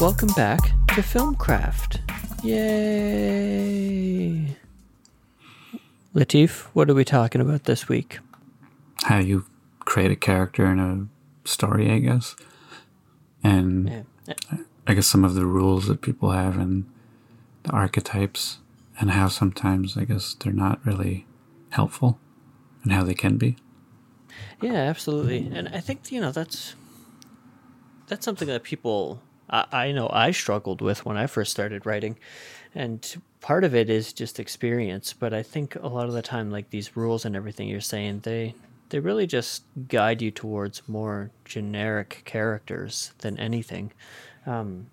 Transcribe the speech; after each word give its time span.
Welcome 0.00 0.28
back 0.36 0.60
to 0.88 1.02
Filmcraft. 1.02 1.98
Yay! 2.44 3.76
Latif, 6.14 6.66
what 6.72 6.88
are 6.88 6.94
we 6.94 7.04
talking 7.04 7.40
about 7.40 7.64
this 7.64 7.88
week? 7.88 8.20
How 9.04 9.18
you 9.18 9.44
create 9.80 10.12
a 10.12 10.16
character 10.16 10.66
in 10.66 10.78
a 10.78 11.08
story, 11.48 11.90
I 11.90 11.98
guess. 11.98 12.36
And 13.42 14.04
Yeah. 14.28 14.36
I 14.86 14.94
guess 14.94 15.06
some 15.08 15.24
of 15.24 15.34
the 15.34 15.46
rules 15.46 15.86
that 15.88 16.00
people 16.00 16.30
have 16.30 16.56
and 16.58 16.84
the 17.64 17.70
archetypes 17.72 18.58
and 19.00 19.10
how 19.10 19.26
sometimes 19.28 19.96
I 19.96 20.04
guess 20.04 20.34
they're 20.38 20.52
not 20.52 20.84
really 20.86 21.26
helpful 21.70 22.18
and 22.84 22.92
how 22.92 23.02
they 23.04 23.14
can 23.14 23.36
be. 23.36 23.56
Yeah, 24.62 24.74
absolutely. 24.74 25.48
And 25.52 25.68
I 25.68 25.80
think 25.80 26.12
you 26.12 26.20
know 26.20 26.30
that's 26.32 26.74
that's 28.06 28.24
something 28.24 28.46
that 28.48 28.62
people 28.62 29.20
I, 29.50 29.92
know 29.92 30.10
I 30.12 30.30
struggled 30.30 30.80
with 30.80 31.04
when 31.04 31.16
I 31.16 31.26
first 31.26 31.50
started 31.50 31.86
writing, 31.86 32.18
and 32.74 33.22
part 33.40 33.64
of 33.64 33.74
it 33.74 33.88
is 33.88 34.12
just 34.12 34.38
experience. 34.38 35.12
But 35.12 35.32
I 35.32 35.42
think 35.42 35.74
a 35.76 35.88
lot 35.88 36.06
of 36.06 36.12
the 36.12 36.22
time, 36.22 36.50
like 36.50 36.70
these 36.70 36.96
rules 36.96 37.24
and 37.24 37.34
everything 37.34 37.68
you're 37.68 37.80
saying, 37.80 38.20
they 38.20 38.54
they 38.90 39.00
really 39.00 39.26
just 39.26 39.64
guide 39.88 40.22
you 40.22 40.30
towards 40.30 40.88
more 40.88 41.30
generic 41.44 42.22
characters 42.24 43.12
than 43.18 43.38
anything. 43.38 43.92
Um, 44.46 44.86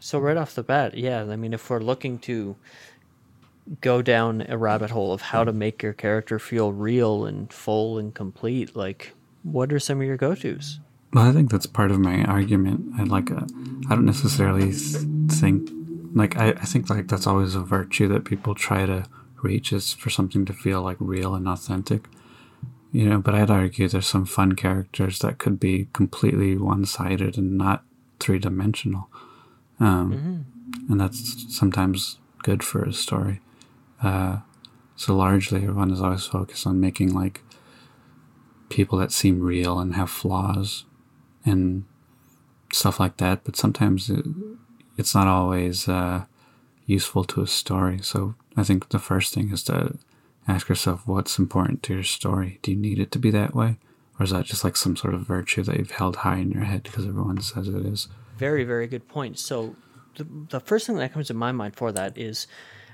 so 0.00 0.18
right 0.18 0.36
off 0.36 0.54
the 0.54 0.62
bat, 0.62 0.96
yeah, 0.96 1.22
I 1.22 1.36
mean, 1.36 1.54
if 1.54 1.68
we're 1.70 1.80
looking 1.80 2.18
to 2.20 2.56
go 3.80 4.00
down 4.02 4.46
a 4.48 4.56
rabbit 4.56 4.90
hole 4.90 5.12
of 5.12 5.20
how 5.20 5.44
to 5.44 5.52
make 5.52 5.82
your 5.82 5.92
character 5.92 6.38
feel 6.38 6.72
real 6.72 7.24
and 7.24 7.52
full 7.52 7.98
and 7.98 8.14
complete, 8.14 8.76
like 8.76 9.14
what 9.42 9.72
are 9.72 9.78
some 9.78 10.00
of 10.00 10.06
your 10.06 10.16
go-tos? 10.16 10.80
Well, 11.12 11.26
I 11.26 11.32
think 11.32 11.50
that's 11.50 11.66
part 11.66 11.90
of 11.90 11.98
my 11.98 12.22
argument. 12.24 12.92
I 12.98 13.04
like, 13.04 13.30
uh, 13.30 13.46
I 13.88 13.94
don't 13.94 14.04
necessarily 14.04 14.72
think, 14.72 15.70
like, 16.14 16.36
I, 16.36 16.50
I 16.50 16.64
think 16.64 16.90
like 16.90 17.08
that's 17.08 17.26
always 17.26 17.54
a 17.54 17.60
virtue 17.60 18.08
that 18.08 18.24
people 18.24 18.54
try 18.54 18.84
to 18.84 19.06
reach 19.42 19.72
is 19.72 19.94
for 19.94 20.10
something 20.10 20.44
to 20.44 20.52
feel 20.52 20.82
like 20.82 20.96
real 21.00 21.34
and 21.34 21.48
authentic. 21.48 22.08
You 22.92 23.08
know, 23.08 23.18
but 23.18 23.34
I'd 23.34 23.50
argue 23.50 23.88
there's 23.88 24.06
some 24.06 24.24
fun 24.24 24.54
characters 24.54 25.18
that 25.18 25.38
could 25.38 25.60
be 25.60 25.88
completely 25.92 26.56
one-sided 26.56 27.36
and 27.36 27.58
not 27.58 27.84
three-dimensional, 28.18 29.10
um, 29.78 30.12
and 30.88 31.00
that's 31.00 31.54
sometimes 31.54 32.18
good 32.42 32.64
for 32.64 32.82
a 32.82 32.92
story. 32.92 33.40
Uh, 34.02 34.38
so 34.96 35.14
largely, 35.14 35.62
everyone 35.62 35.90
is 35.90 36.00
always 36.00 36.24
focused 36.24 36.66
on 36.66 36.80
making 36.80 37.12
like 37.12 37.42
people 38.70 38.98
that 38.98 39.12
seem 39.12 39.40
real 39.40 39.78
and 39.78 39.94
have 39.94 40.10
flaws 40.10 40.84
and 41.48 41.84
stuff 42.72 43.00
like 43.00 43.16
that. 43.18 43.44
But 43.44 43.56
sometimes 43.56 44.10
it, 44.10 44.24
it's 44.96 45.14
not 45.14 45.26
always 45.26 45.88
uh, 45.88 46.24
useful 46.86 47.24
to 47.24 47.42
a 47.42 47.46
story. 47.46 48.00
So 48.02 48.34
I 48.56 48.64
think 48.64 48.88
the 48.88 48.98
first 48.98 49.34
thing 49.34 49.50
is 49.50 49.62
to 49.64 49.98
ask 50.46 50.68
yourself 50.68 51.06
what's 51.06 51.38
important 51.38 51.82
to 51.84 51.94
your 51.94 52.02
story. 52.02 52.58
Do 52.62 52.70
you 52.70 52.76
need 52.76 52.98
it 52.98 53.12
to 53.12 53.18
be 53.18 53.30
that 53.30 53.54
way? 53.54 53.76
Or 54.18 54.24
is 54.24 54.30
that 54.30 54.46
just 54.46 54.64
like 54.64 54.76
some 54.76 54.96
sort 54.96 55.14
of 55.14 55.20
virtue 55.20 55.62
that 55.62 55.76
you've 55.76 55.92
held 55.92 56.16
high 56.16 56.38
in 56.38 56.50
your 56.50 56.64
head 56.64 56.82
because 56.82 57.06
everyone 57.06 57.40
says 57.40 57.68
it 57.68 57.86
is? 57.86 58.08
Very, 58.36 58.64
very 58.64 58.86
good 58.86 59.06
point. 59.06 59.38
So, 59.38 59.76
the, 60.16 60.26
the 60.50 60.60
first 60.60 60.86
thing 60.86 60.96
that 60.96 61.12
comes 61.12 61.28
to 61.28 61.34
my 61.34 61.52
mind 61.52 61.76
for 61.76 61.92
that 61.92 62.18
is 62.18 62.48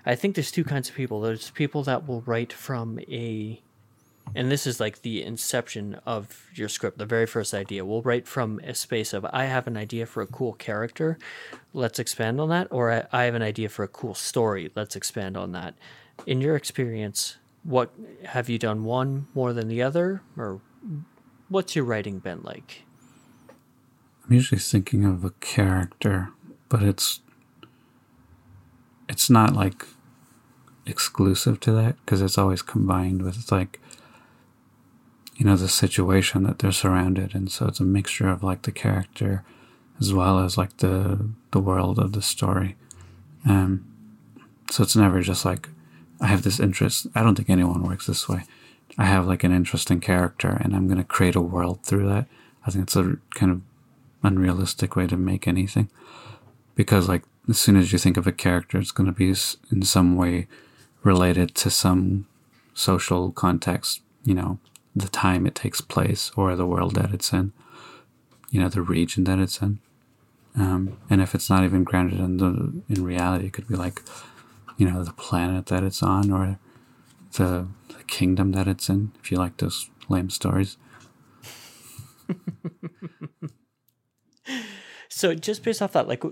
I 0.05 0.14
think 0.14 0.34
there's 0.34 0.50
two 0.50 0.64
kinds 0.64 0.89
of 0.91 0.94
people. 0.94 1.20
There's 1.20 1.50
people 1.50 1.83
that 1.84 2.06
will 2.06 2.20
write 2.22 2.52
from 2.52 2.98
a, 3.00 3.62
and 4.34 4.50
this 4.50 4.67
is 4.67 4.80
like 4.80 5.03
the 5.03 5.22
inception 5.22 6.00
of 6.06 6.47
your 6.55 6.69
script, 6.69 6.98
the 6.98 7.06
very 7.06 7.27
first 7.27 7.55
idea. 7.55 7.84
We'll 7.84 8.03
write 8.03 8.27
from 8.27 8.61
a 8.61 8.75
space 8.75 9.12
of, 9.12 9.25
I 9.33 9.44
have 9.44 9.67
an 9.67 9.77
idea 9.77 10.06
for 10.06 10.22
a 10.22 10.27
cool 10.27 10.55
character, 10.55 11.19
let's 11.72 11.98
expand 11.98 12.41
on 12.41 12.48
that. 12.48 12.69
Or 12.70 13.07
I, 13.13 13.24
have 13.24 13.34
an 13.34 13.42
idea 13.42 13.68
for 13.68 13.84
a 13.84 13.89
cool 13.89 14.14
story, 14.14 14.70
let's 14.74 14.96
expand 14.96 15.36
on 15.36 15.52
that. 15.52 15.74
In 16.27 16.40
your 16.40 16.57
experience, 16.57 17.36
what 17.63 17.92
have 18.24 18.48
you 18.48 18.58
done 18.58 18.84
one 18.84 19.27
more 19.34 19.52
than 19.52 19.68
the 19.68 19.83
other? 19.83 20.23
Or 20.36 20.61
what's 21.48 21.77
your 21.77 21.84
writing 21.84 22.18
been 22.18 22.42
like? 22.42 22.83
I'm 24.24 24.33
usually 24.33 24.61
thinking 24.61 25.05
of 25.05 25.24
a 25.24 25.30
character, 25.40 26.30
but 26.68 26.83
it's 26.83 27.20
it's 29.07 29.29
not 29.29 29.52
like 29.52 29.86
exclusive 30.86 31.61
to 31.61 31.73
that 31.73 31.96
because 32.05 32.23
it's 32.23 32.39
always 32.39 32.63
combined 32.63 33.23
with 33.23 33.51
like 33.52 33.80
you 35.36 35.45
know 35.45 35.56
the 35.56 35.68
situation 35.68 36.45
that 36.45 36.58
they're 36.58 36.72
surrounded 36.72 37.34
and 37.34 37.50
So 37.50 37.67
it's 37.67 37.80
a 37.80 37.84
mixture 37.84 38.28
of 38.28 38.42
like 38.42 38.62
the 38.62 38.72
character 38.72 39.45
as 40.00 40.12
well 40.12 40.39
as 40.39 40.56
like 40.56 40.77
the 40.78 41.30
the 41.50 41.61
world 41.61 41.98
of 41.98 42.12
the 42.12 42.22
story. 42.22 42.77
Um, 43.48 43.84
so 44.70 44.83
it's 44.83 44.96
never 44.96 45.20
just 45.20 45.45
like 45.45 45.68
I 46.20 46.27
have 46.28 46.42
this 46.42 46.61
interest. 46.61 47.06
I 47.14 47.22
don't 47.22 47.34
think 47.34 47.50
anyone 47.50 47.83
works 47.83 48.06
this 48.06 48.28
way. 48.28 48.45
I 48.96 49.05
have 49.05 49.27
like 49.27 49.45
an 49.45 49.52
interesting 49.52 50.00
character 50.00 50.58
and 50.62 50.74
I'm 50.74 50.86
going 50.86 50.98
to 50.98 51.05
create 51.05 51.34
a 51.34 51.40
world 51.40 51.83
through 51.83 52.08
that. 52.08 52.27
I 52.66 52.70
think 52.70 52.84
it's 52.84 52.96
a 52.96 53.18
kind 53.34 53.51
of 53.52 53.61
unrealistic 54.22 54.96
way 54.96 55.06
to 55.06 55.16
make 55.16 55.46
anything 55.46 55.90
because 56.74 57.08
like 57.08 57.22
as 57.48 57.58
soon 57.58 57.77
as 57.77 57.92
you 57.92 57.98
think 57.98 58.16
of 58.16 58.27
a 58.27 58.33
character 58.33 58.78
it's 58.78 58.90
going 58.90 59.06
to 59.06 59.12
be 59.12 59.34
in 59.70 59.83
some 59.83 60.16
way 60.16 60.48
related 61.02 61.55
to 61.55 61.70
some 61.70 62.27
social 62.72 63.30
context 63.30 64.01
you 64.24 64.34
know 64.34 64.58
the 64.94 65.08
time 65.08 65.46
it 65.46 65.55
takes 65.55 65.80
place 65.80 66.30
or 66.36 66.55
the 66.55 66.66
world 66.66 66.94
that 66.94 67.12
it's 67.12 67.32
in 67.32 67.52
you 68.50 68.60
know 68.60 68.68
the 68.68 68.82
region 68.82 69.24
that 69.24 69.38
it's 69.38 69.60
in 69.60 69.80
um, 70.56 70.96
and 71.10 71.20
if 71.20 71.34
it's 71.34 71.50
not 71.50 71.64
even 71.64 71.82
grounded 71.84 72.20
in 72.20 72.36
the 72.36 72.82
in 72.88 73.04
reality 73.04 73.46
it 73.46 73.52
could 73.52 73.68
be 73.68 73.77
like 73.77 74.02
you 74.77 74.88
know 74.88 75.02
the 75.02 75.12
planet 75.12 75.66
that 75.66 75.83
it's 75.83 76.02
on 76.02 76.30
or 76.30 76.58
the, 77.36 77.66
the 77.88 78.04
kingdom 78.06 78.52
that 78.52 78.68
it's 78.68 78.88
in 78.88 79.10
if 79.20 79.33
you 79.33 79.38
like 79.38 79.56
those 79.56 79.90
lame 80.08 80.30
stories 80.30 80.77
So 85.14 85.33
just 85.33 85.62
based 85.62 85.80
off 85.80 85.92
that, 85.92 86.08
like, 86.08 86.24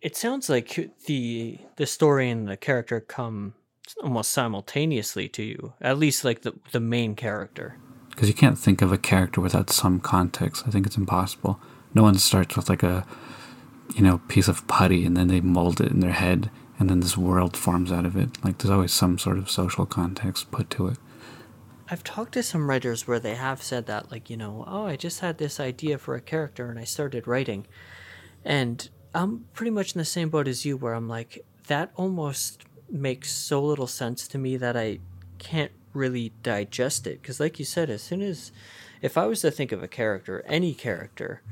it 0.00 0.16
sounds 0.16 0.48
like 0.48 0.94
the 1.06 1.58
the 1.74 1.86
story 1.86 2.30
and 2.30 2.46
the 2.46 2.56
character 2.56 3.00
come 3.00 3.54
almost 4.00 4.30
simultaneously 4.30 5.28
to 5.30 5.42
you. 5.42 5.72
At 5.80 5.98
least 5.98 6.24
like 6.24 6.42
the 6.42 6.52
the 6.70 6.78
main 6.78 7.16
character. 7.16 7.78
Because 8.12 8.28
you 8.28 8.34
can't 8.34 8.58
think 8.58 8.80
of 8.82 8.92
a 8.92 8.98
character 8.98 9.40
without 9.40 9.70
some 9.70 9.98
context. 9.98 10.64
I 10.66 10.70
think 10.70 10.86
it's 10.86 10.96
impossible. 10.96 11.58
No 11.94 12.02
one 12.02 12.16
starts 12.16 12.56
with 12.56 12.68
like 12.68 12.82
a, 12.82 13.04
you 13.94 14.02
know, 14.02 14.18
piece 14.28 14.48
of 14.48 14.66
putty 14.68 15.04
and 15.04 15.16
then 15.16 15.28
they 15.28 15.40
mold 15.40 15.80
it 15.80 15.90
in 15.90 16.00
their 16.00 16.12
head 16.12 16.50
and 16.78 16.88
then 16.88 17.00
this 17.00 17.16
world 17.16 17.56
forms 17.56 17.90
out 17.90 18.04
of 18.04 18.16
it. 18.16 18.42
Like 18.44 18.58
there's 18.58 18.70
always 18.70 18.92
some 18.92 19.18
sort 19.18 19.38
of 19.38 19.50
social 19.50 19.86
context 19.86 20.50
put 20.50 20.70
to 20.70 20.88
it. 20.88 20.98
I've 21.90 22.04
talked 22.04 22.32
to 22.34 22.42
some 22.42 22.70
writers 22.70 23.06
where 23.06 23.20
they 23.20 23.34
have 23.34 23.62
said 23.62 23.86
that, 23.86 24.10
like, 24.10 24.30
you 24.30 24.36
know, 24.36 24.64
oh, 24.66 24.86
I 24.86 24.96
just 24.96 25.20
had 25.20 25.38
this 25.38 25.60
idea 25.60 25.98
for 25.98 26.14
a 26.14 26.20
character 26.20 26.70
and 26.70 26.78
I 26.78 26.84
started 26.84 27.26
writing. 27.26 27.66
And 28.44 28.88
I'm 29.14 29.46
pretty 29.52 29.70
much 29.70 29.94
in 29.94 29.98
the 29.98 30.04
same 30.04 30.30
boat 30.30 30.48
as 30.48 30.64
you, 30.64 30.76
where 30.76 30.94
I'm 30.94 31.08
like, 31.08 31.44
that 31.66 31.92
almost 31.96 32.64
makes 32.88 33.32
so 33.32 33.62
little 33.62 33.86
sense 33.86 34.26
to 34.28 34.38
me 34.38 34.56
that 34.56 34.76
I 34.76 35.00
can't 35.38 35.72
really 35.92 36.32
digest 36.42 37.06
it. 37.06 37.22
Because, 37.22 37.40
like 37.40 37.58
you 37.58 37.64
said, 37.64 37.90
as 37.90 38.02
soon 38.02 38.22
as, 38.22 38.52
if 39.00 39.16
I 39.16 39.26
was 39.26 39.40
to 39.42 39.50
think 39.50 39.72
of 39.72 39.82
a 39.82 39.88
character, 39.88 40.42
any 40.46 40.74
character, 40.74 41.42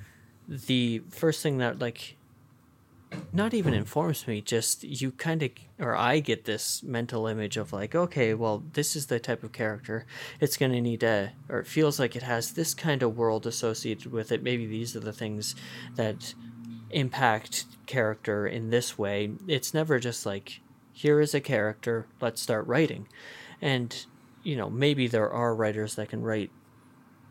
the 0.49 1.03
first 1.11 1.43
thing 1.43 1.59
that, 1.59 1.79
like, 1.79 2.17
not 3.33 3.55
even 3.55 3.75
informs 3.75 4.27
me 4.29 4.41
just 4.41 4.85
you 4.85 5.11
kind 5.11 5.43
of 5.43 5.51
or 5.81 5.97
i 5.97 6.21
get 6.21 6.45
this 6.45 6.81
mental 6.85 7.27
image 7.27 7.57
of 7.57 7.73
like 7.73 7.93
okay 7.93 8.35
well 8.35 8.63
this 8.75 8.95
is 8.95 9.07
the 9.07 9.19
type 9.19 9.43
of 9.43 9.51
character 9.51 10.07
it's 10.39 10.57
going 10.57 10.71
to 10.71 10.81
need 10.81 11.03
a 11.03 11.33
or 11.49 11.59
it 11.59 11.67
feels 11.67 11.99
like 11.99 12.15
it 12.15 12.23
has 12.23 12.53
this 12.53 12.73
kind 12.73 13.03
of 13.03 13.17
world 13.17 13.47
associated 13.47 14.13
with 14.13 14.31
it. 14.33 14.43
Maybe 14.43 14.67
these 14.67 14.95
are 14.95 15.01
the 15.01 15.13
things 15.13 15.55
that 15.97 16.35
impact 16.91 17.67
character 17.87 18.47
in 18.47 18.71
this 18.71 18.99
way. 18.99 19.33
It's 19.47 19.75
never 19.75 19.99
just 19.99 20.27
like 20.27 20.61
here 20.93 21.21
is 21.21 21.35
a 21.35 21.41
character 21.41 22.07
let's 22.21 22.41
start 22.41 22.67
writing. 22.67 23.09
And 23.61 24.07
you 24.43 24.57
know 24.57 24.71
maybe 24.71 25.07
there 25.07 25.31
are 25.31 25.55
writers 25.55 25.95
that 25.97 26.09
can 26.09 26.23
write 26.23 26.51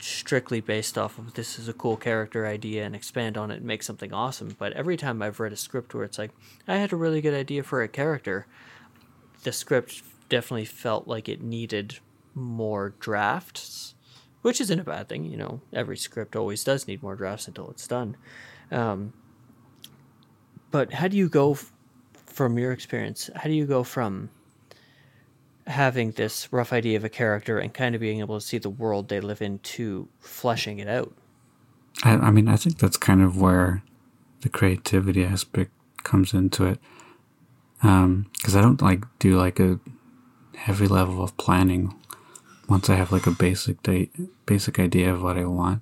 strictly 0.01 0.61
based 0.61 0.97
off 0.97 1.17
of 1.17 1.33
this 1.33 1.59
is 1.59 1.67
a 1.67 1.73
cool 1.73 1.97
character 1.97 2.45
idea 2.45 2.85
and 2.85 2.95
expand 2.95 3.37
on 3.37 3.51
it 3.51 3.57
and 3.57 3.65
make 3.65 3.83
something 3.83 4.13
awesome. 4.13 4.55
But 4.57 4.73
every 4.73 4.97
time 4.97 5.21
I've 5.21 5.39
read 5.39 5.53
a 5.53 5.57
script 5.57 5.93
where 5.93 6.03
it's 6.03 6.17
like, 6.17 6.31
I 6.67 6.77
had 6.77 6.93
a 6.93 6.97
really 6.97 7.21
good 7.21 7.33
idea 7.33 7.63
for 7.63 7.81
a 7.81 7.87
character, 7.87 8.47
the 9.43 9.51
script 9.51 10.03
definitely 10.29 10.65
felt 10.65 11.07
like 11.07 11.27
it 11.27 11.41
needed 11.41 11.99
more 12.33 12.93
drafts, 12.99 13.95
which 14.41 14.61
isn't 14.61 14.79
a 14.79 14.83
bad 14.83 15.09
thing. 15.09 15.25
You 15.25 15.37
know, 15.37 15.61
every 15.73 15.97
script 15.97 16.35
always 16.35 16.63
does 16.63 16.87
need 16.87 17.03
more 17.03 17.15
drafts 17.15 17.47
until 17.47 17.69
it's 17.69 17.87
done. 17.87 18.15
Um, 18.71 19.13
but 20.71 20.93
how 20.93 21.07
do 21.07 21.17
you 21.17 21.29
go 21.29 21.53
f- 21.53 21.71
from 22.25 22.57
your 22.57 22.71
experience? 22.71 23.29
How 23.35 23.49
do 23.49 23.53
you 23.53 23.65
go 23.65 23.83
from 23.83 24.29
having 25.69 26.11
this 26.11 26.51
rough 26.51 26.73
idea 26.73 26.97
of 26.97 27.03
a 27.03 27.09
character 27.09 27.59
and 27.59 27.73
kind 27.73 27.95
of 27.95 28.01
being 28.01 28.19
able 28.19 28.39
to 28.39 28.45
see 28.45 28.57
the 28.57 28.69
world 28.69 29.07
they 29.07 29.21
live 29.21 29.41
in 29.41 29.59
to 29.59 30.07
fleshing 30.19 30.79
it 30.79 30.87
out. 30.87 31.13
I, 32.03 32.13
I 32.13 32.31
mean, 32.31 32.47
I 32.47 32.55
think 32.55 32.79
that's 32.79 32.97
kind 32.97 33.21
of 33.21 33.39
where 33.39 33.83
the 34.41 34.49
creativity 34.49 35.23
aspect 35.23 35.71
comes 36.03 36.33
into 36.33 36.65
it. 36.65 36.79
Um, 37.81 38.27
because 38.33 38.55
I 38.55 38.61
don't 38.61 38.81
like 38.81 39.05
do 39.19 39.37
like 39.37 39.59
a 39.59 39.79
heavy 40.55 40.87
level 40.87 41.23
of 41.23 41.37
planning. 41.37 41.95
Once 42.67 42.89
I 42.89 42.95
have 42.95 43.11
like 43.11 43.27
a 43.27 43.31
basic 43.31 43.81
date, 43.83 44.11
basic 44.45 44.79
idea 44.79 45.13
of 45.13 45.23
what 45.23 45.37
I 45.37 45.45
want, 45.45 45.81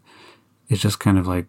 it's 0.69 0.81
just 0.81 0.99
kind 0.99 1.17
of 1.17 1.27
like 1.27 1.47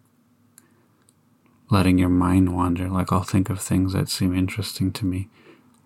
letting 1.69 1.97
your 1.97 2.09
mind 2.09 2.55
wander. 2.55 2.89
Like 2.89 3.11
I'll 3.11 3.23
think 3.23 3.49
of 3.49 3.61
things 3.61 3.93
that 3.93 4.09
seem 4.09 4.35
interesting 4.35 4.91
to 4.93 5.05
me, 5.05 5.29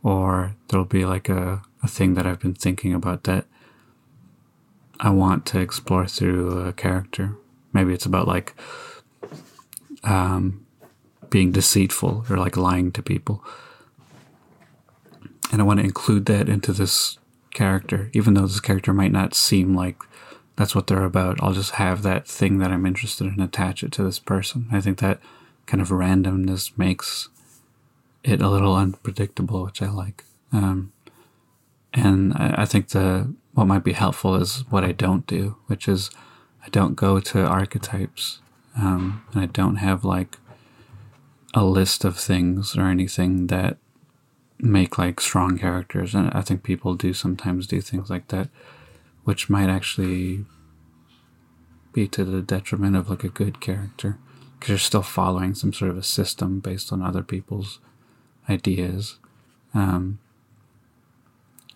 or 0.01 0.55
there'll 0.67 0.85
be 0.85 1.05
like 1.05 1.29
a, 1.29 1.61
a 1.83 1.87
thing 1.87 2.13
that 2.13 2.25
I've 2.25 2.39
been 2.39 2.55
thinking 2.55 2.93
about 2.93 3.25
that 3.25 3.45
I 4.99 5.09
want 5.09 5.45
to 5.47 5.59
explore 5.59 6.07
through 6.07 6.59
a 6.59 6.73
character. 6.73 7.35
Maybe 7.73 7.93
it's 7.93 8.05
about 8.05 8.27
like 8.27 8.55
um, 10.03 10.65
being 11.29 11.51
deceitful 11.51 12.25
or 12.29 12.37
like 12.37 12.55
lying 12.55 12.91
to 12.93 13.03
people. 13.03 13.43
And 15.51 15.61
I 15.61 15.65
want 15.65 15.81
to 15.81 15.85
include 15.85 16.25
that 16.27 16.47
into 16.47 16.71
this 16.71 17.17
character, 17.53 18.09
even 18.13 18.33
though 18.33 18.47
this 18.47 18.61
character 18.61 18.93
might 18.93 19.11
not 19.11 19.35
seem 19.35 19.75
like 19.75 19.97
that's 20.55 20.73
what 20.73 20.87
they're 20.87 21.03
about. 21.03 21.43
I'll 21.43 21.53
just 21.53 21.71
have 21.71 22.01
that 22.03 22.27
thing 22.27 22.59
that 22.59 22.71
I'm 22.71 22.85
interested 22.85 23.27
in, 23.27 23.41
attach 23.41 23.83
it 23.83 23.91
to 23.93 24.03
this 24.03 24.19
person. 24.19 24.67
I 24.71 24.79
think 24.79 24.99
that 24.99 25.19
kind 25.65 25.81
of 25.81 25.89
randomness 25.89 26.75
makes 26.77 27.29
it 28.23 28.41
a 28.41 28.49
little 28.49 28.75
unpredictable, 28.75 29.65
which 29.65 29.81
I 29.81 29.89
like. 29.89 30.23
Um, 30.53 30.92
and 31.93 32.33
I, 32.33 32.55
I 32.59 32.65
think 32.65 32.89
the 32.89 33.33
what 33.53 33.67
might 33.67 33.83
be 33.83 33.93
helpful 33.93 34.35
is 34.35 34.63
what 34.69 34.83
I 34.83 34.91
don't 34.91 35.27
do, 35.27 35.57
which 35.67 35.87
is 35.87 36.09
I 36.65 36.69
don't 36.69 36.95
go 36.95 37.19
to 37.19 37.45
archetypes, 37.45 38.39
um, 38.77 39.23
and 39.31 39.41
I 39.41 39.45
don't 39.45 39.77
have 39.77 40.03
like 40.03 40.37
a 41.53 41.63
list 41.63 42.03
of 42.03 42.17
things 42.17 42.75
or 42.75 42.87
anything 42.87 43.47
that 43.47 43.77
make 44.57 44.97
like 44.97 45.19
strong 45.19 45.57
characters. 45.57 46.15
And 46.15 46.31
I 46.33 46.41
think 46.41 46.63
people 46.63 46.95
do 46.95 47.13
sometimes 47.13 47.67
do 47.67 47.79
things 47.79 48.09
like 48.09 48.29
that, 48.29 48.49
which 49.23 49.49
might 49.49 49.69
actually 49.69 50.45
be 51.91 52.07
to 52.07 52.25
the 52.25 52.41
detriment 52.41 52.95
of 52.95 53.09
like 53.09 53.23
a 53.23 53.29
good 53.29 53.61
character 53.61 54.17
because 54.57 54.69
you're 54.69 54.79
still 54.79 55.03
following 55.03 55.53
some 55.53 55.73
sort 55.73 55.91
of 55.91 55.97
a 55.97 56.03
system 56.03 56.59
based 56.59 56.91
on 56.91 57.01
other 57.01 57.21
people's 57.21 57.79
ideas. 58.49 59.19
Um, 59.73 60.19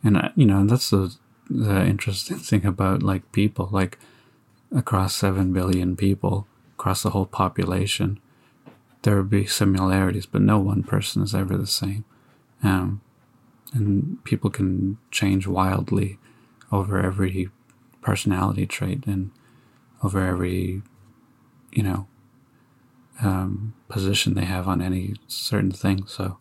and 0.07 0.31
you 0.35 0.45
know 0.45 0.65
that's 0.65 0.89
the 0.89 1.15
the 1.49 1.85
interesting 1.85 2.37
thing 2.37 2.65
about 2.65 3.03
like 3.03 3.31
people 3.31 3.69
like 3.71 3.97
across 4.75 5.15
7 5.15 5.53
billion 5.53 5.95
people 5.95 6.45
across 6.77 7.03
the 7.03 7.11
whole 7.11 7.25
population 7.25 8.19
there 9.07 9.15
would 9.15 9.29
be 9.29 9.45
similarities 9.45 10.25
but 10.25 10.41
no 10.41 10.59
one 10.59 10.83
person 10.83 11.21
is 11.21 11.33
ever 11.33 11.55
the 11.57 11.67
same. 11.67 12.03
Um, 12.61 13.01
and 13.73 14.21
people 14.23 14.49
can 14.49 14.97
change 15.11 15.47
wildly 15.47 16.17
over 16.71 16.99
every 16.99 17.49
personality 18.01 18.65
trait 18.65 19.05
and 19.05 19.31
over 20.03 20.25
every 20.25 20.81
you 21.71 21.83
know 21.83 22.07
um, 23.21 23.73
position 23.89 24.33
they 24.33 24.45
have 24.45 24.67
on 24.67 24.81
any 24.81 25.15
certain 25.27 25.71
thing. 25.71 26.05
So 26.07 26.37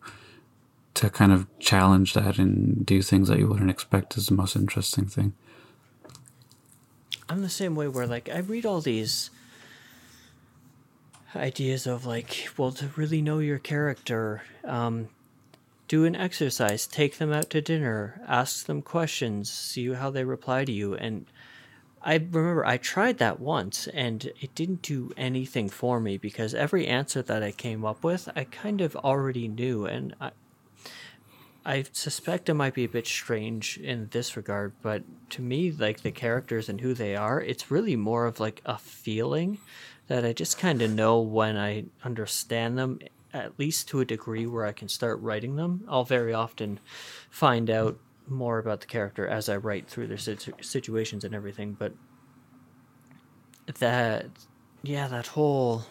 to 0.97 1.11
kind 1.11 1.31
of 1.31 1.45
challenge 1.59 2.13
that 2.13 2.39
and 2.39 2.83
do 2.83 3.03
things 3.03 3.27
that 3.27 3.37
you 3.37 3.47
wouldn't 3.47 3.69
expect 3.69 4.17
is 4.17 4.27
the 4.27 4.33
most 4.33 4.55
interesting 4.55 5.05
thing. 5.05 5.33
I'm 7.29 7.43
the 7.43 7.49
same 7.49 7.75
way 7.75 7.87
where 7.87 8.07
like 8.07 8.29
I 8.29 8.39
read 8.39 8.65
all 8.65 8.81
these 8.81 9.29
ideas 11.35 11.85
of 11.85 12.07
like, 12.07 12.49
well, 12.57 12.71
to 12.71 12.89
really 12.95 13.21
know 13.21 13.37
your 13.37 13.59
character, 13.59 14.41
um, 14.63 15.09
do 15.87 16.03
an 16.03 16.15
exercise, 16.15 16.87
take 16.87 17.19
them 17.19 17.31
out 17.31 17.51
to 17.51 17.61
dinner, 17.61 18.19
ask 18.27 18.65
them 18.65 18.81
questions, 18.81 19.51
see 19.51 19.93
how 19.93 20.09
they 20.09 20.23
reply 20.23 20.65
to 20.65 20.71
you. 20.71 20.95
And 20.95 21.27
I 22.01 22.15
remember 22.15 22.65
I 22.65 22.77
tried 22.77 23.19
that 23.19 23.39
once 23.39 23.87
and 23.87 24.31
it 24.41 24.55
didn't 24.55 24.81
do 24.81 25.11
anything 25.15 25.69
for 25.69 25.99
me 25.99 26.17
because 26.17 26.55
every 26.55 26.87
answer 26.87 27.21
that 27.21 27.43
I 27.43 27.51
came 27.51 27.85
up 27.85 28.03
with, 28.03 28.29
I 28.35 28.45
kind 28.45 28.81
of 28.81 28.95
already 28.95 29.47
knew. 29.47 29.85
And 29.85 30.15
I, 30.19 30.31
I 31.67 31.83
suspect 31.91 32.47
it 32.47 32.53
might 32.53 32.73
be 32.73 32.85
a 32.85 32.89
bit 32.89 33.05
strange 33.05 33.77
in 33.77 34.07
this 34.11 34.37
regard, 34.37 34.71
but 34.81 35.03
to 35.31 35.41
me, 35.41 35.69
like 35.69 36.01
the 36.01 36.11
characters 36.11 36.69
and 36.69 36.79
who 36.79 36.93
they 36.93 37.13
are, 37.13 37.41
it's 37.41 37.69
really 37.69 37.97
more 37.97 38.25
of 38.25 38.39
like 38.39 38.61
a 38.65 38.77
feeling 38.77 39.57
that 40.07 40.23
I 40.23 40.31
just 40.31 40.57
kind 40.57 40.81
of 40.81 40.91
know 40.91 41.19
when 41.19 41.57
I 41.57 41.83
understand 42.05 42.77
them, 42.77 42.99
at 43.33 43.59
least 43.59 43.89
to 43.89 43.99
a 43.99 44.05
degree 44.05 44.45
where 44.45 44.65
I 44.65 44.71
can 44.71 44.87
start 44.87 45.19
writing 45.19 45.57
them. 45.57 45.83
I'll 45.89 46.05
very 46.05 46.33
often 46.33 46.79
find 47.29 47.69
out 47.69 47.99
more 48.29 48.59
about 48.59 48.79
the 48.79 48.87
character 48.87 49.27
as 49.27 49.49
I 49.49 49.57
write 49.57 49.89
through 49.89 50.07
their 50.07 50.17
situ- 50.17 50.53
situations 50.61 51.25
and 51.25 51.35
everything, 51.35 51.73
but 51.73 51.91
that, 53.79 54.27
yeah, 54.83 55.09
that 55.09 55.27
whole 55.27 55.83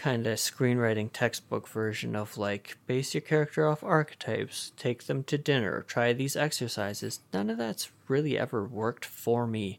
kind 0.00 0.26
of 0.26 0.38
screenwriting 0.38 1.10
textbook 1.12 1.68
version 1.68 2.16
of 2.16 2.38
like 2.38 2.78
base 2.86 3.12
your 3.12 3.20
character 3.20 3.68
off 3.68 3.84
archetypes, 3.84 4.72
take 4.78 5.04
them 5.04 5.22
to 5.22 5.36
dinner, 5.36 5.82
try 5.82 6.14
these 6.14 6.36
exercises. 6.36 7.20
None 7.34 7.50
of 7.50 7.58
that's 7.58 7.90
really 8.08 8.38
ever 8.38 8.64
worked 8.64 9.04
for 9.04 9.46
me. 9.46 9.78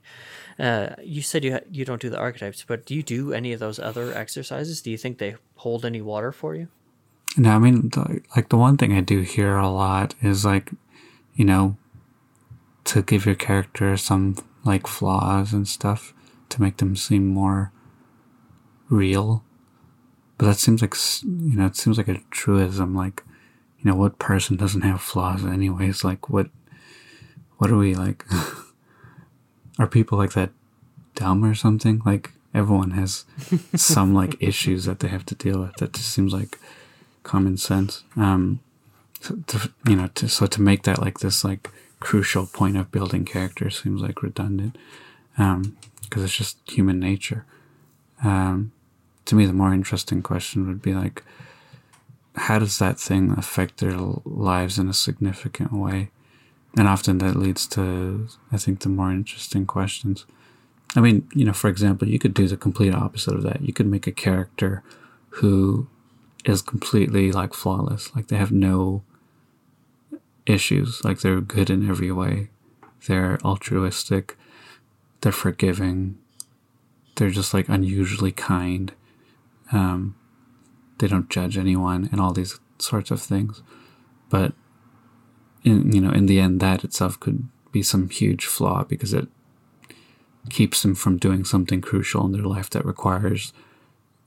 Uh, 0.60 0.90
you 1.02 1.24
said 1.24 1.44
you 1.44 1.54
ha- 1.54 1.68
you 1.72 1.86
don't 1.86 2.00
do 2.02 2.10
the 2.10 2.20
archetypes, 2.20 2.64
but 2.68 2.86
do 2.86 2.94
you 2.94 3.02
do 3.02 3.34
any 3.34 3.52
of 3.52 3.60
those 3.60 3.80
other 3.80 4.14
exercises? 4.14 4.84
Do 4.84 4.92
you 4.92 4.98
think 4.98 5.18
they 5.18 5.38
hold 5.56 5.86
any 5.86 6.02
water 6.02 6.32
for 6.32 6.54
you? 6.54 6.68
No, 7.36 7.50
I 7.50 7.58
mean, 7.58 7.90
the, 7.90 8.22
like 8.36 8.50
the 8.50 8.58
one 8.58 8.78
thing 8.78 8.94
I 8.94 9.02
do 9.02 9.22
hear 9.22 9.58
a 9.58 9.70
lot 9.70 10.14
is 10.22 10.46
like, 10.46 10.72
you 11.34 11.46
know, 11.46 11.78
to 12.86 13.02
give 13.02 13.26
your 13.26 13.36
character 13.36 13.98
some 13.98 14.36
like 14.64 14.86
flaws 14.86 15.52
and 15.52 15.68
stuff 15.68 16.14
to 16.50 16.62
make 16.62 16.78
them 16.78 16.96
seem 16.96 17.28
more 17.28 17.72
real 18.88 19.44
but 20.42 20.48
that 20.48 20.58
seems 20.58 20.82
like 20.82 20.96
you 21.24 21.56
know, 21.56 21.68
it 21.68 21.76
seems 21.76 22.00
like 22.00 22.08
a 22.08 22.20
truism. 22.32 22.96
Like, 22.96 23.22
you 23.78 23.88
know, 23.88 23.96
what 23.96 24.18
person 24.18 24.58
doesn't 24.58 24.82
have 24.82 25.00
flaws 25.00 25.46
anyways? 25.46 26.04
Like, 26.04 26.30
what, 26.32 26.50
what 27.60 27.70
are 27.70 27.78
we 27.78 27.94
like? 27.94 28.26
are 29.78 29.86
people 29.86 30.18
like 30.18 30.32
that 30.32 30.50
dumb 31.14 31.46
or 31.46 31.54
something? 31.54 32.02
Like, 32.08 32.32
everyone 32.56 32.90
has 32.90 33.26
some 33.76 34.16
like 34.16 34.36
issues 34.42 34.86
that 34.86 35.00
they 35.00 35.10
have 35.10 35.28
to 35.28 35.36
deal 35.36 35.60
with. 35.60 35.76
That 35.76 35.94
just 35.94 36.10
seems 36.10 36.34
like 36.34 36.58
common 37.22 37.58
sense. 37.58 38.04
Um, 38.16 38.62
so 39.20 39.36
to, 39.46 39.72
you 39.88 39.96
know, 39.96 40.08
to, 40.08 40.28
so 40.28 40.48
to 40.48 40.60
make 40.60 40.82
that 40.86 41.00
like 41.00 41.20
this 41.20 41.44
like 41.44 41.70
crucial 42.00 42.48
point 42.48 42.78
of 42.78 42.92
building 42.92 43.26
character 43.26 43.70
seems 43.70 44.02
like 44.02 44.24
redundant, 44.24 44.76
um, 45.38 45.78
because 46.02 46.24
it's 46.24 46.36
just 46.36 46.58
human 46.68 47.00
nature. 47.00 47.46
Um, 48.24 48.72
to 49.26 49.36
me, 49.36 49.46
the 49.46 49.54
more 49.54 49.74
interesting 49.74 50.22
question 50.22 50.68
would 50.68 50.82
be 50.82 50.94
like, 50.94 51.24
how 52.36 52.60
does 52.60 52.80
that 52.80 53.00
thing 53.00 53.34
affect 53.38 53.78
their 53.78 53.98
lives 54.26 54.80
in 54.80 54.88
a 54.88 54.94
significant 54.94 55.74
way? 55.74 56.12
And 56.78 56.88
often 56.88 57.18
that 57.18 57.36
leads 57.36 57.68
to, 57.68 58.28
I 58.52 58.58
think, 58.58 58.80
the 58.80 58.90
more 58.90 59.12
interesting 59.12 59.66
questions. 59.66 60.26
I 60.96 61.02
mean, 61.02 61.28
you 61.34 61.46
know, 61.46 61.54
for 61.54 61.70
example, 61.70 62.08
you 62.08 62.20
could 62.20 62.34
do 62.34 62.48
the 62.48 62.58
complete 62.58 62.94
opposite 62.94 63.36
of 63.36 63.44
that. 63.44 63.62
You 63.62 63.74
could 63.74 63.88
make 63.88 64.08
a 64.08 64.12
character 64.12 64.84
who 65.36 65.88
is 66.46 66.62
completely 66.62 67.32
like 67.32 67.54
flawless, 67.54 68.14
like 68.16 68.28
they 68.28 68.38
have 68.38 68.52
no 68.52 69.04
issues, 70.46 71.04
like 71.04 71.20
they're 71.20 71.42
good 71.42 71.70
in 71.70 71.88
every 71.90 72.12
way. 72.12 72.50
They're 73.08 73.40
altruistic, 73.44 74.38
they're 75.22 75.32
forgiving, 75.32 76.18
they're 77.16 77.30
just 77.30 77.54
like 77.54 77.70
unusually 77.70 78.32
kind. 78.32 78.92
Um, 79.72 80.16
they 81.00 81.08
don't 81.08 81.30
judge 81.30 81.58
anyone 81.58 82.10
and 82.12 82.22
all 82.22 82.32
these 82.32 82.60
sorts 82.80 83.12
of 83.12 83.22
things. 83.22 83.62
But 84.30 84.54
in, 85.64 85.92
you 85.92 86.02
know, 86.02 86.12
in 86.12 86.26
the 86.26 86.40
end, 86.40 86.60
that 86.60 86.84
itself 86.84 87.20
could 87.20 87.48
be 87.72 87.84
some 87.84 88.10
huge 88.10 88.46
flaw 88.46 88.84
because 88.84 89.14
it 89.14 89.28
keeps 90.50 90.82
them 90.82 90.96
from 90.96 91.18
doing 91.18 91.44
something 91.44 91.82
crucial 91.82 92.26
in 92.26 92.32
their 92.32 92.44
life 92.44 92.70
that 92.72 92.86
requires 92.86 93.54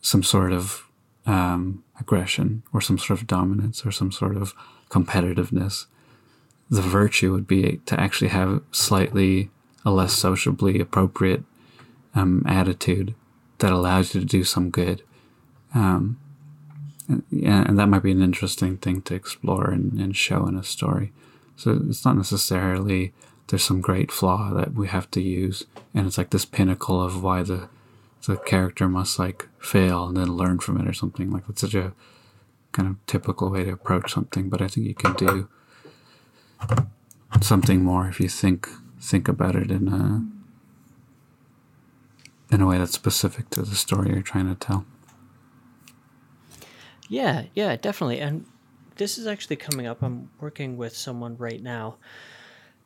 some 0.00 0.22
sort 0.22 0.52
of 0.52 0.88
um, 1.26 1.82
aggression 1.98 2.62
or 2.72 2.80
some 2.80 2.98
sort 2.98 3.20
of 3.20 3.26
dominance 3.26 3.84
or 3.84 3.90
some 3.90 4.12
sort 4.12 4.36
of 4.36 4.54
competitiveness. 4.90 5.86
The 6.70 6.82
virtue 6.82 7.32
would 7.32 7.46
be 7.46 7.80
to 7.86 7.98
actually 7.98 8.28
have 8.28 8.62
slightly 8.70 9.50
a 9.84 9.90
less 9.90 10.12
sociably 10.12 10.80
appropriate 10.80 11.44
um, 12.14 12.42
attitude 12.46 13.14
that 13.58 13.72
allows 13.72 14.14
you 14.14 14.20
to 14.20 14.26
do 14.26 14.44
some 14.44 14.70
good 14.70 15.02
um, 15.74 16.18
and, 17.08 17.22
and 17.30 17.78
that 17.78 17.88
might 17.88 18.02
be 18.02 18.12
an 18.12 18.22
interesting 18.22 18.78
thing 18.78 19.02
to 19.02 19.14
explore 19.14 19.70
and, 19.70 20.00
and 20.00 20.16
show 20.16 20.46
in 20.46 20.56
a 20.56 20.64
story. 20.64 21.12
So 21.56 21.82
it's 21.88 22.04
not 22.04 22.16
necessarily 22.16 23.12
there's 23.48 23.64
some 23.64 23.80
great 23.80 24.10
flaw 24.10 24.52
that 24.54 24.74
we 24.74 24.88
have 24.88 25.10
to 25.12 25.20
use, 25.20 25.64
and 25.94 26.06
it's 26.06 26.18
like 26.18 26.30
this 26.30 26.44
pinnacle 26.44 27.02
of 27.02 27.22
why 27.22 27.42
the 27.42 27.68
the 28.26 28.36
character 28.38 28.88
must 28.88 29.18
like 29.18 29.48
fail 29.58 30.06
and 30.06 30.16
then 30.16 30.32
learn 30.32 30.58
from 30.58 30.80
it 30.80 30.88
or 30.88 30.94
something. 30.94 31.30
Like 31.30 31.46
that's 31.46 31.60
such 31.60 31.74
a 31.74 31.92
kind 32.72 32.88
of 32.88 32.96
typical 33.06 33.50
way 33.50 33.64
to 33.64 33.72
approach 33.72 34.12
something. 34.12 34.48
But 34.48 34.62
I 34.62 34.68
think 34.68 34.86
you 34.86 34.94
can 34.94 35.12
do 35.14 35.48
something 37.42 37.82
more 37.82 38.08
if 38.08 38.20
you 38.20 38.28
think 38.28 38.68
think 38.98 39.28
about 39.28 39.54
it 39.54 39.70
in 39.70 39.88
a 39.88 40.24
in 42.54 42.60
a 42.62 42.66
way 42.66 42.78
that's 42.78 42.92
specific 42.92 43.50
to 43.50 43.62
the 43.62 43.74
story 43.74 44.10
you're 44.10 44.22
trying 44.22 44.48
to 44.48 44.54
tell. 44.54 44.86
Yeah, 47.08 47.44
yeah, 47.54 47.76
definitely. 47.76 48.20
And 48.20 48.46
this 48.96 49.18
is 49.18 49.26
actually 49.26 49.56
coming 49.56 49.86
up. 49.86 50.02
I'm 50.02 50.30
working 50.40 50.76
with 50.76 50.96
someone 50.96 51.36
right 51.36 51.62
now, 51.62 51.96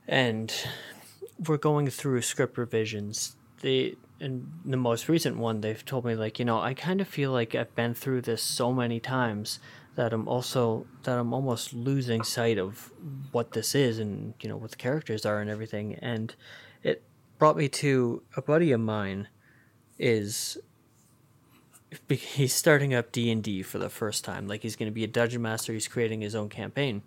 and 0.06 0.52
we're 1.46 1.58
going 1.58 1.88
through 1.90 2.22
script 2.22 2.58
revisions. 2.58 3.36
The 3.60 3.96
and 4.20 4.50
the 4.64 4.76
most 4.76 5.08
recent 5.08 5.36
one, 5.36 5.60
they've 5.60 5.84
told 5.84 6.04
me 6.04 6.14
like, 6.14 6.38
you 6.38 6.44
know, 6.44 6.60
I 6.60 6.74
kind 6.74 7.00
of 7.00 7.06
feel 7.06 7.30
like 7.30 7.54
I've 7.54 7.74
been 7.74 7.94
through 7.94 8.22
this 8.22 8.42
so 8.42 8.72
many 8.72 8.98
times 8.98 9.60
that 9.94 10.12
I'm 10.12 10.28
also 10.28 10.86
that 11.02 11.18
I'm 11.18 11.32
almost 11.32 11.72
losing 11.72 12.22
sight 12.22 12.58
of 12.58 12.92
what 13.32 13.52
this 13.52 13.74
is 13.74 13.98
and 13.98 14.34
you 14.40 14.48
know 14.48 14.56
what 14.56 14.70
the 14.70 14.76
characters 14.76 15.26
are 15.26 15.40
and 15.40 15.50
everything. 15.50 15.94
And 15.96 16.34
it 16.82 17.02
brought 17.38 17.56
me 17.56 17.68
to 17.68 18.22
a 18.36 18.42
buddy 18.42 18.72
of 18.72 18.80
mine 18.80 19.28
is 19.98 20.58
he's 22.08 22.52
starting 22.52 22.94
up 22.94 23.12
d&d 23.12 23.62
for 23.62 23.78
the 23.78 23.88
first 23.88 24.24
time. 24.24 24.46
Like 24.46 24.62
he's 24.62 24.76
going 24.76 24.90
to 24.90 24.94
be 24.94 25.04
a 25.04 25.08
dungeon 25.08 25.42
master. 25.42 25.72
He's 25.72 25.88
creating 25.88 26.20
his 26.20 26.34
own 26.34 26.48
campaign. 26.48 27.02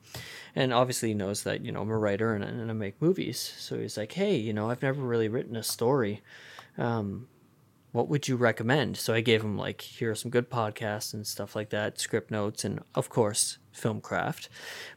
And 0.56 0.74
obviously 0.74 1.10
he 1.10 1.16
knows 1.16 1.44
that 1.44 1.62
you 1.62 1.72
know 1.72 1.82
i'm 1.82 1.90
a 1.90 1.98
writer 1.98 2.34
and, 2.34 2.44
and 2.44 2.70
i 2.70 2.74
make 2.74 3.02
movies. 3.02 3.54
So 3.58 3.78
he's 3.80 3.98
like 3.98 4.14
hey 4.14 4.36
you 4.36 4.54
know 4.54 4.70
i've 4.70 4.82
never 4.82 5.02
really 5.02 5.28
written 5.28 5.56
a 5.56 5.64
story. 5.64 6.22
Um, 6.78 7.28
what 7.92 8.08
would 8.08 8.28
you 8.28 8.36
recommend 8.36 8.98
so 8.98 9.14
i 9.14 9.22
gave 9.22 9.44
him 9.44 9.58
like 9.58 9.82
here 9.82 10.12
are 10.12 10.16
some 10.16 10.32
good 10.32 10.50
podcasts 10.50 11.14
and 11.14 11.26
stuff 11.28 11.56
like 11.56 11.70
that 11.70 11.98
Scriptnotes 11.98 12.64
and 12.64 12.80
of 12.96 13.10
course 13.10 13.58
Filmcraft. 13.76 14.48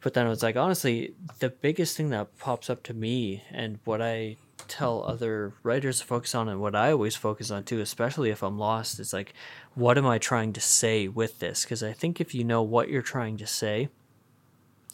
but 0.03 0.15
then 0.15 0.27
i 0.27 0.29
was 0.29 0.43
like 0.43 0.57
honestly 0.57 1.15
the 1.39 1.51
biggest 1.51 1.97
thing 1.97 2.11
that 2.11 2.37
pops 2.39 2.69
up 2.71 2.83
to 2.85 2.95
me 2.95 3.43
and 3.51 3.79
what 3.85 4.01
i 4.01 4.37
tell 4.69 5.05
other 5.05 5.53
writers 5.63 6.01
to 6.01 6.07
focus 6.07 6.35
on 6.35 6.49
and 6.49 6.61
what 6.61 6.75
I 6.75 6.93
always 6.93 7.17
focus 7.17 7.51
on 7.51 7.65
too, 7.65 7.81
especially 7.81 8.31
if 8.31 8.43
I'm 8.43 8.59
lost, 8.59 8.99
is 9.01 9.13
like, 9.13 9.35
what 9.75 9.99
am 9.99 10.07
I 10.07 10.19
trying 10.19 10.53
to 10.55 10.61
say 10.61 11.09
with 11.09 11.39
this? 11.39 11.65
Because 11.65 11.83
I 11.83 11.93
think 11.93 12.21
if 12.21 12.35
you 12.35 12.45
know 12.45 12.63
what 12.63 12.89
you're 12.89 13.03
trying 13.03 13.37
to 13.39 13.47
say, 13.47 13.89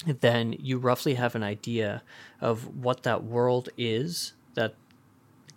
then 0.07 0.55
you 0.59 0.79
roughly 0.79 1.15
have 1.15 1.35
an 1.35 1.43
idea 1.43 2.03
of 2.41 2.77
what 2.77 3.03
that 3.03 3.25
world 3.25 3.69
is 3.77 4.33
that 4.55 4.75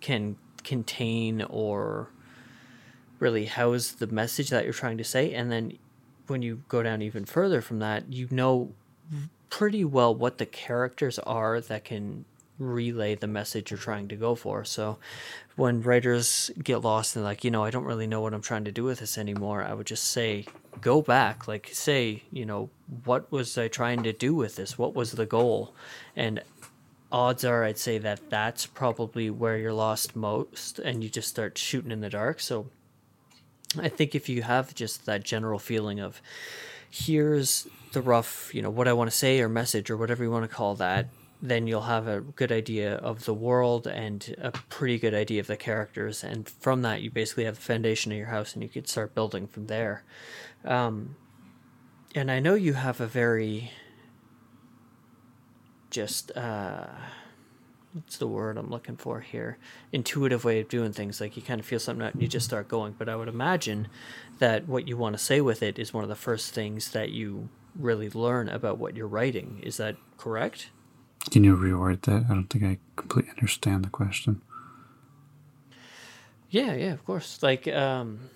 can 0.00 0.36
contain 0.62 1.42
or 1.42 2.10
really 3.24 3.46
house 3.46 3.90
the 3.90 4.06
message 4.06 4.50
that 4.50 4.64
you're 4.64 4.74
trying 4.74 4.98
to 4.98 5.04
say. 5.04 5.32
And 5.32 5.50
then 5.50 5.78
when 6.26 6.42
you 6.42 6.62
go 6.68 6.82
down 6.82 7.00
even 7.00 7.24
further 7.24 7.62
from 7.62 7.78
that, 7.78 8.12
you 8.12 8.28
know 8.30 8.70
pretty 9.48 9.84
well 9.84 10.14
what 10.14 10.36
the 10.38 10.46
characters 10.46 11.18
are 11.20 11.60
that 11.60 11.84
can 11.84 12.26
relay 12.58 13.14
the 13.14 13.26
message 13.26 13.70
you're 13.70 13.78
trying 13.78 14.08
to 14.08 14.16
go 14.16 14.34
for. 14.34 14.62
So 14.64 14.98
when 15.56 15.80
writers 15.80 16.50
get 16.62 16.82
lost 16.82 17.16
and 17.16 17.24
like, 17.24 17.44
you 17.44 17.50
know, 17.50 17.64
I 17.64 17.70
don't 17.70 17.84
really 17.84 18.06
know 18.06 18.20
what 18.20 18.34
I'm 18.34 18.42
trying 18.42 18.64
to 18.64 18.72
do 18.72 18.84
with 18.84 19.00
this 19.00 19.16
anymore, 19.16 19.62
I 19.62 19.72
would 19.72 19.86
just 19.86 20.04
say, 20.04 20.46
go 20.80 21.00
back, 21.00 21.48
like 21.48 21.70
say, 21.72 22.22
you 22.30 22.44
know, 22.44 22.68
what 23.04 23.30
was 23.32 23.56
I 23.56 23.68
trying 23.68 24.02
to 24.02 24.12
do 24.12 24.34
with 24.34 24.56
this? 24.56 24.78
What 24.78 24.94
was 24.94 25.12
the 25.12 25.26
goal? 25.26 25.74
And 26.14 26.42
odds 27.10 27.44
are 27.44 27.64
I'd 27.64 27.78
say 27.78 27.98
that 27.98 28.28
that's 28.28 28.66
probably 28.66 29.30
where 29.30 29.56
you're 29.56 29.72
lost 29.72 30.14
most 30.14 30.78
and 30.78 31.02
you 31.02 31.08
just 31.08 31.28
start 31.28 31.56
shooting 31.56 31.92
in 31.92 32.00
the 32.00 32.10
dark. 32.10 32.40
So 32.40 32.66
I 33.78 33.88
think 33.88 34.14
if 34.14 34.28
you 34.28 34.42
have 34.42 34.74
just 34.74 35.06
that 35.06 35.24
general 35.24 35.58
feeling 35.58 36.00
of 36.00 36.20
here's 36.90 37.66
the 37.92 38.00
rough, 38.00 38.54
you 38.54 38.62
know, 38.62 38.70
what 38.70 38.88
I 38.88 38.92
want 38.92 39.10
to 39.10 39.16
say 39.16 39.40
or 39.40 39.48
message 39.48 39.90
or 39.90 39.96
whatever 39.96 40.22
you 40.22 40.30
want 40.30 40.48
to 40.48 40.54
call 40.54 40.74
that, 40.76 41.08
then 41.42 41.66
you'll 41.66 41.82
have 41.82 42.06
a 42.06 42.20
good 42.20 42.52
idea 42.52 42.94
of 42.96 43.24
the 43.24 43.34
world 43.34 43.86
and 43.86 44.34
a 44.38 44.52
pretty 44.52 44.98
good 44.98 45.12
idea 45.14 45.40
of 45.40 45.46
the 45.46 45.56
characters. 45.56 46.24
And 46.24 46.48
from 46.48 46.82
that, 46.82 47.02
you 47.02 47.10
basically 47.10 47.44
have 47.44 47.56
the 47.56 47.60
foundation 47.60 48.12
of 48.12 48.18
your 48.18 48.28
house 48.28 48.54
and 48.54 48.62
you 48.62 48.68
could 48.68 48.88
start 48.88 49.14
building 49.14 49.46
from 49.46 49.66
there. 49.66 50.04
Um, 50.64 51.16
and 52.14 52.30
I 52.30 52.40
know 52.40 52.54
you 52.54 52.74
have 52.74 53.00
a 53.00 53.06
very 53.06 53.72
just, 55.90 56.34
uh, 56.36 56.86
what's 57.94 58.18
the 58.18 58.26
word 58.26 58.58
I'm 58.58 58.70
looking 58.70 58.96
for 58.96 59.20
here? 59.20 59.56
Intuitive 59.92 60.44
way 60.44 60.60
of 60.60 60.68
doing 60.68 60.92
things. 60.92 61.20
Like 61.20 61.36
you 61.36 61.42
kind 61.42 61.60
of 61.60 61.66
feel 61.66 61.78
something 61.78 62.04
out 62.04 62.12
and 62.12 62.22
you 62.22 62.28
just 62.28 62.46
start 62.46 62.68
going. 62.68 62.94
But 62.98 63.08
I 63.08 63.16
would 63.16 63.28
imagine 63.28 63.88
that 64.40 64.68
what 64.68 64.88
you 64.88 64.96
want 64.96 65.16
to 65.16 65.22
say 65.22 65.40
with 65.40 65.62
it 65.62 65.78
is 65.78 65.94
one 65.94 66.02
of 66.02 66.08
the 66.08 66.16
first 66.16 66.52
things 66.52 66.90
that 66.90 67.10
you 67.10 67.48
really 67.78 68.10
learn 68.10 68.48
about 68.48 68.78
what 68.78 68.96
you're 68.96 69.06
writing. 69.06 69.60
Is 69.62 69.76
that 69.76 69.96
correct? 70.18 70.70
Can 71.30 71.44
you 71.44 71.56
reword 71.56 72.02
that? 72.02 72.26
I 72.28 72.34
don't 72.34 72.48
think 72.48 72.64
I 72.64 72.78
completely 72.96 73.30
understand 73.30 73.84
the 73.84 73.90
question. 73.90 74.42
Yeah, 76.50 76.74
yeah, 76.74 76.92
of 76.92 77.04
course. 77.04 77.42
Like, 77.42 77.66
um, 77.68 78.30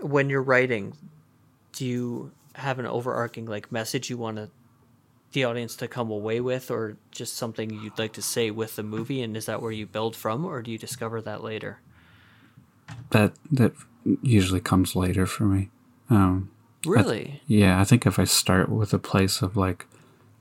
when 0.00 0.28
you're 0.28 0.42
writing, 0.42 0.94
do 1.72 1.86
you 1.86 2.32
have 2.54 2.78
an 2.78 2.86
overarching 2.86 3.46
like 3.46 3.70
message 3.70 4.10
you 4.10 4.18
want 4.18 4.36
to 4.36 4.50
the 5.32 5.44
audience 5.44 5.76
to 5.76 5.88
come 5.88 6.10
away 6.10 6.40
with, 6.40 6.70
or 6.70 6.96
just 7.10 7.36
something 7.36 7.70
you'd 7.70 7.98
like 7.98 8.12
to 8.14 8.22
say 8.22 8.50
with 8.50 8.76
the 8.76 8.82
movie? 8.82 9.22
And 9.22 9.36
is 9.36 9.46
that 9.46 9.60
where 9.60 9.72
you 9.72 9.86
build 9.86 10.16
from, 10.16 10.44
or 10.44 10.62
do 10.62 10.70
you 10.70 10.78
discover 10.78 11.20
that 11.22 11.42
later? 11.42 11.80
That 13.10 13.32
that 13.52 13.72
usually 14.22 14.60
comes 14.60 14.96
later 14.96 15.26
for 15.26 15.44
me. 15.44 15.70
Um, 16.10 16.50
really? 16.86 17.26
I, 17.34 17.40
yeah, 17.46 17.80
I 17.80 17.84
think 17.84 18.06
if 18.06 18.18
I 18.18 18.24
start 18.24 18.68
with 18.68 18.94
a 18.94 18.98
place 18.98 19.42
of 19.42 19.56
like 19.56 19.86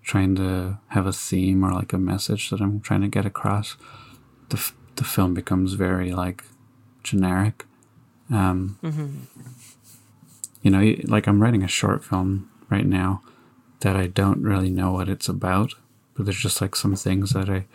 trying 0.03 0.35
to 0.35 0.79
have 0.89 1.05
a 1.05 1.11
theme 1.11 1.65
or 1.65 1.73
like 1.73 1.91
a 1.91 1.97
message 1.97 2.49
that 2.49 2.61
I'm 2.61 2.79
trying 2.79 3.01
to 3.01 3.09
get 3.09 3.25
across, 3.25 3.75
the, 4.49 4.55
f- 4.55 4.73
the 4.95 5.03
film 5.03 5.33
becomes 5.33 5.73
very 5.73 6.13
like 6.13 6.45
generic. 7.03 7.65
Um, 8.31 8.79
mm-hmm. 8.81 9.07
You 10.61 10.71
know, 10.71 10.95
like 11.03 11.27
I'm 11.27 11.41
writing 11.41 11.63
a 11.63 11.67
short 11.67 12.05
film 12.05 12.49
right 12.69 12.85
now 12.85 13.21
that 13.81 13.95
I 13.95 14.07
don't 14.07 14.41
really 14.41 14.69
know 14.69 14.91
what 14.91 15.09
it's 15.09 15.29
about, 15.29 15.73
but 16.15 16.25
there's 16.25 16.39
just 16.39 16.61
like 16.61 16.75
some 16.75 16.95
things 16.95 17.31
that 17.31 17.49
I 17.49 17.65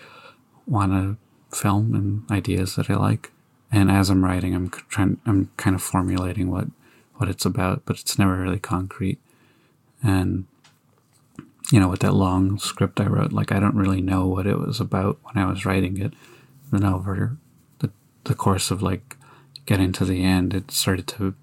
want 0.67 0.93
to 0.93 1.57
film 1.57 1.95
and 1.95 2.31
ideas 2.31 2.77
that 2.77 2.91
I 2.91 2.95
like. 2.95 3.31
And 3.71 3.91
as 3.91 4.11
I'm 4.11 4.25
writing, 4.25 4.55
I'm 4.55 4.69
trying, 4.69 5.21
I'm 5.25 5.51
kind 5.57 5.75
of 5.75 5.83
formulating 5.83 6.51
what, 6.51 6.69
what 7.17 7.29
it's 7.29 7.47
about, 7.47 7.83
but 7.85 7.99
it's 8.01 8.19
never 8.19 8.37
really 8.37 8.59
concrete. 8.59 9.19
And 10.03 10.47
you 11.71 11.81
know, 11.81 11.89
with 11.89 12.01
that 12.01 12.15
long 12.15 12.59
script 12.59 13.01
I 13.01 13.07
wrote, 13.07 13.33
like 13.33 13.51
I 13.51 13.59
don't 13.59 13.75
really 13.75 14.03
know 14.03 14.27
what 14.27 14.47
it 14.47 14.59
was 14.59 14.79
about 14.79 15.19
when 15.23 15.43
I 15.43 15.51
was 15.51 15.65
writing 15.65 15.99
it. 15.99 16.13
Then 16.71 16.85
over 16.85 17.37
the 17.79 17.91
the 18.25 18.35
course 18.35 18.71
of 18.71 18.83
like 18.83 19.17
getting 19.65 19.93
to 19.93 20.05
the 20.05 20.23
end, 20.23 20.53
it 20.53 20.71
started 20.71 21.07
to 21.09 21.35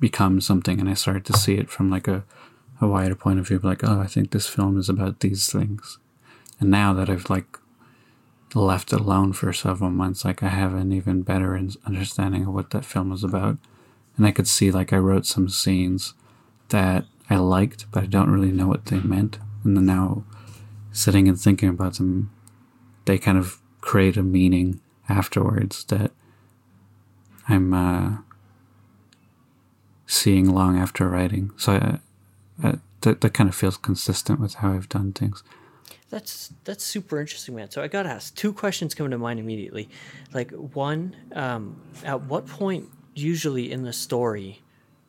become 0.00 0.40
something, 0.42 0.80
and 0.80 0.88
I 0.88 0.94
started 0.94 1.24
to 1.26 1.32
see 1.32 1.54
it 1.54 1.70
from 1.70 1.90
like 1.90 2.08
a 2.08 2.24
a 2.82 2.88
wider 2.88 3.14
point 3.14 3.38
of 3.38 3.48
view. 3.48 3.60
Like, 3.62 3.84
oh, 3.84 4.00
I 4.00 4.06
think 4.06 4.30
this 4.30 4.48
film 4.48 4.78
is 4.78 4.88
about 4.88 5.20
these 5.20 5.50
things. 5.50 5.98
And 6.60 6.70
now 6.70 6.92
that 6.92 7.08
I've 7.08 7.30
like 7.30 7.58
left 8.54 8.92
it 8.92 9.00
alone 9.00 9.32
for 9.32 9.52
several 9.52 9.90
months, 9.90 10.24
like 10.24 10.42
I 10.42 10.48
have 10.48 10.74
an 10.74 10.92
even 10.92 11.22
better 11.22 11.56
understanding 11.86 12.46
of 12.46 12.52
what 12.52 12.70
that 12.70 12.84
film 12.84 13.10
was 13.10 13.24
about. 13.24 13.56
And 14.16 14.26
I 14.26 14.32
could 14.32 14.48
see 14.48 14.70
like 14.70 14.92
I 14.92 14.98
wrote 14.98 15.26
some 15.26 15.48
scenes 15.48 16.14
that 16.68 17.06
I 17.30 17.36
liked, 17.36 17.86
but 17.92 18.02
I 18.02 18.06
don't 18.06 18.30
really 18.30 18.52
know 18.52 18.66
what 18.66 18.86
they 18.86 19.00
meant. 19.00 19.38
And 19.64 19.76
then 19.76 19.86
now, 19.86 20.24
sitting 20.90 21.28
and 21.28 21.40
thinking 21.40 21.68
about 21.68 21.94
them, 21.94 22.30
they 23.04 23.16
kind 23.16 23.38
of 23.38 23.60
create 23.80 24.16
a 24.16 24.22
meaning 24.22 24.80
afterwards 25.08 25.84
that 25.84 26.12
I'm 27.48 27.72
uh, 27.72 28.18
seeing 30.06 30.52
long 30.52 30.78
after 30.78 31.08
writing. 31.08 31.52
So 31.56 31.72
I, 31.72 32.00
I, 32.62 32.78
that 33.02 33.20
that 33.20 33.34
kind 33.34 33.48
of 33.48 33.54
feels 33.54 33.76
consistent 33.76 34.40
with 34.40 34.54
how 34.54 34.72
I've 34.72 34.88
done 34.88 35.12
things. 35.12 35.42
That's 36.10 36.52
that's 36.64 36.84
super 36.84 37.20
interesting, 37.20 37.54
man. 37.54 37.70
So 37.70 37.82
I 37.82 37.88
got 37.88 38.02
to 38.04 38.10
ask 38.10 38.34
two 38.34 38.52
questions 38.52 38.94
come 38.94 39.10
to 39.10 39.18
mind 39.18 39.40
immediately. 39.40 39.88
Like 40.32 40.50
one, 40.52 41.16
um, 41.34 41.80
at 42.04 42.22
what 42.22 42.46
point 42.46 42.88
usually 43.14 43.70
in 43.70 43.82
the 43.82 43.92
story 43.92 44.62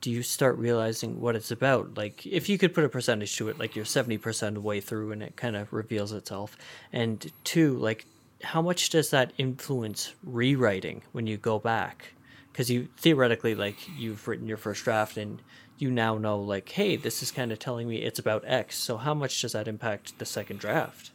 do 0.04 0.12
you 0.12 0.22
start 0.22 0.58
realizing 0.58 1.22
what 1.22 1.34
it's 1.34 1.50
about? 1.50 1.96
Like, 1.96 2.26
if 2.26 2.50
you 2.50 2.58
could 2.58 2.74
put 2.74 2.84
a 2.84 2.90
percentage 2.90 3.38
to 3.38 3.48
it, 3.48 3.58
like 3.58 3.74
you're 3.74 3.86
70% 3.86 4.58
way 4.58 4.82
through 4.82 5.14
and 5.14 5.24
it 5.24 5.38
kind 5.38 5.56
of 5.56 5.72
reveals 5.72 6.12
itself. 6.12 6.58
And 6.92 7.32
two, 7.46 7.78
like, 7.78 8.06
how 8.44 8.62
much 8.62 8.90
does 8.90 9.12
that 9.12 9.32
influence 9.38 10.14
rewriting 10.22 11.04
when 11.14 11.26
you 11.26 11.38
go 11.38 11.58
back? 11.58 12.16
Because 12.52 12.70
you 12.70 12.90
theoretically, 12.98 13.56
like, 13.56 13.78
you've 13.98 14.28
written 14.28 14.46
your 14.46 14.58
first 14.58 14.84
draft 14.84 15.16
and 15.16 15.42
you 15.78 15.92
now 15.92 16.18
know, 16.18 16.40
like, 16.40 16.70
hey, 16.70 16.96
this 16.96 17.24
is 17.24 17.32
kind 17.32 17.52
of 17.52 17.60
telling 17.60 17.88
me 17.88 17.98
it's 17.98 18.20
about 18.20 18.44
X. 18.46 18.78
So, 18.78 18.98
how 18.98 19.14
much 19.14 19.42
does 19.42 19.54
that 19.54 19.68
impact 19.68 20.18
the 20.20 20.26
second 20.26 20.60
draft? 20.60 21.12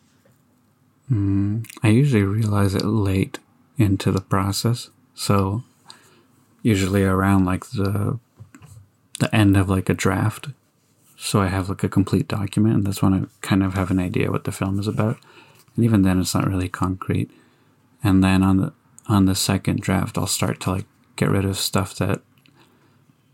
Mm, 1.11 1.67
I 1.83 1.89
usually 1.89 2.23
realize 2.23 2.75
it 2.75 2.85
late 2.85 3.39
into 3.79 4.11
the 4.11 4.21
process. 4.21 4.91
So 5.15 5.63
usually 6.63 7.05
around 7.05 7.45
like 7.45 7.71
the 7.71 8.19
the 9.21 9.35
end 9.35 9.57
of 9.57 9.69
like 9.69 9.89
a 9.89 9.95
draft. 9.95 10.49
So 11.17 11.41
I 11.41 11.47
have 11.47 11.69
like 11.69 11.83
a 11.83 11.89
complete 11.89 12.29
document 12.29 12.77
and 12.77 12.87
that's 12.87 13.03
when 13.03 13.15
I 13.15 13.23
kind 13.41 13.63
of 13.63 13.75
have 13.75 13.91
an 13.91 13.99
idea 13.99 14.31
what 14.31 14.45
the 14.45 14.53
film 14.53 14.79
is 14.79 14.87
about. 14.87 15.19
And 15.75 15.85
even 15.85 16.03
then 16.03 16.21
it's 16.21 16.35
not 16.35 16.47
really 16.47 16.69
concrete. 16.69 17.31
And 18.05 18.23
then 18.23 18.43
on 18.43 18.59
the 18.59 18.73
on 19.09 19.25
the 19.25 19.35
second 19.35 19.81
draft 19.81 20.19
I'll 20.19 20.27
start 20.27 20.61
to 20.61 20.71
like 20.73 20.87
get 21.17 21.31
rid 21.31 21.45
of 21.45 21.59
stuff 21.59 21.95
that 21.97 22.21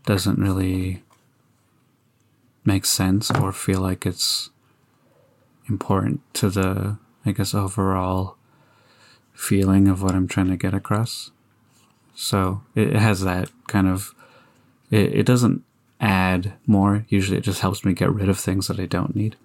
doesn't 0.05 0.39
really 0.39 1.03
make 2.65 2.85
sense 2.85 3.31
or 3.31 3.51
feel 3.51 3.79
like 3.79 4.05
it's 4.05 4.49
important 5.69 6.21
to 6.33 6.49
the 6.49 6.97
I 7.25 7.31
guess 7.31 7.53
overall 7.53 8.37
feeling 9.33 9.87
of 9.87 10.01
what 10.01 10.13
I'm 10.15 10.27
trying 10.27 10.47
to 10.49 10.57
get 10.57 10.73
across. 10.73 11.31
So 12.13 12.61
it 12.75 12.93
has 12.93 13.21
that 13.21 13.51
kind 13.67 13.87
of 13.87 14.13
it, 14.89 15.13
it 15.13 15.25
doesn't 15.25 15.63
add 15.99 16.53
more. 16.65 17.05
Usually 17.09 17.37
it 17.37 17.43
just 17.43 17.61
helps 17.61 17.83
me 17.83 17.93
get 17.93 18.11
rid 18.11 18.29
of 18.29 18.39
things 18.39 18.67
that 18.67 18.79
I 18.79 18.85
don't 18.85 19.15
need. 19.15 19.35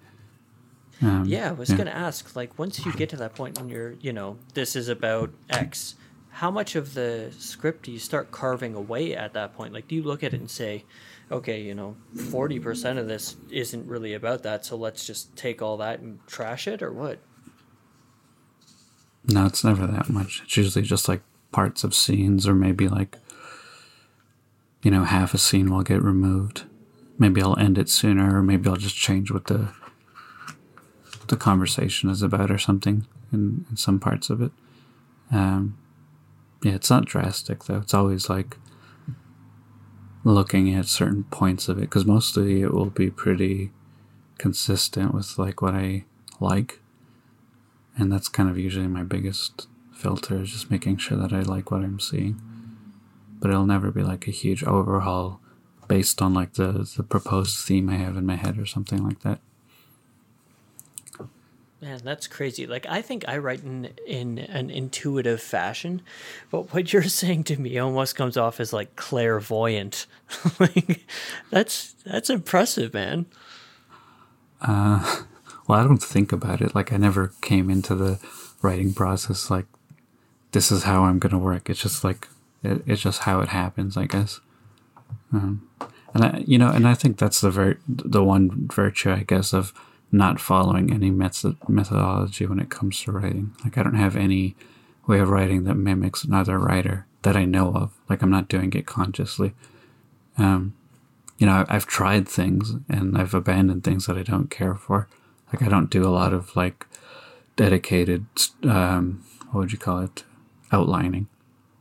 Um, 1.01 1.25
yeah, 1.25 1.49
I 1.49 1.53
was 1.53 1.69
yeah. 1.69 1.77
going 1.77 1.87
to 1.87 1.95
ask 1.95 2.35
like 2.35 2.57
once 2.59 2.85
you 2.85 2.93
get 2.93 3.09
to 3.09 3.15
that 3.17 3.33
point 3.33 3.59
and 3.59 3.69
you're, 3.69 3.93
you 4.01 4.13
know, 4.13 4.37
this 4.53 4.75
is 4.75 4.87
about 4.87 5.31
X, 5.49 5.95
how 6.29 6.51
much 6.51 6.75
of 6.75 6.93
the 6.93 7.31
script 7.37 7.85
do 7.85 7.91
you 7.91 7.99
start 7.99 8.31
carving 8.31 8.75
away 8.75 9.15
at 9.15 9.33
that 9.33 9.55
point? 9.55 9.73
Like 9.73 9.87
do 9.87 9.95
you 9.95 10.03
look 10.03 10.23
at 10.23 10.33
it 10.33 10.39
and 10.39 10.49
say, 10.49 10.85
okay, 11.31 11.61
you 11.61 11.73
know, 11.73 11.95
40% 12.15 12.97
of 12.97 13.07
this 13.07 13.35
isn't 13.49 13.87
really 13.87 14.13
about 14.13 14.43
that, 14.43 14.65
so 14.65 14.75
let's 14.75 15.05
just 15.05 15.35
take 15.35 15.61
all 15.61 15.77
that 15.77 15.99
and 15.99 16.19
trash 16.27 16.67
it 16.67 16.81
or 16.81 16.91
what? 16.91 17.19
No, 19.25 19.45
it's 19.45 19.63
never 19.63 19.87
that 19.87 20.09
much. 20.09 20.41
It's 20.43 20.57
usually 20.57 20.83
just 20.83 21.07
like 21.07 21.21
parts 21.51 21.83
of 21.83 21.93
scenes 21.93 22.47
or 22.47 22.55
maybe 22.55 22.87
like 22.87 23.17
you 24.81 24.91
know, 24.91 25.03
half 25.03 25.33
a 25.33 25.37
scene 25.37 25.71
will 25.71 25.83
get 25.83 26.01
removed. 26.01 26.63
Maybe 27.17 27.41
I'll 27.41 27.57
end 27.59 27.77
it 27.77 27.89
sooner, 27.89 28.37
or 28.37 28.41
maybe 28.41 28.67
I'll 28.67 28.75
just 28.75 28.95
change 28.95 29.31
what 29.31 29.45
the 29.45 29.69
the 31.27 31.37
conversation 31.37 32.09
is 32.09 32.21
about 32.21 32.51
or 32.51 32.57
something 32.57 33.05
in, 33.31 33.65
in 33.69 33.77
some 33.77 33.99
parts 33.99 34.29
of 34.29 34.41
it. 34.41 34.51
Um, 35.31 35.77
yeah, 36.61 36.73
it's 36.73 36.89
not 36.89 37.05
drastic 37.05 37.65
though. 37.65 37.77
It's 37.77 37.93
always 37.93 38.29
like 38.29 38.57
looking 40.23 40.73
at 40.73 40.85
certain 40.85 41.23
points 41.25 41.67
of 41.67 41.77
it 41.77 41.81
because 41.81 42.05
mostly 42.05 42.61
it 42.61 42.73
will 42.73 42.89
be 42.89 43.09
pretty 43.09 43.71
consistent 44.37 45.13
with 45.13 45.37
like 45.37 45.61
what 45.61 45.73
I 45.73 46.05
like, 46.39 46.79
and 47.97 48.11
that's 48.11 48.29
kind 48.29 48.49
of 48.49 48.57
usually 48.57 48.87
my 48.87 49.03
biggest 49.03 49.67
filter 49.93 50.41
is 50.41 50.51
just 50.51 50.71
making 50.71 50.97
sure 50.97 51.17
that 51.17 51.33
I 51.33 51.41
like 51.41 51.69
what 51.69 51.83
I'm 51.83 51.99
seeing 51.99 52.41
but 53.41 53.49
it'll 53.49 53.65
never 53.65 53.91
be 53.91 54.03
like 54.03 54.27
a 54.27 54.31
huge 54.31 54.63
overhaul 54.63 55.41
based 55.87 56.21
on 56.21 56.33
like 56.33 56.53
the, 56.53 56.89
the 56.95 57.03
proposed 57.03 57.57
theme 57.65 57.89
I 57.89 57.95
have 57.95 58.15
in 58.15 58.25
my 58.25 58.35
head 58.35 58.57
or 58.57 58.65
something 58.65 59.03
like 59.03 59.21
that. 59.21 59.39
Man, 61.81 61.99
that's 62.03 62.27
crazy. 62.27 62.67
Like 62.67 62.85
I 62.85 63.01
think 63.01 63.25
I 63.27 63.39
write 63.39 63.63
in 63.63 63.89
in 64.05 64.37
an 64.37 64.69
intuitive 64.69 65.41
fashion, 65.41 66.03
but 66.51 66.73
what 66.73 66.93
you're 66.93 67.03
saying 67.21 67.45
to 67.45 67.57
me 67.57 67.79
almost 67.79 68.15
comes 68.15 68.37
off 68.37 68.59
as 68.59 68.71
like 68.71 68.95
clairvoyant. 68.95 70.05
like 70.59 71.05
that's 71.49 71.93
that's 72.05 72.29
impressive, 72.29 72.93
man. 72.93 73.25
Uh, 74.61 75.23
well, 75.67 75.79
I 75.79 75.83
don't 75.83 76.03
think 76.03 76.31
about 76.31 76.61
it. 76.61 76.75
Like 76.75 76.93
I 76.93 76.97
never 76.97 77.33
came 77.41 77.71
into 77.71 77.95
the 77.95 78.19
writing 78.61 78.93
process 78.93 79.49
like 79.49 79.65
this 80.51 80.71
is 80.71 80.83
how 80.83 81.05
I'm 81.05 81.17
going 81.17 81.31
to 81.31 81.37
work. 81.39 81.67
It's 81.67 81.81
just 81.81 82.03
like 82.03 82.27
it, 82.61 82.83
it's 82.85 83.01
just 83.01 83.21
how 83.21 83.39
it 83.39 83.49
happens, 83.49 83.97
I 83.97 84.05
guess. 84.05 84.39
Um, 85.33 85.67
and 86.13 86.25
I, 86.25 86.43
you 86.45 86.59
know, 86.59 86.69
and 86.69 86.87
I 86.87 86.93
think 86.93 87.17
that's 87.17 87.41
the 87.41 87.49
very 87.49 87.77
the 87.87 88.23
one 88.23 88.67
virtue, 88.67 89.11
I 89.11 89.23
guess, 89.23 89.51
of 89.51 89.73
not 90.11 90.39
following 90.39 90.93
any 90.93 91.09
method, 91.09 91.57
methodology 91.67 92.45
when 92.45 92.59
it 92.59 92.69
comes 92.69 93.01
to 93.01 93.11
writing. 93.11 93.53
Like 93.63 93.77
I 93.77 93.83
don't 93.83 93.95
have 93.95 94.15
any 94.15 94.55
way 95.07 95.19
of 95.19 95.29
writing 95.29 95.63
that 95.63 95.75
mimics 95.75 96.23
another 96.23 96.57
writer 96.57 97.05
that 97.21 97.35
I 97.35 97.45
know 97.45 97.73
of. 97.73 97.91
Like 98.09 98.21
I'm 98.21 98.29
not 98.29 98.49
doing 98.49 98.73
it 98.73 98.85
consciously. 98.85 99.53
Um, 100.37 100.75
you 101.37 101.47
know, 101.47 101.65
I've 101.69 101.87
tried 101.87 102.27
things 102.27 102.75
and 102.89 103.17
I've 103.17 103.33
abandoned 103.33 103.83
things 103.83 104.05
that 104.05 104.17
I 104.17 104.23
don't 104.23 104.49
care 104.49 104.75
for. 104.75 105.07
Like 105.51 105.63
I 105.63 105.69
don't 105.69 105.89
do 105.89 106.03
a 106.03 106.09
lot 106.09 106.33
of 106.33 106.55
like 106.55 106.85
dedicated, 107.55 108.25
um, 108.63 109.23
what 109.51 109.61
would 109.61 109.71
you 109.71 109.77
call 109.77 109.99
it, 109.99 110.23
outlining 110.71 111.27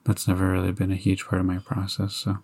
that's 0.04 0.26
never 0.26 0.50
really 0.50 0.72
been 0.72 0.90
a 0.90 0.96
huge 0.96 1.26
part 1.26 1.40
of 1.40 1.46
my 1.46 1.58
process. 1.58 2.14
So. 2.14 2.38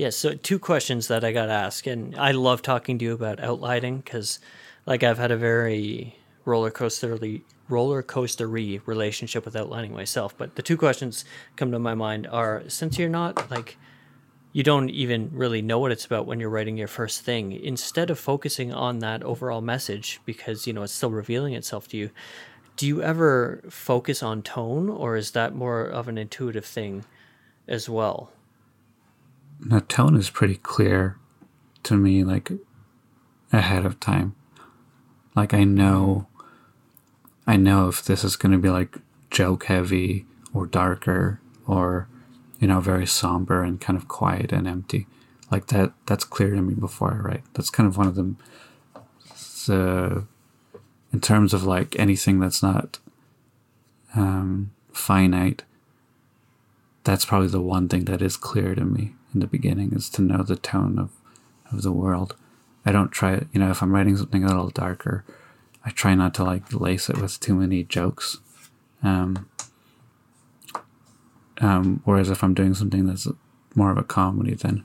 Yeah, 0.00 0.08
so 0.08 0.32
two 0.32 0.58
questions 0.58 1.08
that 1.08 1.24
I 1.24 1.32
got 1.32 1.44
to 1.44 1.52
ask, 1.52 1.86
and 1.86 2.16
I 2.16 2.30
love 2.30 2.62
talking 2.62 2.98
to 2.98 3.04
you 3.04 3.12
about 3.12 3.38
outlining 3.38 3.98
because, 3.98 4.40
like, 4.86 5.02
I've 5.02 5.18
had 5.18 5.30
a 5.30 5.36
very 5.36 6.16
roller 6.46 6.70
coasterly 6.70 7.44
roller 7.68 8.02
coastery 8.02 8.80
relationship 8.86 9.44
with 9.44 9.54
outlining 9.54 9.92
myself. 9.92 10.34
But 10.38 10.54
the 10.54 10.62
two 10.62 10.78
questions 10.78 11.26
come 11.56 11.70
to 11.72 11.78
my 11.78 11.92
mind 11.92 12.26
are: 12.28 12.62
since 12.66 12.98
you're 12.98 13.10
not 13.10 13.50
like 13.50 13.76
you 14.54 14.62
don't 14.62 14.88
even 14.88 15.28
really 15.34 15.60
know 15.60 15.78
what 15.78 15.92
it's 15.92 16.06
about 16.06 16.24
when 16.24 16.40
you're 16.40 16.48
writing 16.48 16.78
your 16.78 16.88
first 16.88 17.20
thing, 17.20 17.52
instead 17.52 18.08
of 18.08 18.18
focusing 18.18 18.72
on 18.72 19.00
that 19.00 19.22
overall 19.22 19.60
message 19.60 20.18
because 20.24 20.66
you 20.66 20.72
know 20.72 20.82
it's 20.82 20.94
still 20.94 21.10
revealing 21.10 21.52
itself 21.52 21.88
to 21.88 21.98
you, 21.98 22.10
do 22.78 22.86
you 22.86 23.02
ever 23.02 23.60
focus 23.68 24.22
on 24.22 24.40
tone 24.40 24.88
or 24.88 25.16
is 25.16 25.32
that 25.32 25.54
more 25.54 25.82
of 25.82 26.08
an 26.08 26.16
intuitive 26.16 26.64
thing 26.64 27.04
as 27.68 27.86
well 27.86 28.32
the 29.60 29.80
tone 29.82 30.16
is 30.16 30.30
pretty 30.30 30.56
clear 30.56 31.16
to 31.82 31.96
me 31.96 32.24
like 32.24 32.50
ahead 33.52 33.84
of 33.84 34.00
time. 34.00 34.34
Like 35.36 35.54
i 35.54 35.64
know 35.64 36.26
i 37.46 37.56
know 37.56 37.88
if 37.88 38.04
this 38.04 38.24
is 38.24 38.36
going 38.36 38.52
to 38.52 38.58
be 38.58 38.70
like 38.70 38.98
joke 39.30 39.64
heavy 39.64 40.26
or 40.52 40.66
darker 40.66 41.40
or 41.66 42.08
you 42.58 42.66
know 42.66 42.80
very 42.80 43.06
somber 43.06 43.62
and 43.62 43.80
kind 43.80 43.96
of 43.96 44.08
quiet 44.08 44.52
and 44.52 44.66
empty. 44.66 45.06
Like 45.50 45.66
that 45.68 45.92
that's 46.06 46.24
clear 46.24 46.54
to 46.54 46.62
me 46.62 46.74
before 46.74 47.12
i 47.12 47.16
write. 47.16 47.44
That's 47.54 47.70
kind 47.70 47.86
of 47.86 47.96
one 47.96 48.06
of 48.06 48.14
the 48.14 48.34
the 49.66 50.24
in 51.12 51.20
terms 51.20 51.52
of 51.52 51.64
like 51.64 51.98
anything 51.98 52.38
that's 52.38 52.62
not 52.62 52.98
um, 54.14 54.72
finite, 54.92 55.64
that's 57.04 57.24
probably 57.24 57.48
the 57.48 57.60
one 57.60 57.88
thing 57.88 58.04
that 58.04 58.22
is 58.22 58.36
clear 58.36 58.74
to 58.74 58.84
me 58.84 59.14
in 59.34 59.40
the 59.40 59.46
beginning 59.46 59.92
is 59.92 60.08
to 60.10 60.22
know 60.22 60.42
the 60.42 60.56
tone 60.56 60.98
of, 60.98 61.10
of 61.72 61.82
the 61.82 61.92
world. 61.92 62.36
I 62.84 62.92
don't 62.92 63.10
try, 63.10 63.46
you 63.52 63.60
know, 63.60 63.70
if 63.70 63.82
I'm 63.82 63.92
writing 63.92 64.16
something 64.16 64.44
a 64.44 64.48
little 64.48 64.70
darker, 64.70 65.24
I 65.84 65.90
try 65.90 66.14
not 66.14 66.34
to 66.34 66.44
like 66.44 66.72
lace 66.72 67.08
it 67.08 67.18
with 67.18 67.40
too 67.40 67.54
many 67.54 67.84
jokes. 67.84 68.38
Um, 69.02 69.48
um, 71.58 72.02
whereas 72.04 72.30
if 72.30 72.42
I'm 72.42 72.54
doing 72.54 72.74
something 72.74 73.06
that's 73.06 73.28
more 73.74 73.90
of 73.90 73.98
a 73.98 74.02
comedy, 74.02 74.54
then 74.54 74.84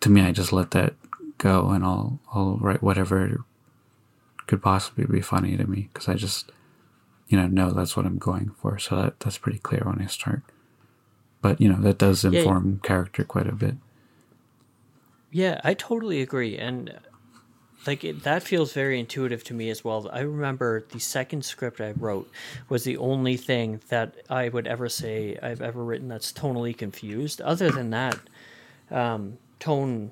to 0.00 0.10
me, 0.10 0.22
I 0.22 0.32
just 0.32 0.52
let 0.52 0.70
that 0.72 0.94
go 1.36 1.70
and 1.70 1.84
I'll, 1.84 2.20
I'll 2.32 2.56
write 2.56 2.82
whatever 2.82 3.44
could 4.48 4.62
possibly 4.62 5.04
be 5.04 5.20
funny 5.20 5.56
to 5.56 5.66
me 5.66 5.90
because 5.92 6.08
I 6.08 6.14
just, 6.14 6.50
you 7.28 7.38
know, 7.38 7.46
know 7.46 7.70
that's 7.70 7.96
what 7.96 8.06
I'm 8.06 8.18
going 8.18 8.50
for. 8.60 8.78
So 8.78 8.96
that 8.96 9.20
that's 9.20 9.38
pretty 9.38 9.58
clear 9.58 9.82
when 9.84 10.00
I 10.00 10.06
start. 10.06 10.42
But 11.48 11.62
you 11.62 11.68
know, 11.70 11.80
that 11.80 11.96
does 11.96 12.26
inform 12.26 12.80
yeah. 12.82 12.86
character 12.86 13.24
quite 13.24 13.46
a 13.46 13.54
bit. 13.54 13.76
Yeah, 15.30 15.62
I 15.64 15.72
totally 15.72 16.20
agree, 16.20 16.58
and 16.58 16.98
like 17.86 18.04
it, 18.04 18.22
that 18.24 18.42
feels 18.42 18.74
very 18.74 19.00
intuitive 19.00 19.42
to 19.44 19.54
me 19.54 19.70
as 19.70 19.82
well. 19.82 20.10
I 20.12 20.20
remember 20.20 20.84
the 20.90 20.98
second 20.98 21.46
script 21.46 21.80
I 21.80 21.92
wrote 21.92 22.30
was 22.68 22.84
the 22.84 22.98
only 22.98 23.38
thing 23.38 23.80
that 23.88 24.16
I 24.28 24.50
would 24.50 24.66
ever 24.66 24.90
say 24.90 25.38
I've 25.42 25.62
ever 25.62 25.82
written 25.82 26.08
that's 26.08 26.34
tonally 26.34 26.76
confused. 26.76 27.40
Other 27.40 27.70
than 27.70 27.88
that, 27.90 28.18
um, 28.90 29.38
tone 29.58 30.10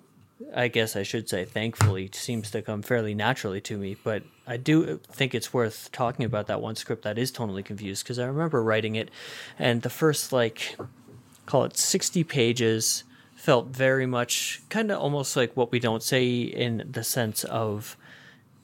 I 0.54 0.68
guess 0.68 0.96
I 0.96 1.02
should 1.02 1.28
say, 1.28 1.44
thankfully, 1.44 2.10
seems 2.12 2.50
to 2.50 2.60
come 2.60 2.82
fairly 2.82 3.14
naturally 3.14 3.60
to 3.62 3.78
me. 3.78 3.96
But 4.02 4.22
I 4.46 4.58
do 4.58 5.00
think 5.10 5.34
it's 5.34 5.52
worth 5.54 5.90
talking 5.92 6.24
about 6.26 6.46
that 6.48 6.60
one 6.60 6.76
script 6.76 7.04
that 7.04 7.18
is 7.18 7.30
totally 7.30 7.62
confused 7.62 8.04
because 8.04 8.18
I 8.18 8.26
remember 8.26 8.62
writing 8.62 8.96
it, 8.96 9.10
and 9.58 9.82
the 9.82 9.90
first 9.90 10.32
like, 10.32 10.76
call 11.46 11.64
it 11.64 11.76
sixty 11.76 12.24
pages, 12.24 13.04
felt 13.34 13.68
very 13.68 14.06
much 14.06 14.62
kind 14.68 14.90
of 14.90 15.00
almost 15.00 15.36
like 15.36 15.56
what 15.56 15.72
we 15.72 15.78
don't 15.78 16.02
say 16.02 16.40
in 16.40 16.88
the 16.90 17.04
sense 17.04 17.44
of 17.44 17.96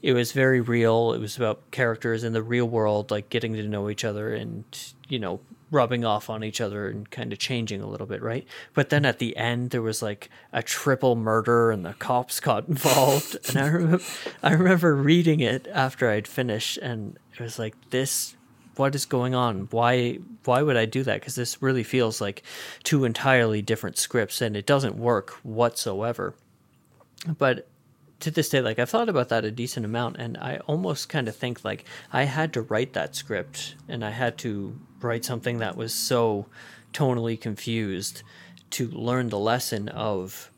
it 0.03 0.13
was 0.13 0.33
very 0.33 0.61
real. 0.61 1.13
It 1.13 1.21
was 1.21 1.37
about 1.37 1.71
characters 1.71 2.25
in 2.25 2.33
the 2.33 2.43
real 2.43 2.69
world, 2.69 3.11
like 3.11 3.31
getting 3.31 3.55
to 3.55 3.63
know 3.63 3.89
each 3.89 4.05
other 4.05 4.35
and 4.35 4.65
you 5.09 5.19
know 5.19 5.41
rubbing 5.71 6.05
off 6.05 6.29
on 6.29 6.45
each 6.45 6.61
other 6.61 6.89
and 6.89 7.11
kind 7.11 7.33
of 7.33 7.39
changing 7.39 7.81
a 7.81 7.87
little 7.87 8.07
bit, 8.07 8.21
right? 8.21 8.47
But 8.75 8.91
then 8.91 9.07
at 9.07 9.19
the 9.19 9.37
end, 9.37 9.71
there 9.71 9.81
was 9.81 10.03
like 10.03 10.29
a 10.53 10.63
triple 10.63 11.17
murder 11.17 11.71
and 11.71 11.85
the 11.85 11.95
cops 11.95 12.41
got 12.41 12.69
involved. 12.69 13.37
and 13.49 13.57
I 13.57 13.67
remember, 13.69 14.05
I 14.43 14.53
remember 14.53 14.95
reading 14.95 15.41
it 15.41 15.67
after 15.73 16.11
I'd 16.11 16.29
finished, 16.29 16.77
and 16.79 17.19
it 17.33 17.41
was 17.41 17.59
like 17.59 17.75
this 17.91 18.37
what 18.77 18.95
is 18.95 19.05
going 19.05 19.35
on? 19.35 19.69
Why 19.71 20.19
why 20.45 20.63
would 20.63 20.77
I 20.77 20.87
do 20.87 21.03
that? 21.05 21.21
Because 21.21 21.35
this 21.35 21.63
really 21.63 21.83
feels 21.83 22.21
like 22.21 22.43
two 22.83 23.05
entirely 23.05 23.63
different 23.63 23.99
scripts, 23.99 24.41
and 24.41 24.57
it 24.57 24.67
doesn't 24.67 24.97
work 24.97 25.31
whatsoever. 25.43 26.35
But 27.39 27.69
to 28.21 28.31
this 28.31 28.49
day, 28.49 28.61
like 28.61 28.79
I've 28.79 28.91
thought 28.91 29.09
about 29.09 29.29
that 29.31 29.45
a 29.45 29.51
decent 29.51 29.85
amount, 29.85 30.17
and 30.17 30.37
I 30.39 30.59
almost 30.67 31.09
kind 31.09 31.29
of 31.29 31.37
think 31.37 31.65
like 31.65 31.85
I 32.13 32.25
had 32.25 32.53
to 32.55 32.63
write 32.63 32.93
that 32.95 33.15
script, 33.15 33.75
and 33.89 34.05
I 34.05 34.11
had 34.11 34.39
to 34.39 34.79
write 35.01 35.25
something 35.25 35.59
that 35.59 35.77
was 35.77 35.93
so 35.93 36.47
tonally 36.93 37.41
confused 37.41 38.23
to 38.71 38.89
learn 38.89 39.29
the 39.29 39.39
lesson 39.39 39.89
of 39.89 40.51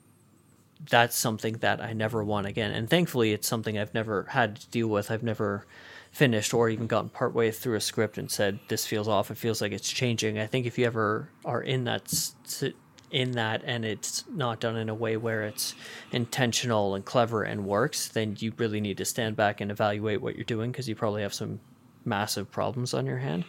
that's 0.90 1.16
something 1.16 1.54
that 1.54 1.80
I 1.80 1.92
never 1.92 2.22
want 2.22 2.46
again. 2.46 2.70
And 2.70 2.88
thankfully, 2.88 3.32
it's 3.32 3.48
something 3.48 3.78
I've 3.78 3.94
never 3.94 4.24
had 4.30 4.56
to 4.56 4.68
deal 4.68 4.88
with. 4.88 5.10
I've 5.10 5.22
never 5.22 5.66
finished 6.14 6.54
or 6.54 6.68
even 6.68 6.86
gotten 6.86 7.08
partway 7.08 7.50
through 7.50 7.74
a 7.74 7.80
script 7.80 8.18
and 8.18 8.30
said 8.30 8.60
this 8.68 8.86
feels 8.86 9.08
off. 9.08 9.32
It 9.32 9.36
feels 9.36 9.60
like 9.60 9.72
it's 9.72 9.90
changing. 9.90 10.38
I 10.38 10.46
think 10.46 10.64
if 10.64 10.78
you 10.78 10.86
ever 10.86 11.28
are 11.44 11.60
in 11.60 11.84
that 11.84 12.72
in 13.10 13.32
that 13.32 13.62
and 13.64 13.84
it's 13.84 14.24
not 14.28 14.60
done 14.60 14.76
in 14.76 14.88
a 14.88 14.94
way 14.94 15.16
where 15.16 15.42
it's 15.42 15.74
intentional 16.12 16.94
and 16.94 17.04
clever 17.04 17.42
and 17.42 17.66
works, 17.66 18.08
then 18.08 18.36
you 18.38 18.52
really 18.58 18.80
need 18.80 18.96
to 18.98 19.04
stand 19.04 19.34
back 19.34 19.60
and 19.60 19.72
evaluate 19.72 20.22
what 20.22 20.36
you're 20.36 20.44
doing 20.44 20.70
because 20.70 20.88
you 20.88 20.94
probably 20.94 21.22
have 21.22 21.34
some 21.34 21.58
massive 22.04 22.48
problems 22.48 22.94
on 22.94 23.06
your 23.06 23.18
hand. 23.18 23.44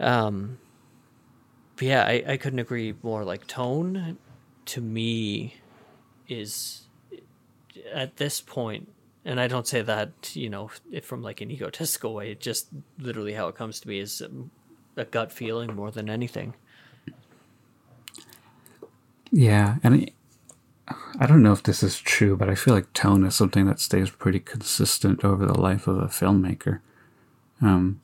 Um, 0.00 0.58
but 1.76 1.86
yeah, 1.86 2.04
I, 2.04 2.24
I 2.26 2.36
couldn't 2.38 2.58
agree 2.58 2.94
more. 3.02 3.22
Like 3.22 3.46
tone, 3.46 4.16
to 4.64 4.80
me, 4.80 5.56
is 6.26 6.86
at 7.92 8.16
this 8.16 8.40
point 8.40 8.88
and 9.24 9.40
I 9.40 9.48
don't 9.48 9.66
say 9.66 9.82
that 9.82 10.34
you 10.34 10.50
know 10.50 10.70
from 11.02 11.22
like 11.22 11.40
an 11.40 11.50
egotistical 11.50 12.14
way. 12.14 12.32
It 12.32 12.40
just 12.40 12.68
literally 12.98 13.34
how 13.34 13.48
it 13.48 13.54
comes 13.54 13.80
to 13.80 13.88
me 13.88 13.98
is 13.98 14.22
a 14.96 15.04
gut 15.04 15.32
feeling 15.32 15.74
more 15.74 15.90
than 15.90 16.10
anything. 16.10 16.54
Yeah, 19.30 19.76
and 19.82 20.10
I 21.18 21.26
don't 21.26 21.42
know 21.42 21.52
if 21.52 21.62
this 21.62 21.82
is 21.82 21.98
true, 21.98 22.36
but 22.36 22.50
I 22.50 22.54
feel 22.54 22.74
like 22.74 22.92
tone 22.92 23.24
is 23.24 23.34
something 23.34 23.66
that 23.66 23.80
stays 23.80 24.10
pretty 24.10 24.40
consistent 24.40 25.24
over 25.24 25.46
the 25.46 25.58
life 25.58 25.86
of 25.86 25.98
a 25.98 26.06
filmmaker. 26.06 26.80
Um, 27.62 28.00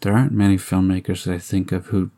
there 0.00 0.14
aren't 0.14 0.32
many 0.32 0.56
filmmakers 0.56 1.24
that 1.24 1.34
I 1.34 1.38
think 1.38 1.72
of 1.72 1.86
who, 1.86 2.10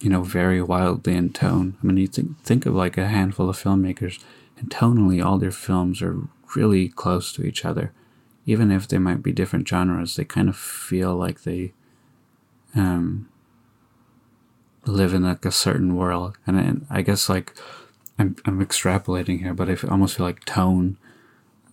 you 0.00 0.10
know, 0.10 0.22
vary 0.22 0.60
wildly 0.60 1.14
in 1.14 1.32
tone. 1.32 1.76
I 1.82 1.86
mean, 1.86 1.96
you 1.96 2.08
think 2.08 2.42
think 2.42 2.66
of 2.66 2.74
like 2.74 2.98
a 2.98 3.08
handful 3.08 3.48
of 3.48 3.62
filmmakers, 3.62 4.22
and 4.58 4.68
tonally, 4.68 5.24
all 5.24 5.38
their 5.38 5.52
films 5.52 6.02
are 6.02 6.18
really 6.56 6.88
close 6.88 7.32
to 7.32 7.44
each 7.44 7.64
other. 7.64 7.92
Even 8.44 8.70
if 8.72 8.88
they 8.88 8.98
might 8.98 9.22
be 9.22 9.32
different 9.32 9.68
genres, 9.68 10.16
they 10.16 10.24
kind 10.24 10.48
of 10.48 10.56
feel 10.56 11.14
like 11.14 11.42
they 11.42 11.72
um, 12.74 13.28
live 14.84 15.14
in 15.14 15.22
like 15.22 15.44
a 15.44 15.52
certain 15.52 15.96
world. 15.96 16.36
And, 16.46 16.58
and 16.58 16.86
I 16.90 17.02
guess 17.02 17.28
like 17.28 17.54
I'm, 18.18 18.36
I'm 18.44 18.64
extrapolating 18.64 19.40
here, 19.40 19.54
but 19.54 19.70
I 19.70 19.76
almost 19.88 20.16
feel 20.16 20.26
like 20.26 20.44
tone, 20.44 20.96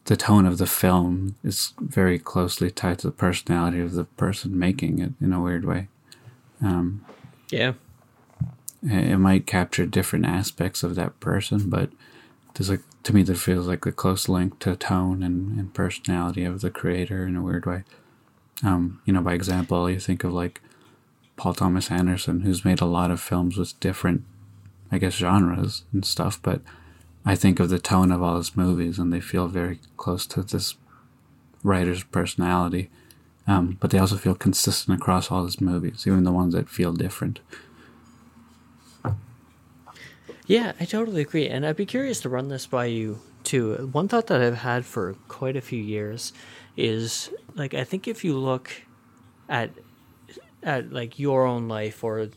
the 0.06 0.15
tone 0.15 0.46
of 0.46 0.58
the 0.58 0.68
film 0.68 1.36
is 1.44 1.74
very 1.80 2.20
closely 2.20 2.70
tied 2.70 3.00
to 3.00 3.08
the 3.08 3.13
personality 3.13 3.80
of 3.80 3.94
the 3.94 4.06
person 4.06 4.58
making 4.58 5.00
it 5.00 5.13
in 5.20 5.34
a 5.34 5.42
weird 5.42 5.65
way. 5.65 5.88
Um, 6.62 7.04
yeah. 7.50 7.74
It 8.82 9.18
might 9.18 9.46
capture 9.46 9.86
different 9.86 10.26
aspects 10.26 10.84
of 10.84 10.96
that 10.96 11.20
person, 11.20 11.70
but 11.70 11.89
there's 12.54 12.70
like 12.70 12.82
to 13.03 13.15
me, 13.15 13.23
there 13.23 13.35
feels 13.35 13.67
like 13.67 13.85
a 13.85 13.91
close 13.91 14.27
link 14.27 14.59
to 14.59 14.75
tone 14.75 15.23
and, 15.23 15.57
and 15.57 15.73
personality 15.73 16.43
of 16.43 16.62
the 16.62 16.69
creator 16.69 17.25
in 17.25 17.35
a 17.35 17.41
weird 17.41 17.65
way. 17.65 17.83
Um, 18.63 19.01
you 19.05 19.13
know, 19.13 19.21
by 19.21 19.33
example, 19.33 19.89
you 19.89 19.99
think 19.99 20.23
of 20.23 20.33
like 20.33 20.62
Paul 21.38 21.53
Thomas 21.53 21.89
Anderson, 21.89 22.41
who's 22.41 22.65
made 22.65 22.81
a 22.81 22.85
lot 22.85 23.12
of 23.12 23.21
films 23.21 23.57
with 23.57 23.79
different, 23.79 24.23
I 24.91 24.97
guess, 24.97 25.13
genres 25.13 25.83
and 25.93 26.05
stuff, 26.05 26.39
but 26.41 26.62
I 27.25 27.35
think 27.35 27.59
of 27.59 27.69
the 27.69 27.79
tone 27.79 28.12
of 28.12 28.21
all 28.21 28.38
his 28.38 28.57
movies 28.57 28.99
and 28.99 29.13
they 29.13 29.21
feel 29.21 29.47
very 29.47 29.79
close 29.97 30.25
to 30.27 30.43
this 30.43 30.75
writer's 31.63 32.03
personality. 32.03 32.89
Um, 33.47 33.77
but 33.79 33.91
they 33.91 33.97
also 33.97 34.17
feel 34.17 34.35
consistent 34.35 34.99
across 34.99 35.31
all 35.31 35.45
his 35.45 35.59
movies, 35.59 36.05
even 36.05 36.23
the 36.23 36.31
ones 36.31 36.53
that 36.53 36.69
feel 36.69 36.93
different. 36.93 37.39
Yeah, 40.49 40.71
I 40.79 40.85
totally 40.85 41.21
agree. 41.21 41.47
And 41.47 41.63
I'd 41.63 41.75
be 41.75 41.85
curious 41.85 42.21
to 42.21 42.29
run 42.29 42.47
this 42.47 42.65
by 42.65 42.85
you 42.85 43.19
too. 43.43 43.88
One 43.91 44.07
thought 44.07 44.25
that 44.27 44.41
I've 44.41 44.57
had 44.57 44.83
for 44.83 45.13
quite 45.27 45.55
a 45.55 45.62
few 45.62 45.79
years 45.79 46.33
is 46.75 47.29
like 47.53 47.75
I 47.75 47.83
think 47.83 48.07
if 48.07 48.25
you 48.25 48.35
look 48.35 48.71
at 49.47 49.69
at 50.63 50.91
like 50.91 51.19
your 51.19 51.45
own 51.45 51.67
life 51.67 52.03
or 52.03 52.29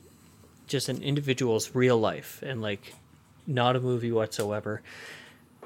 just 0.67 0.91
an 0.91 1.03
individual's 1.03 1.75
real 1.75 1.97
life 1.97 2.43
and 2.43 2.61
like 2.61 2.93
not 3.47 3.77
a 3.77 3.81
movie 3.81 4.13
whatsoever, 4.13 4.83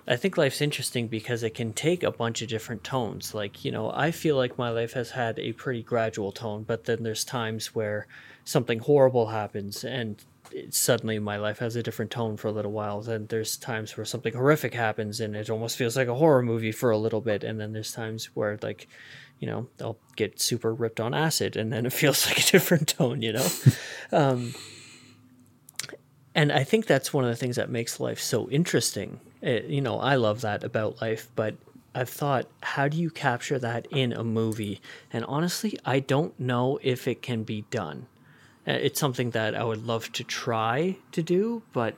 I 0.06 0.14
think 0.14 0.36
life's 0.36 0.60
interesting 0.60 1.08
because 1.08 1.42
it 1.42 1.50
can 1.50 1.72
take 1.72 2.04
a 2.04 2.12
bunch 2.12 2.42
of 2.42 2.48
different 2.48 2.84
tones. 2.84 3.34
Like, 3.34 3.64
you 3.64 3.72
know, 3.72 3.90
I 3.90 4.12
feel 4.12 4.36
like 4.36 4.56
my 4.56 4.70
life 4.70 4.92
has 4.92 5.10
had 5.10 5.40
a 5.40 5.52
pretty 5.52 5.82
gradual 5.82 6.30
tone, 6.30 6.62
but 6.62 6.84
then 6.84 7.02
there's 7.02 7.24
times 7.24 7.74
where 7.74 8.06
something 8.44 8.78
horrible 8.78 9.26
happens 9.26 9.82
and 9.82 10.24
suddenly 10.70 11.18
my 11.18 11.36
life 11.36 11.58
has 11.58 11.76
a 11.76 11.82
different 11.82 12.10
tone 12.10 12.36
for 12.36 12.48
a 12.48 12.52
little 12.52 12.72
while. 12.72 13.00
Then 13.00 13.26
there's 13.26 13.56
times 13.56 13.96
where 13.96 14.04
something 14.04 14.34
horrific 14.34 14.74
happens 14.74 15.20
and 15.20 15.36
it 15.36 15.50
almost 15.50 15.76
feels 15.76 15.96
like 15.96 16.08
a 16.08 16.14
horror 16.14 16.42
movie 16.42 16.72
for 16.72 16.90
a 16.90 16.98
little 16.98 17.20
bit. 17.20 17.44
And 17.44 17.60
then 17.60 17.72
there's 17.72 17.92
times 17.92 18.26
where 18.34 18.58
like, 18.62 18.88
you 19.38 19.46
know, 19.46 19.68
they'll 19.76 19.98
get 20.16 20.40
super 20.40 20.72
ripped 20.72 21.00
on 21.00 21.14
acid 21.14 21.56
and 21.56 21.72
then 21.72 21.86
it 21.86 21.92
feels 21.92 22.26
like 22.26 22.38
a 22.38 22.50
different 22.50 22.88
tone, 22.88 23.22
you 23.22 23.32
know? 23.32 23.48
um, 24.12 24.54
and 26.34 26.52
I 26.52 26.64
think 26.64 26.86
that's 26.86 27.12
one 27.12 27.24
of 27.24 27.30
the 27.30 27.36
things 27.36 27.56
that 27.56 27.70
makes 27.70 27.98
life 27.98 28.20
so 28.20 28.48
interesting. 28.50 29.20
It, 29.40 29.66
you 29.66 29.80
know, 29.80 29.98
I 29.98 30.16
love 30.16 30.42
that 30.42 30.64
about 30.64 31.00
life, 31.00 31.28
but 31.34 31.54
I've 31.94 32.10
thought, 32.10 32.46
how 32.62 32.88
do 32.88 32.98
you 32.98 33.08
capture 33.08 33.58
that 33.58 33.86
in 33.90 34.12
a 34.12 34.22
movie? 34.22 34.82
And 35.10 35.24
honestly, 35.24 35.78
I 35.82 36.00
don't 36.00 36.38
know 36.38 36.78
if 36.82 37.08
it 37.08 37.22
can 37.22 37.42
be 37.42 37.62
done. 37.70 38.06
Uh, 38.66 38.72
it's 38.72 38.98
something 38.98 39.30
that 39.30 39.54
I 39.54 39.62
would 39.62 39.86
love 39.86 40.10
to 40.12 40.24
try 40.24 40.96
to 41.12 41.22
do, 41.22 41.62
but 41.72 41.94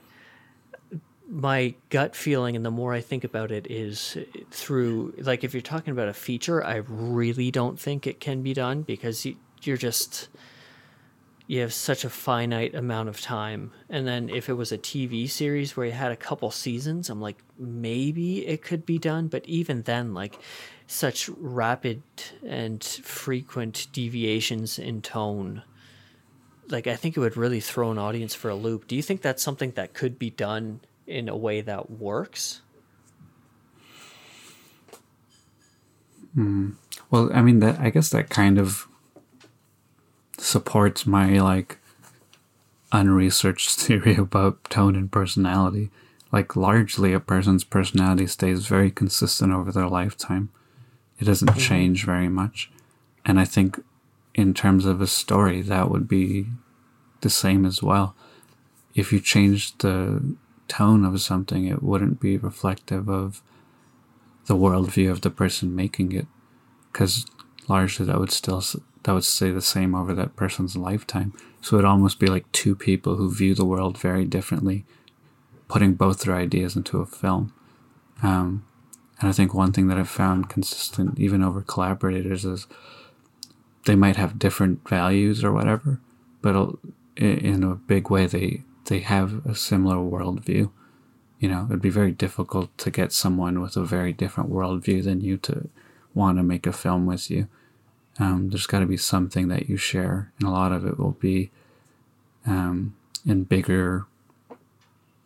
my 1.29 1.75
gut 1.89 2.15
feeling 2.15 2.55
and 2.55 2.65
the 2.65 2.71
more 2.71 2.93
I 2.93 3.01
think 3.01 3.23
about 3.23 3.51
it 3.51 3.69
is 3.69 4.17
through 4.49 5.13
like 5.19 5.43
if 5.43 5.53
you're 5.53 5.61
talking 5.61 5.91
about 5.91 6.07
a 6.07 6.13
feature, 6.13 6.63
I 6.63 6.77
really 6.87 7.51
don't 7.51 7.79
think 7.79 8.07
it 8.07 8.19
can 8.19 8.41
be 8.41 8.53
done 8.53 8.81
because 8.81 9.25
you, 9.25 9.35
you're 9.61 9.77
just 9.77 10.27
you 11.45 11.61
have 11.61 11.73
such 11.73 12.03
a 12.03 12.09
finite 12.09 12.75
amount 12.75 13.09
of 13.09 13.19
time. 13.19 13.71
And 13.89 14.07
then 14.07 14.29
if 14.29 14.49
it 14.49 14.53
was 14.53 14.71
a 14.71 14.77
TV 14.77 15.27
series 15.27 15.75
where 15.75 15.87
you 15.87 15.91
had 15.91 16.11
a 16.11 16.15
couple 16.15 16.51
seasons, 16.51 17.09
I'm 17.09 17.21
like 17.21 17.37
maybe 17.57 18.45
it 18.47 18.61
could 18.63 18.85
be 18.85 18.97
done, 18.97 19.27
but 19.27 19.45
even 19.45 19.83
then 19.83 20.13
like 20.13 20.39
such 20.87 21.29
rapid 21.29 22.01
and 22.45 22.83
frequent 22.83 23.87
deviations 23.91 24.79
in 24.79 25.01
tone 25.01 25.63
like 26.69 26.87
I 26.87 26.95
think 26.95 27.17
it 27.17 27.19
would 27.19 27.37
really 27.37 27.59
throw 27.59 27.91
an 27.91 27.97
audience 27.97 28.33
for 28.33 28.49
a 28.49 28.55
loop. 28.55 28.87
Do 28.87 28.95
you 28.95 29.01
think 29.01 29.21
that's 29.21 29.43
something 29.43 29.71
that 29.71 29.93
could 29.93 30.19
be 30.19 30.29
done 30.29 30.81
in 31.07 31.27
a 31.27 31.35
way 31.35 31.61
that 31.61 31.89
works? 31.89 32.61
Hmm. 36.33 36.71
Well, 37.09 37.31
I 37.33 37.41
mean 37.41 37.59
that 37.59 37.79
I 37.79 37.89
guess 37.89 38.09
that 38.09 38.29
kind 38.29 38.57
of 38.57 38.87
supports 40.37 41.05
my 41.05 41.39
like 41.39 41.79
unresearched 42.91 43.69
theory 43.79 44.15
about 44.15 44.63
tone 44.65 44.95
and 44.95 45.11
personality. 45.11 45.89
Like 46.31 46.55
largely 46.55 47.13
a 47.13 47.19
person's 47.19 47.63
personality 47.63 48.27
stays 48.27 48.67
very 48.67 48.91
consistent 48.91 49.51
over 49.51 49.71
their 49.71 49.87
lifetime. 49.87 50.49
It 51.19 51.25
doesn't 51.25 51.47
mm-hmm. 51.47 51.59
change 51.59 52.05
very 52.05 52.29
much. 52.29 52.71
And 53.25 53.39
I 53.39 53.45
think 53.45 53.83
in 54.35 54.53
terms 54.53 54.85
of 54.85 55.01
a 55.01 55.07
story, 55.07 55.61
that 55.61 55.89
would 55.89 56.07
be 56.07 56.47
the 57.21 57.29
same 57.29 57.65
as 57.65 57.83
well. 57.83 58.15
If 58.95 59.11
you 59.11 59.19
changed 59.19 59.81
the 59.81 60.35
tone 60.67 61.03
of 61.03 61.19
something, 61.21 61.65
it 61.65 61.83
wouldn't 61.83 62.19
be 62.19 62.37
reflective 62.37 63.09
of 63.09 63.41
the 64.45 64.55
worldview 64.55 65.11
of 65.11 65.21
the 65.21 65.29
person 65.29 65.75
making 65.75 66.11
it, 66.11 66.27
because 66.91 67.25
largely 67.67 68.05
that 68.05 68.19
would 68.19 68.31
still 68.31 68.63
that 69.03 69.13
would 69.13 69.23
stay 69.23 69.51
the 69.51 69.61
same 69.61 69.95
over 69.95 70.13
that 70.13 70.35
person's 70.35 70.75
lifetime. 70.75 71.33
So 71.61 71.75
it'd 71.75 71.85
almost 71.85 72.19
be 72.19 72.27
like 72.27 72.51
two 72.51 72.75
people 72.75 73.15
who 73.15 73.33
view 73.33 73.55
the 73.55 73.65
world 73.65 73.97
very 73.97 74.25
differently, 74.25 74.85
putting 75.67 75.93
both 75.93 76.21
their 76.21 76.35
ideas 76.35 76.75
into 76.75 76.99
a 76.99 77.05
film. 77.05 77.53
Um, 78.21 78.65
and 79.19 79.29
I 79.29 79.31
think 79.31 79.53
one 79.53 79.71
thing 79.71 79.87
that 79.87 79.97
I've 79.97 80.09
found 80.09 80.49
consistent, 80.49 81.19
even 81.19 81.43
over 81.43 81.61
collaborators, 81.61 82.43
is 82.45 82.67
they 83.85 83.95
might 83.95 84.15
have 84.15 84.39
different 84.39 84.87
values 84.87 85.43
or 85.43 85.51
whatever, 85.51 85.99
but 86.41 86.75
in 87.15 87.63
a 87.63 87.75
big 87.75 88.09
way 88.09 88.25
they 88.25 88.63
they 88.85 88.99
have 88.99 89.45
a 89.45 89.55
similar 89.55 89.97
worldview. 89.97 90.71
You 91.39 91.49
know, 91.49 91.67
it'd 91.69 91.81
be 91.81 91.89
very 91.89 92.11
difficult 92.11 92.75
to 92.79 92.91
get 92.91 93.13
someone 93.13 93.61
with 93.61 93.77
a 93.77 93.83
very 93.85 94.11
different 94.11 94.49
worldview 94.49 95.03
than 95.03 95.21
you 95.21 95.37
to 95.37 95.69
want 96.13 96.37
to 96.37 96.43
make 96.43 96.67
a 96.67 96.73
film 96.73 97.05
with 97.05 97.31
you. 97.31 97.47
Um, 98.19 98.49
there's 98.49 98.67
got 98.67 98.79
to 98.79 98.85
be 98.85 98.97
something 98.97 99.47
that 99.47 99.69
you 99.69 99.77
share, 99.77 100.33
and 100.39 100.47
a 100.47 100.51
lot 100.51 100.73
of 100.73 100.85
it 100.85 100.99
will 100.99 101.11
be 101.11 101.51
um, 102.45 102.95
in 103.25 103.43
bigger 103.43 104.05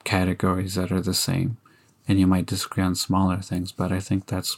categories 0.03 0.75
that 0.75 0.91
are 0.91 1.01
the 1.01 1.13
same. 1.13 1.57
And 2.07 2.19
you 2.19 2.27
might 2.27 2.45
disagree 2.45 2.83
on 2.83 2.95
smaller 2.95 3.37
things, 3.37 3.71
but 3.71 3.91
I 3.91 3.99
think 3.99 4.27
that's 4.27 4.57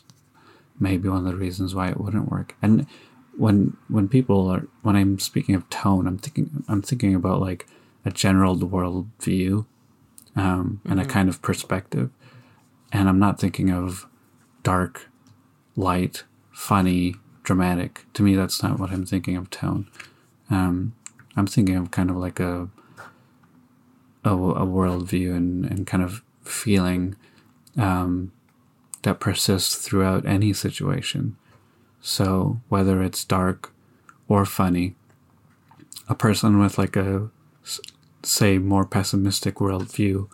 maybe 0.79 1.07
one 1.07 1.19
of 1.19 1.25
the 1.25 1.35
reasons 1.35 1.75
why 1.75 1.89
it 1.89 2.01
wouldn't 2.01 2.31
work. 2.31 2.55
And 2.61 2.87
when 3.37 3.77
when 3.87 4.07
people 4.07 4.47
are 4.47 4.67
when 4.81 4.95
I'm 4.95 5.19
speaking 5.19 5.55
of 5.55 5.69
tone, 5.69 6.07
I'm 6.07 6.17
thinking 6.17 6.63
I'm 6.67 6.81
thinking 6.81 7.15
about 7.15 7.41
like 7.41 7.67
a 8.05 8.11
general 8.11 8.55
world 8.57 9.07
view 9.19 9.65
um, 10.35 10.81
and 10.85 10.99
mm-hmm. 10.99 11.09
a 11.09 11.13
kind 11.13 11.29
of 11.29 11.41
perspective, 11.41 12.11
and 12.91 13.09
I'm 13.09 13.19
not 13.19 13.39
thinking 13.39 13.69
of 13.71 14.07
dark, 14.63 15.09
light, 15.75 16.23
funny, 16.51 17.15
dramatic. 17.43 18.05
To 18.13 18.23
me, 18.23 18.35
that's 18.35 18.61
not 18.61 18.79
what 18.79 18.91
I'm 18.91 19.05
thinking 19.05 19.37
of 19.37 19.49
tone. 19.49 19.87
Um, 20.49 20.93
I'm 21.35 21.47
thinking 21.47 21.75
of 21.75 21.91
kind 21.91 22.09
of 22.09 22.17
like 22.17 22.39
a 22.39 22.69
a, 24.23 24.33
a 24.33 24.65
worldview 24.65 25.35
and, 25.35 25.65
and 25.65 25.87
kind 25.87 26.03
of 26.03 26.23
feeling 26.43 27.15
um, 27.77 28.31
that 29.03 29.19
persists 29.19 29.75
throughout 29.75 30.25
any 30.25 30.51
situation. 30.51 31.37
So 32.05 32.61
whether 32.69 33.01
it's 33.01 33.25
dark 33.25 33.73
or 34.27 34.45
funny, 34.45 34.93
a 36.07 36.13
person 36.13 36.59
with 36.59 36.77
like 36.77 36.95
a 36.95 37.31
say 38.21 38.59
more 38.59 38.85
pessimistic 38.85 39.55
worldview 39.55 40.29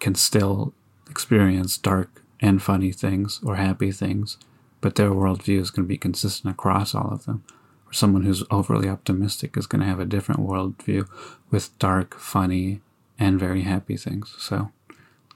can 0.00 0.14
still 0.14 0.72
experience 1.10 1.76
dark 1.76 2.22
and 2.40 2.62
funny 2.62 2.90
things 2.90 3.38
or 3.44 3.56
happy 3.56 3.92
things, 3.92 4.38
but 4.80 4.94
their 4.94 5.10
worldview 5.10 5.60
is 5.60 5.70
going 5.70 5.84
to 5.84 5.88
be 5.88 5.98
consistent 5.98 6.50
across 6.54 6.94
all 6.94 7.12
of 7.12 7.26
them. 7.26 7.44
Or 7.86 7.92
someone 7.92 8.22
who's 8.22 8.42
overly 8.50 8.88
optimistic 8.88 9.58
is 9.58 9.66
going 9.66 9.80
to 9.80 9.86
have 9.86 10.00
a 10.00 10.06
different 10.06 10.40
worldview 10.40 11.06
with 11.50 11.78
dark, 11.78 12.18
funny, 12.18 12.80
and 13.18 13.38
very 13.38 13.60
happy 13.60 13.98
things. 13.98 14.34
So 14.38 14.70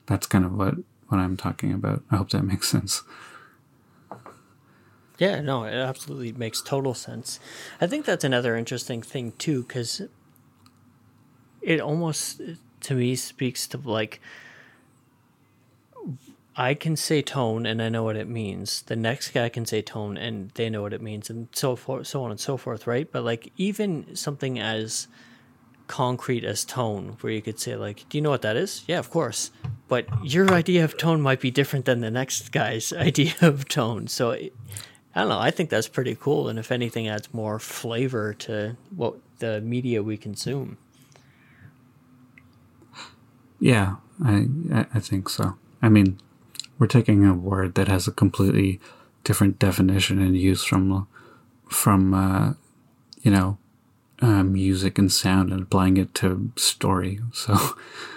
that's 0.07 0.27
kind 0.27 0.47
of 0.47 0.55
what, 0.55 0.77
what 1.09 1.19
I'm 1.19 1.37
talking 1.37 1.75
about. 1.75 2.03
I 2.11 2.17
hope 2.17 2.31
that 2.31 2.45
makes 2.45 2.69
sense. 2.71 3.03
Yeah, 5.19 5.41
no, 5.41 5.65
it 5.65 5.75
absolutely 5.75 6.33
makes 6.33 6.63
total 6.63 6.95
sense. 6.95 7.41
I 7.81 7.87
think 7.89 8.05
that's 8.05 8.25
another 8.25 8.57
interesting 8.57 9.03
thing 9.03 9.33
too, 9.37 9.65
because 9.65 10.03
it 11.61 11.81
almost 11.81 12.41
to 12.81 12.95
me 12.95 13.17
speaks 13.17 13.67
to 13.69 13.79
like 13.79 14.21
I 16.57 16.75
can 16.75 16.97
say 16.97 17.23
tone 17.23 17.67
and 17.67 17.81
I 17.81 17.89
know 17.89 18.03
what 18.03 18.17
it 18.17 18.29
means. 18.29 18.83
The 18.83 18.97
next 18.97 19.31
guy 19.31 19.49
can 19.49 19.65
say 19.65 19.81
tone 19.81 20.17
and 20.17 20.51
they 20.55 20.69
know 20.69 20.83
what 20.83 20.93
it 20.93 21.01
means, 21.01 21.31
and 21.31 21.49
so 21.53 21.77
forth, 21.77 22.07
so 22.07 22.23
on 22.25 22.31
and 22.31 22.41
so 22.41 22.57
forth, 22.57 22.87
right? 22.87 23.11
But 23.11 23.25
like 23.25 23.53
even 23.57 24.17
something 24.17 24.59
as 24.59 25.09
concrete 25.87 26.45
as 26.45 26.65
tone, 26.65 27.17
where 27.21 27.33
you 27.33 27.43
could 27.43 27.59
say 27.61 27.77
like, 27.77 28.09
"Do 28.09 28.19
you 28.19 28.23
know 28.23 28.31
what 28.31 28.43
that 28.43 28.57
is?" 28.57 28.85
Yeah, 28.87 28.99
of 28.99 29.11
course. 29.11 29.51
But 29.89 30.07
your 30.23 30.53
idea 30.53 30.85
of 30.85 30.97
tone 30.99 31.21
might 31.21 31.41
be 31.41 31.51
different 31.51 31.87
than 31.87 32.01
the 32.01 32.11
next 32.11 32.53
guy's 32.53 32.93
idea 33.09 33.35
of 33.41 33.69
tone. 33.69 34.09
So 34.09 34.37
I 35.19 35.23
don't 35.23 35.31
know. 35.31 35.41
I 35.41 35.51
think 35.51 35.69
that's 35.69 35.89
pretty 35.89 36.15
cool, 36.15 36.49
and 36.49 36.61
if 36.61 36.71
anything, 36.71 37.09
adds 37.09 37.35
more 37.35 37.59
flavor 37.59 38.35
to 38.35 38.77
what 38.95 39.17
the 39.41 39.61
media 39.61 40.01
we 40.01 40.17
consume. 40.17 40.79
Yeah, 43.59 43.97
I 44.25 44.47
I 44.71 45.01
think 45.01 45.29
so. 45.29 45.59
I 45.83 45.89
mean, 45.89 46.21
we're 46.79 46.87
taking 46.87 47.27
a 47.27 47.35
word 47.35 47.75
that 47.75 47.89
has 47.89 48.07
a 48.07 48.13
completely 48.13 48.79
different 49.25 49.59
definition 49.59 50.23
and 50.23 50.37
use 50.37 50.63
from 50.63 51.09
from 51.69 52.15
uh, 52.15 52.53
you 53.21 53.33
know 53.33 53.59
uh, 54.23 54.45
music 54.45 54.99
and 54.99 55.11
sound 55.11 55.51
and 55.51 55.63
applying 55.63 55.97
it 55.97 56.15
to 56.15 56.53
story. 56.55 57.19
So 57.33 57.59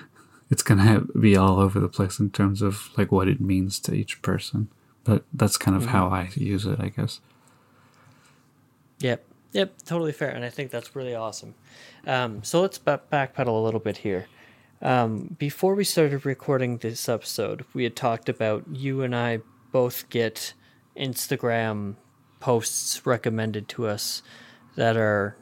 it's 0.52 0.62
gonna 0.62 0.84
have, 0.84 1.08
be 1.20 1.36
all 1.36 1.60
over 1.60 1.80
the 1.80 1.90
place 1.90 2.20
in 2.20 2.30
terms 2.30 2.62
of 2.62 2.90
like 2.96 3.12
what 3.12 3.28
it 3.28 3.42
means 3.42 3.80
to 3.80 3.96
each 3.96 4.22
person. 4.22 4.70
But 5.04 5.24
that's 5.34 5.58
kind 5.58 5.76
of 5.76 5.84
mm-hmm. 5.84 5.92
how 5.92 6.08
I 6.08 6.30
use 6.36 6.66
it, 6.66 6.80
I 6.80 6.90
guess. 6.90 7.20
Yep, 9.00 9.26
yep, 9.52 9.74
totally 9.84 10.12
fair, 10.12 10.30
and 10.30 10.46
I 10.46 10.50
think 10.50 10.70
that's 10.70 10.96
really 10.96 11.16
awesome. 11.16 11.56
Um, 12.06 12.44
so 12.44 12.62
let's 12.62 12.78
backpedal 12.78 13.48
a 13.48 13.52
little 13.52 13.80
bit 13.80 13.98
here. 13.98 14.28
Um, 14.82 15.36
before 15.38 15.76
we 15.76 15.84
started 15.84 16.26
recording 16.26 16.78
this 16.78 17.08
episode, 17.08 17.66
we 17.74 17.84
had 17.84 17.96
talked 17.96 18.30
about 18.30 18.64
you 18.72 19.04
and 19.04 19.16
I 19.16 19.42
both 19.72 20.10
get 20.10 20.54
Instagram 20.98 21.96
posts 22.40 23.06
recommended 23.06 23.68
to 23.70 23.88
us 23.88 24.24
that 24.76 24.98
are 24.98 25.36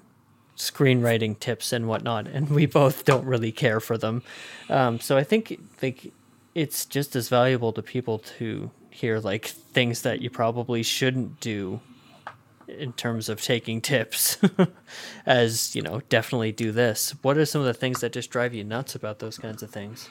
screenwriting 0.57 1.39
tips 1.39 1.71
and 1.71 1.87
whatnot, 1.87 2.27
and 2.27 2.49
we 2.49 2.65
both 2.65 3.05
don't 3.05 3.25
really 3.25 3.51
care 3.51 3.79
for 3.79 3.97
them. 3.97 4.23
Um, 4.69 4.99
so 4.99 5.17
I 5.17 5.23
think 5.23 5.59
like 5.81 6.11
it's 6.53 6.85
just 6.85 7.15
as 7.15 7.29
valuable 7.29 7.71
to 7.73 7.81
people 7.81 8.19
to 8.19 8.71
hear 8.99 9.19
like 9.19 9.45
things 9.45 10.01
that 10.01 10.21
you 10.21 10.29
probably 10.29 10.83
shouldn't 10.83 11.39
do 11.39 11.79
in 12.67 12.93
terms 12.93 13.29
of 13.29 13.41
taking 13.41 13.81
tips 13.93 14.37
as 15.25 15.75
you 15.75 15.81
know 15.81 16.01
definitely 16.09 16.51
do 16.51 16.71
this. 16.71 17.15
What 17.21 17.37
are 17.37 17.45
some 17.45 17.61
of 17.61 17.67
the 17.67 17.73
things 17.73 18.01
that 18.01 18.13
just 18.13 18.29
drive 18.29 18.53
you 18.53 18.63
nuts 18.63 18.95
about 18.95 19.19
those 19.19 19.37
kinds 19.37 19.63
of 19.63 19.71
things? 19.71 20.09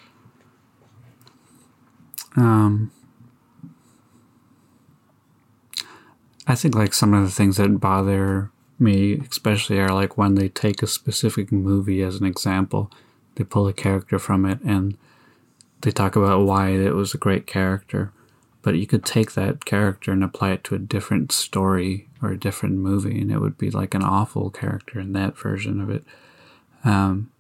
Um 2.37 2.91
i 6.49 6.55
think 6.55 6.75
like 6.75 6.95
some 6.95 7.13
of 7.15 7.25
the 7.25 7.31
things 7.31 7.59
that 7.59 7.79
bother 7.79 8.51
me 8.79 9.21
especially 9.31 9.79
are 9.79 9.93
like 9.93 10.17
when 10.17 10.35
they 10.35 10.49
take 10.49 10.83
a 10.83 10.87
specific 10.87 11.53
movie 11.53 12.03
as 12.03 12.17
an 12.17 12.27
example 12.27 12.91
they 13.35 13.45
pull 13.45 13.69
a 13.69 13.73
character 13.73 14.19
from 14.19 14.45
it 14.47 14.61
and 14.63 14.97
they 15.83 15.91
talk 15.91 16.17
about 16.17 16.45
why 16.45 16.71
it 16.71 16.95
was 16.95 17.15
a 17.15 17.19
great 17.19 17.47
character 17.47 18.13
but 18.69 18.77
you 18.77 18.87
could 18.87 19.03
take 19.03 19.33
that 19.33 19.65
character 19.65 20.13
and 20.13 20.23
apply 20.23 20.51
it 20.51 20.63
to 20.63 20.75
a 20.75 20.79
different 20.79 21.33
story 21.33 22.07
or 22.21 22.33
a 22.33 22.39
different 22.39 22.75
movie 22.75 23.19
and 23.19 23.33
it 23.33 23.39
would 23.39 23.57
be 23.57 23.71
like 23.71 23.95
an 23.95 24.03
awful 24.03 24.51
character 24.51 25.01
in 25.01 25.15
that 25.15 25.39
version 25.39 25.81
of 25.81 25.89
it. 25.89 26.05
Um, 26.85 27.31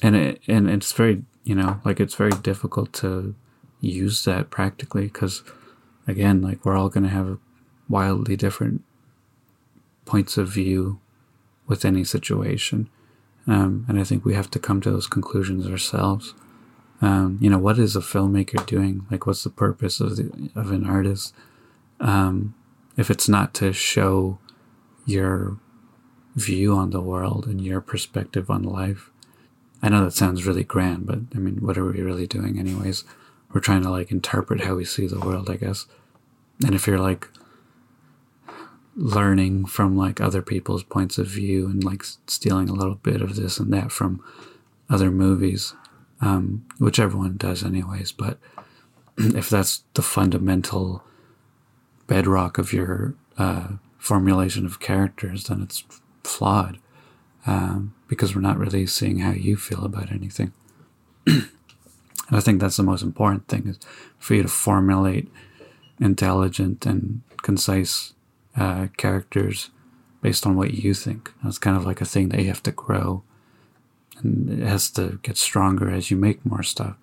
and 0.00 0.14
it 0.14 0.40
and 0.46 0.70
it's 0.70 0.92
very 0.92 1.24
you 1.42 1.56
know 1.56 1.80
like 1.84 1.98
it's 1.98 2.14
very 2.14 2.30
difficult 2.30 2.92
to 2.92 3.34
use 3.80 4.24
that 4.26 4.48
practically 4.48 5.06
because 5.06 5.42
again 6.06 6.40
like 6.40 6.64
we're 6.64 6.76
all 6.76 6.88
going 6.88 7.02
to 7.02 7.10
have 7.10 7.38
wildly 7.88 8.36
different 8.36 8.84
points 10.04 10.38
of 10.38 10.46
view 10.46 11.00
with 11.66 11.84
any 11.84 12.04
situation. 12.04 12.88
Um, 13.48 13.86
and 13.88 13.98
i 13.98 14.04
think 14.04 14.24
we 14.24 14.34
have 14.34 14.52
to 14.52 14.60
come 14.60 14.80
to 14.82 14.90
those 14.92 15.08
conclusions 15.08 15.66
ourselves 15.66 16.34
um, 17.00 17.38
you 17.40 17.48
know, 17.48 17.58
what 17.58 17.78
is 17.78 17.94
a 17.94 18.00
filmmaker 18.00 18.64
doing? 18.66 19.06
Like, 19.10 19.26
what's 19.26 19.44
the 19.44 19.50
purpose 19.50 20.00
of 20.00 20.16
the, 20.16 20.50
of 20.54 20.72
an 20.72 20.84
artist? 20.84 21.34
Um, 22.00 22.54
if 22.96 23.10
it's 23.10 23.28
not 23.28 23.54
to 23.54 23.72
show 23.72 24.38
your 25.06 25.58
view 26.38 26.74
on 26.74 26.90
the 26.90 27.00
world 27.00 27.46
and 27.46 27.60
your 27.60 27.80
perspective 27.80 28.50
on 28.50 28.62
life. 28.62 29.10
I 29.82 29.88
know 29.88 30.04
that 30.04 30.12
sounds 30.12 30.46
really 30.46 30.64
grand, 30.64 31.06
but 31.06 31.20
I 31.34 31.38
mean, 31.38 31.56
what 31.56 31.78
are 31.78 31.84
we 31.84 32.00
really 32.00 32.26
doing, 32.26 32.58
anyways? 32.58 33.04
We're 33.52 33.60
trying 33.60 33.82
to 33.82 33.90
like 33.90 34.10
interpret 34.10 34.62
how 34.62 34.74
we 34.74 34.84
see 34.84 35.06
the 35.06 35.20
world, 35.20 35.48
I 35.48 35.56
guess. 35.56 35.86
And 36.64 36.74
if 36.74 36.86
you're 36.86 36.98
like 36.98 37.28
learning 38.96 39.66
from 39.66 39.96
like 39.96 40.20
other 40.20 40.42
people's 40.42 40.82
points 40.82 41.18
of 41.18 41.26
view 41.26 41.66
and 41.66 41.84
like 41.84 42.02
stealing 42.26 42.68
a 42.68 42.74
little 42.74 42.96
bit 42.96 43.22
of 43.22 43.36
this 43.36 43.58
and 43.58 43.72
that 43.72 43.92
from 43.92 44.22
other 44.90 45.10
movies, 45.10 45.74
um, 46.20 46.66
which 46.78 46.98
everyone 46.98 47.36
does, 47.36 47.64
anyways. 47.64 48.12
But 48.12 48.38
if 49.18 49.48
that's 49.48 49.84
the 49.94 50.02
fundamental 50.02 51.02
bedrock 52.06 52.58
of 52.58 52.72
your 52.72 53.14
uh, 53.36 53.68
formulation 53.98 54.66
of 54.66 54.80
characters, 54.80 55.44
then 55.44 55.62
it's 55.62 55.84
flawed 56.24 56.78
um, 57.46 57.94
because 58.08 58.34
we're 58.34 58.40
not 58.40 58.58
really 58.58 58.86
seeing 58.86 59.18
how 59.18 59.32
you 59.32 59.56
feel 59.56 59.84
about 59.84 60.10
anything. 60.12 60.52
and 61.26 61.48
I 62.30 62.40
think 62.40 62.60
that's 62.60 62.76
the 62.76 62.82
most 62.82 63.02
important 63.02 63.48
thing 63.48 63.68
is 63.68 63.78
for 64.18 64.34
you 64.34 64.42
to 64.42 64.48
formulate 64.48 65.30
intelligent 66.00 66.86
and 66.86 67.22
concise 67.42 68.14
uh, 68.56 68.88
characters 68.96 69.70
based 70.20 70.46
on 70.46 70.56
what 70.56 70.74
you 70.74 70.94
think. 70.94 71.32
That's 71.42 71.58
kind 71.58 71.76
of 71.76 71.84
like 71.84 72.00
a 72.00 72.06
thing 72.06 72.30
that 72.30 72.40
you 72.40 72.48
have 72.48 72.62
to 72.64 72.72
grow 72.72 73.22
and 74.22 74.50
it 74.50 74.66
has 74.66 74.90
to 74.90 75.18
get 75.22 75.36
stronger 75.36 75.90
as 75.90 76.10
you 76.10 76.16
make 76.16 76.44
more 76.44 76.62
stuff 76.62 76.96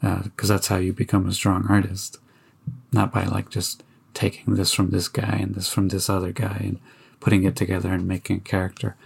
because 0.00 0.50
uh, 0.50 0.54
that's 0.54 0.68
how 0.68 0.76
you 0.76 0.92
become 0.92 1.28
a 1.28 1.32
strong 1.32 1.66
artist. 1.68 2.18
Not 2.92 3.12
by 3.12 3.24
like 3.24 3.50
just 3.50 3.82
taking 4.14 4.54
this 4.54 4.72
from 4.72 4.90
this 4.90 5.08
guy 5.08 5.38
and 5.40 5.54
this 5.54 5.68
from 5.68 5.88
this 5.88 6.08
other 6.08 6.32
guy 6.32 6.56
and 6.60 6.80
putting 7.20 7.44
it 7.44 7.56
together 7.56 7.92
and 7.92 8.08
making 8.08 8.38
a 8.38 8.40
character. 8.40 8.96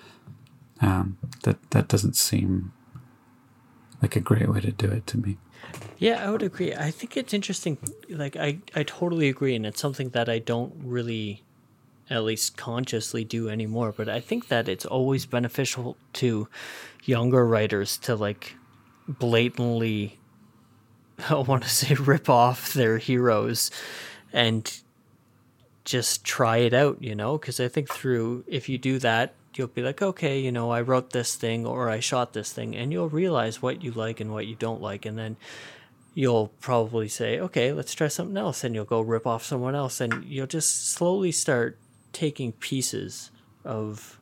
Um, 0.80 1.18
that 1.42 1.70
that 1.70 1.88
doesn't 1.88 2.16
seem 2.16 2.72
like 4.02 4.16
a 4.16 4.20
great 4.20 4.48
way 4.48 4.60
to 4.60 4.72
do 4.72 4.90
it 4.90 5.06
to 5.08 5.18
me. 5.18 5.38
Yeah 5.98 6.24
i 6.26 6.30
would 6.30 6.42
agree. 6.42 6.74
I 6.74 6.90
think 6.90 7.16
it's 7.16 7.32
interesting 7.32 7.78
like 8.08 8.36
i 8.36 8.58
i 8.74 8.82
totally 8.82 9.28
agree 9.28 9.54
and 9.54 9.64
it's 9.64 9.80
something 9.80 10.10
that 10.10 10.28
i 10.28 10.38
don't 10.38 10.74
really 10.82 11.43
at 12.10 12.24
least 12.24 12.56
consciously 12.56 13.24
do 13.24 13.48
anymore. 13.48 13.92
But 13.96 14.08
I 14.08 14.20
think 14.20 14.48
that 14.48 14.68
it's 14.68 14.84
always 14.84 15.26
beneficial 15.26 15.96
to 16.14 16.48
younger 17.04 17.46
writers 17.46 17.98
to 17.98 18.16
like 18.16 18.56
blatantly, 19.08 20.18
I 21.28 21.34
want 21.34 21.62
to 21.62 21.68
say, 21.68 21.94
rip 21.94 22.28
off 22.28 22.72
their 22.72 22.98
heroes 22.98 23.70
and 24.32 24.80
just 25.84 26.24
try 26.24 26.58
it 26.58 26.74
out, 26.74 27.02
you 27.02 27.14
know? 27.14 27.38
Because 27.38 27.60
I 27.60 27.68
think 27.68 27.88
through, 27.90 28.44
if 28.46 28.68
you 28.68 28.78
do 28.78 28.98
that, 29.00 29.34
you'll 29.54 29.68
be 29.68 29.82
like, 29.82 30.02
okay, 30.02 30.40
you 30.40 30.50
know, 30.50 30.70
I 30.70 30.80
wrote 30.80 31.10
this 31.10 31.36
thing 31.36 31.66
or 31.66 31.88
I 31.88 32.00
shot 32.00 32.32
this 32.32 32.52
thing, 32.52 32.74
and 32.74 32.92
you'll 32.92 33.08
realize 33.08 33.62
what 33.62 33.82
you 33.82 33.92
like 33.92 34.20
and 34.20 34.32
what 34.32 34.46
you 34.46 34.56
don't 34.56 34.80
like. 34.82 35.06
And 35.06 35.18
then 35.18 35.36
you'll 36.14 36.48
probably 36.60 37.08
say, 37.08 37.38
okay, 37.38 37.72
let's 37.72 37.94
try 37.94 38.08
something 38.08 38.36
else. 38.36 38.64
And 38.64 38.74
you'll 38.74 38.84
go 38.84 39.00
rip 39.00 39.26
off 39.26 39.44
someone 39.44 39.74
else, 39.74 40.00
and 40.00 40.24
you'll 40.24 40.46
just 40.46 40.90
slowly 40.92 41.30
start 41.32 41.78
taking 42.14 42.52
pieces 42.52 43.30
of 43.64 44.18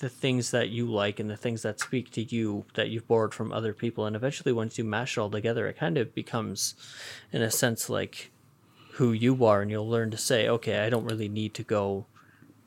the 0.00 0.08
things 0.08 0.50
that 0.50 0.70
you 0.70 0.90
like 0.90 1.20
and 1.20 1.30
the 1.30 1.36
things 1.36 1.62
that 1.62 1.78
speak 1.78 2.10
to 2.10 2.22
you 2.22 2.64
that 2.74 2.88
you've 2.88 3.06
borrowed 3.06 3.34
from 3.34 3.52
other 3.52 3.72
people. 3.72 4.06
And 4.06 4.16
eventually, 4.16 4.52
once 4.52 4.78
you 4.78 4.84
mash 4.84 5.16
it 5.16 5.20
all 5.20 5.30
together, 5.30 5.68
it 5.68 5.78
kind 5.78 5.96
of 5.98 6.14
becomes, 6.14 6.74
in 7.30 7.42
a 7.42 7.50
sense, 7.50 7.88
like 7.88 8.32
who 8.94 9.12
you 9.12 9.44
are. 9.44 9.62
And 9.62 9.70
you'll 9.70 9.88
learn 9.88 10.10
to 10.10 10.16
say, 10.16 10.48
okay, 10.48 10.80
I 10.80 10.90
don't 10.90 11.04
really 11.04 11.28
need 11.28 11.54
to 11.54 11.62
go 11.62 12.06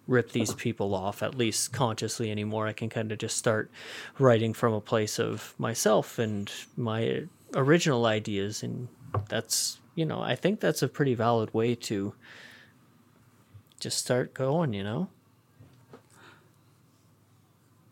rip 0.08 0.32
these 0.32 0.54
people 0.54 0.94
off, 0.94 1.24
at 1.24 1.36
least 1.36 1.74
consciously 1.74 2.30
anymore. 2.30 2.68
I 2.68 2.74
can 2.74 2.90
kind 2.90 3.12
of 3.12 3.18
just 3.18 3.38
start 3.38 3.72
writing 4.20 4.54
from 4.54 4.74
a 4.74 4.80
place 4.80 5.20
of 5.20 5.56
myself 5.58 6.20
and 6.20 6.52
my 6.78 7.24
original 7.56 8.06
ideas. 8.06 8.62
And 8.62 8.88
that's, 9.28 9.80
you 9.96 10.06
know, 10.06 10.22
I 10.22 10.36
think 10.36 10.60
that's 10.60 10.84
a 10.84 10.88
pretty 10.88 11.16
valid 11.16 11.54
way 11.54 11.74
to 11.76 12.14
just 13.86 14.00
start 14.00 14.34
going, 14.34 14.74
you 14.74 14.84
know? 14.84 15.10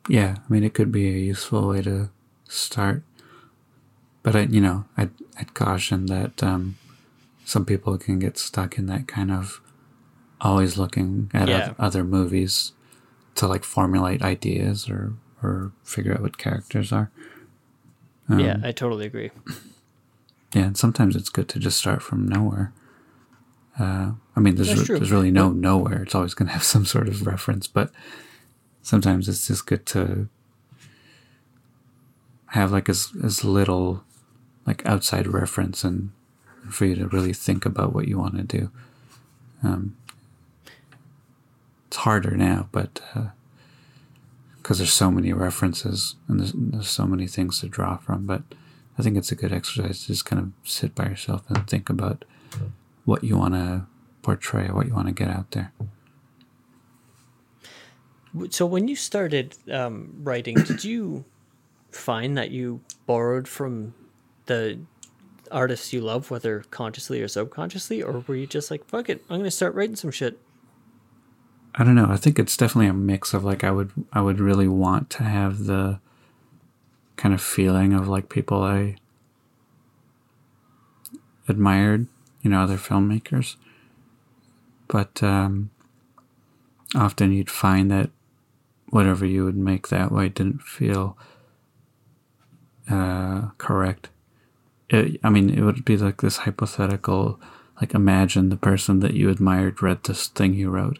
Yeah, 0.09 0.37
I 0.39 0.51
mean, 0.51 0.63
it 0.63 0.73
could 0.73 0.91
be 0.91 1.07
a 1.07 1.19
useful 1.19 1.67
way 1.67 1.83
to 1.83 2.09
start. 2.49 3.03
But 4.23 4.35
I, 4.35 4.41
you 4.41 4.59
know, 4.59 4.85
I'd, 4.97 5.11
I'd 5.37 5.53
caution 5.53 6.07
that 6.07 6.41
um, 6.41 6.77
some 7.45 7.63
people 7.63 7.95
can 7.99 8.17
get 8.17 8.39
stuck 8.39 8.79
in 8.79 8.87
that 8.87 9.07
kind 9.07 9.31
of 9.31 9.61
always 10.41 10.79
looking 10.79 11.29
at 11.31 11.47
Yeah. 11.47 11.73
other 11.77 12.03
movies 12.03 12.71
to 13.35 13.47
like 13.47 13.63
formulate 13.63 14.23
ideas 14.23 14.89
or 14.89 15.13
or 15.43 15.73
figure 15.83 16.13
out 16.13 16.21
what 16.21 16.37
characters 16.39 16.91
are. 16.91 17.11
Um, 18.29 18.39
yeah, 18.39 18.57
I 18.63 18.71
totally 18.71 19.05
agree. 19.05 19.29
Yeah, 20.55 20.63
and 20.63 20.77
sometimes 20.77 21.15
it's 21.15 21.29
good 21.29 21.49
to 21.49 21.59
just 21.59 21.77
start 21.77 22.01
from 22.01 22.27
nowhere. 22.27 22.71
Uh, 23.79 24.11
I 24.35 24.39
mean, 24.39 24.55
there's 24.55 24.89
re- 24.89 24.97
there's 24.97 25.11
really 25.11 25.31
no 25.31 25.49
nowhere. 25.49 26.03
It's 26.03 26.15
always 26.15 26.33
going 26.33 26.47
to 26.47 26.53
have 26.53 26.63
some 26.73 26.85
sort 26.85 27.07
of 27.07 27.25
reference, 27.25 27.67
but 27.67 27.91
sometimes 28.81 29.27
it's 29.27 29.47
just 29.47 29.65
good 29.65 29.85
to 29.87 30.27
have 32.47 32.71
like 32.71 32.87
as 32.87 33.09
as 33.23 33.43
little 33.43 34.03
like 34.65 34.85
outside 34.85 35.27
reference 35.27 35.83
and 35.83 36.11
for 36.69 36.85
you 36.85 36.95
to 36.95 37.07
really 37.07 37.33
think 37.33 37.65
about 37.65 37.93
what 37.93 38.07
you 38.07 38.17
want 38.17 38.35
to 38.37 38.43
do. 38.43 38.71
Um, 39.63 39.97
it's 41.87 41.97
harder 41.97 42.37
now, 42.37 42.69
but 42.71 43.01
because 44.57 44.77
there's 44.77 44.93
so 44.93 45.11
many 45.11 45.33
references 45.33 46.15
and 46.27 46.39
there's, 46.39 46.53
there's 46.55 46.89
so 46.89 47.05
many 47.05 47.27
things 47.27 47.59
to 47.59 47.67
draw 47.67 47.97
from. 47.97 48.25
But 48.25 48.43
I 48.97 49.01
think 49.01 49.17
it's 49.17 49.31
a 49.31 49.35
good 49.35 49.51
exercise 49.51 50.01
to 50.01 50.07
just 50.07 50.25
kind 50.25 50.41
of 50.41 50.69
sit 50.69 50.95
by 50.95 51.05
yourself 51.05 51.43
and 51.49 51.67
think 51.67 51.89
about 51.89 52.23
what 53.05 53.23
you 53.23 53.37
want 53.37 53.53
to 53.53 53.85
portray, 54.21 54.67
what 54.67 54.87
you 54.87 54.93
want 54.93 55.07
to 55.07 55.13
get 55.13 55.29
out 55.29 55.51
there. 55.51 55.71
So 58.49 58.65
when 58.65 58.87
you 58.87 58.95
started 58.95 59.55
um, 59.71 60.13
writing, 60.23 60.55
did 60.55 60.83
you 60.83 61.25
find 61.91 62.37
that 62.37 62.51
you 62.51 62.81
borrowed 63.05 63.47
from 63.47 63.93
the 64.47 64.79
artists 65.51 65.93
you 65.93 66.01
love, 66.01 66.31
whether 66.31 66.61
consciously 66.71 67.21
or 67.21 67.27
subconsciously, 67.27 68.01
or 68.01 68.23
were 68.25 68.35
you 68.35 68.47
just 68.47 68.71
like, 68.71 68.85
fuck 68.87 69.09
it, 69.09 69.23
I'm 69.29 69.37
going 69.37 69.43
to 69.43 69.51
start 69.51 69.75
writing 69.75 69.95
some 69.95 70.11
shit? 70.11 70.39
I 71.75 71.83
don't 71.83 71.95
know. 71.95 72.07
I 72.09 72.17
think 72.17 72.37
it's 72.37 72.55
definitely 72.55 72.87
a 72.87 72.93
mix 72.93 73.33
of 73.33 73.43
like 73.43 73.63
I 73.63 73.71
would 73.71 73.91
I 74.11 74.21
would 74.21 74.39
really 74.39 74.67
want 74.67 75.09
to 75.11 75.23
have 75.23 75.65
the 75.65 75.99
kind 77.15 77.33
of 77.33 77.41
feeling 77.41 77.93
of 77.93 78.07
like 78.07 78.29
people 78.29 78.61
I 78.61 78.97
admired, 81.47 82.07
you 82.43 82.51
know, 82.51 82.61
other 82.61 82.77
filmmakers. 82.77 83.55
But 84.87 85.23
um, 85.23 85.71
often 86.93 87.31
you'd 87.31 87.49
find 87.49 87.89
that 87.89 88.11
whatever 88.89 89.25
you 89.25 89.43
would 89.45 89.57
make 89.57 89.87
that 89.87 90.11
way 90.11 90.29
didn't 90.29 90.61
feel 90.61 91.17
uh, 92.89 93.47
correct. 93.57 94.09
It, 94.89 95.19
I 95.23 95.31
mean, 95.31 95.49
it 95.49 95.61
would 95.61 95.83
be 95.83 95.97
like 95.97 96.21
this 96.21 96.37
hypothetical, 96.37 97.39
like 97.81 97.95
imagine 97.95 98.49
the 98.49 98.57
person 98.57 98.99
that 98.99 99.15
you 99.15 99.29
admired 99.29 99.81
read 99.81 100.03
this 100.03 100.27
thing 100.27 100.53
you 100.53 100.69
wrote 100.69 100.99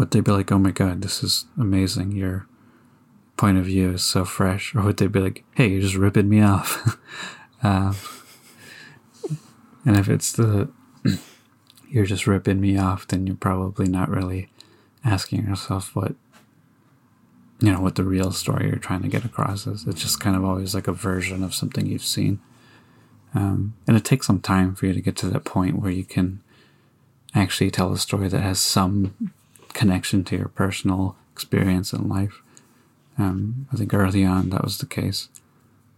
would 0.00 0.10
they 0.10 0.20
be 0.20 0.32
like, 0.32 0.50
"Oh 0.50 0.58
my 0.58 0.70
god, 0.70 1.02
this 1.02 1.22
is 1.22 1.44
amazing. 1.58 2.12
Your 2.12 2.46
point 3.36 3.58
of 3.58 3.66
view 3.66 3.92
is 3.92 4.02
so 4.02 4.24
fresh," 4.24 4.74
or 4.74 4.82
would 4.82 4.96
they 4.96 5.06
be 5.06 5.20
like, 5.20 5.44
"Hey, 5.54 5.68
you're 5.68 5.82
just 5.82 5.94
ripping 5.94 6.28
me 6.28 6.40
off"? 6.40 6.96
um, 7.62 7.94
and 9.84 9.96
if 9.96 10.08
it's 10.08 10.32
the 10.32 10.70
you're 11.90 12.06
just 12.06 12.26
ripping 12.26 12.60
me 12.60 12.78
off, 12.78 13.06
then 13.06 13.26
you're 13.26 13.36
probably 13.36 13.88
not 13.88 14.08
really 14.08 14.48
asking 15.04 15.46
yourself 15.46 15.94
what 15.96 16.14
you 17.60 17.70
know 17.70 17.80
what 17.80 17.96
the 17.96 18.04
real 18.04 18.32
story 18.32 18.68
you're 18.68 18.76
trying 18.76 19.02
to 19.02 19.08
get 19.08 19.24
across 19.24 19.66
is. 19.66 19.86
It's 19.86 20.00
just 20.00 20.20
kind 20.20 20.36
of 20.36 20.44
always 20.44 20.74
like 20.74 20.88
a 20.88 20.92
version 20.92 21.42
of 21.42 21.54
something 21.54 21.86
you've 21.86 22.04
seen, 22.04 22.40
um, 23.34 23.74
and 23.86 23.96
it 23.96 24.04
takes 24.04 24.26
some 24.26 24.40
time 24.40 24.74
for 24.74 24.86
you 24.86 24.92
to 24.92 25.00
get 25.00 25.16
to 25.16 25.28
that 25.30 25.44
point 25.44 25.80
where 25.80 25.90
you 25.90 26.04
can 26.04 26.42
actually 27.34 27.70
tell 27.70 27.92
a 27.92 27.98
story 27.98 28.28
that 28.28 28.40
has 28.40 28.60
some 28.60 29.32
connection 29.72 30.24
to 30.24 30.36
your 30.36 30.48
personal 30.48 31.16
experience 31.32 31.92
in 31.92 32.08
life. 32.08 32.42
Um, 33.18 33.68
I 33.72 33.76
think 33.76 33.92
early 33.92 34.24
on 34.24 34.50
that 34.50 34.64
was 34.64 34.78
the 34.78 34.86
case, 34.86 35.28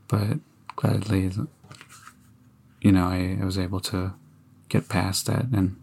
but 0.08 0.38
gladly, 0.76 1.30
you 2.82 2.92
know, 2.92 3.06
I, 3.06 3.38
I 3.40 3.44
was 3.44 3.56
able 3.58 3.80
to 3.80 4.12
get 4.68 4.88
past 4.88 5.26
that, 5.26 5.46
and 5.52 5.76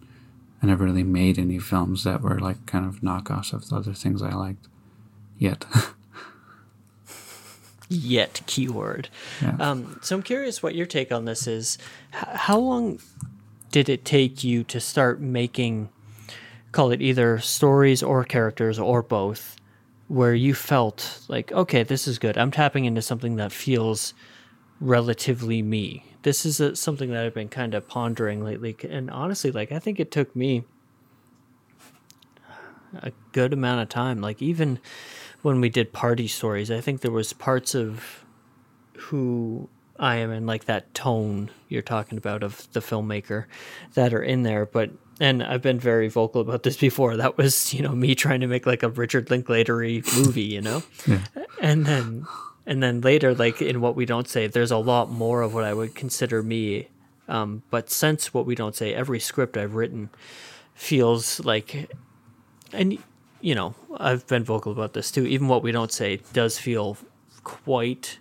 I 0.62 0.68
never 0.68 0.84
really 0.86 1.04
made 1.04 1.40
any 1.40 1.58
films 1.60 2.04
that 2.04 2.22
were 2.22 2.40
like 2.40 2.66
kind 2.66 2.86
of 2.86 3.00
knockoffs 3.02 3.54
of 3.54 3.70
the 3.70 3.76
other 3.78 3.94
things 3.94 4.22
I 4.22 4.32
liked 4.32 4.68
yet. 5.38 5.66
Yet, 7.92 8.42
keyword. 8.46 9.10
yeah. 9.42 9.56
Um, 9.60 10.00
so 10.04 10.16
I'm 10.16 10.22
curious 10.22 10.62
what 10.62 10.76
your 10.76 10.86
take 10.86 11.12
on 11.12 11.26
this 11.26 11.48
is. 11.48 11.80
H- 12.14 12.36
how 12.36 12.60
long 12.60 13.00
did 13.72 13.90
it 13.90 14.06
take 14.06 14.44
you 14.44 14.64
to 14.66 14.80
start 14.80 15.20
making, 15.20 15.90
call 16.72 16.92
it 16.92 17.02
either 17.02 17.40
stories 17.40 18.04
or 18.04 18.24
characters 18.24 18.78
or 18.78 19.02
both, 19.02 19.56
where 20.08 20.36
you 20.36 20.54
felt 20.54 21.22
like, 21.30 21.52
okay, 21.52 21.82
this 21.82 22.08
is 22.08 22.20
good. 22.20 22.38
I'm 22.38 22.52
tapping 22.52 22.86
into 22.86 23.02
something 23.02 23.38
that 23.38 23.52
feels 23.52 24.14
relatively 24.80 25.62
me. 25.62 26.06
This 26.24 26.46
is 26.46 26.60
a, 26.60 26.76
something 26.76 27.12
that 27.12 27.26
I've 27.26 27.34
been 27.34 27.50
kind 27.50 27.74
of 27.74 27.88
pondering 27.88 28.44
lately. 28.44 28.76
And 28.90 29.10
honestly, 29.10 29.52
like, 29.52 29.72
I 29.72 29.80
think 29.80 30.00
it 30.00 30.12
took 30.12 30.36
me 30.36 30.64
a 33.02 33.12
good 33.32 33.54
amount 33.54 33.82
of 33.82 33.90
time. 33.90 34.20
Like, 34.22 34.42
even 34.42 34.80
when 35.42 35.62
we 35.62 35.70
did 35.70 35.94
party 35.94 36.28
stories, 36.28 36.72
I 36.72 36.82
think 36.82 37.02
there 37.02 37.12
was 37.12 37.34
parts 37.34 37.76
of 37.76 38.26
who 38.98 39.70
I 39.98 40.16
am 40.16 40.32
and 40.32 40.48
like 40.48 40.66
that 40.66 40.94
tone 40.94 41.50
you're 41.68 41.82
talking 41.82 42.18
about 42.18 42.42
of 42.44 42.72
the 42.74 42.80
filmmaker 42.80 43.46
that 43.94 44.14
are 44.14 44.24
in 44.24 44.44
there. 44.44 44.66
But 44.66 44.92
and 45.22 45.44
I've 45.44 45.62
been 45.62 45.80
very 45.80 46.08
vocal 46.08 46.40
about 46.42 46.64
this 46.64 46.78
before. 46.88 47.16
That 47.18 47.38
was 47.38 47.74
you 47.74 47.82
know 47.82 47.92
me 47.94 48.16
trying 48.16 48.40
to 48.42 48.48
make 48.48 48.66
like 48.66 48.84
a 48.84 48.90
Richard 48.90 49.28
Linklatery 49.28 50.04
movie, 50.18 50.42
you 50.44 50.62
know, 50.62 50.84
Yeah. 51.08 51.20
and 51.62 51.86
then 51.86 52.26
and 52.66 52.82
then 52.84 53.02
later 53.02 53.34
like 53.34 53.62
in 53.62 53.82
what 53.82 53.96
we 53.96 54.06
don't 54.06 54.28
say, 54.28 54.48
there's 54.48 54.72
a 54.72 54.78
lot 54.78 55.10
more 55.10 55.42
of 55.42 55.54
what 55.54 55.64
I 55.64 55.74
would 55.74 55.96
consider 55.96 56.44
me. 56.44 56.88
Um, 57.28 57.64
but 57.70 57.90
since 57.90 58.34
what 58.34 58.46
we 58.46 58.56
don't 58.56 58.76
say, 58.76 58.94
every 58.94 59.20
script 59.20 59.58
I've 59.58 59.76
written 59.76 60.10
feels 60.74 61.40
like, 61.42 61.92
and 62.74 62.98
you 63.42 63.56
know, 63.56 63.76
I've 63.98 64.28
been 64.28 64.44
vocal 64.44 64.72
about 64.72 64.94
this 64.94 65.12
too. 65.12 65.26
Even 65.26 65.48
what 65.48 65.64
we 65.64 65.72
don't 65.72 65.92
say 65.92 66.22
does 66.34 66.58
feel 66.58 66.98
quite 67.44 68.20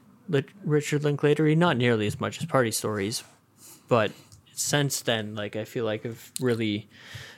Richard 0.64 1.03
Linklatery, 1.03 1.57
not 1.57 1.76
nearly 1.76 2.07
as 2.07 2.20
much 2.20 2.39
as 2.39 2.47
Party 2.47 2.70
Stories, 2.70 3.24
but 3.89 4.12
since 4.53 5.01
then, 5.01 5.34
like 5.34 5.57
I 5.57 5.64
feel 5.64 5.84
like 5.84 6.05
I've 6.05 6.32
really 6.41 6.89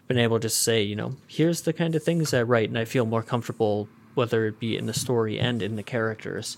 been 0.09 0.19
able 0.19 0.41
to 0.41 0.49
say, 0.49 0.83
you 0.83 0.97
know, 0.97 1.17
here's 1.29 1.63
the 1.63 1.73
kind 1.73 1.95
of 1.95 2.03
things 2.03 2.35
I 2.35 2.43
write, 2.43 2.69
and 2.69 2.79
I 2.79 2.85
feel 2.85 3.07
more 3.07 3.23
comfortable 3.23 3.89
whether 4.15 4.47
it 4.47 4.59
be 4.59 4.77
in 4.77 4.87
the 4.87 4.93
story 4.93 5.39
and 5.39 5.63
in 5.63 5.77
the 5.77 5.83
characters. 5.83 6.57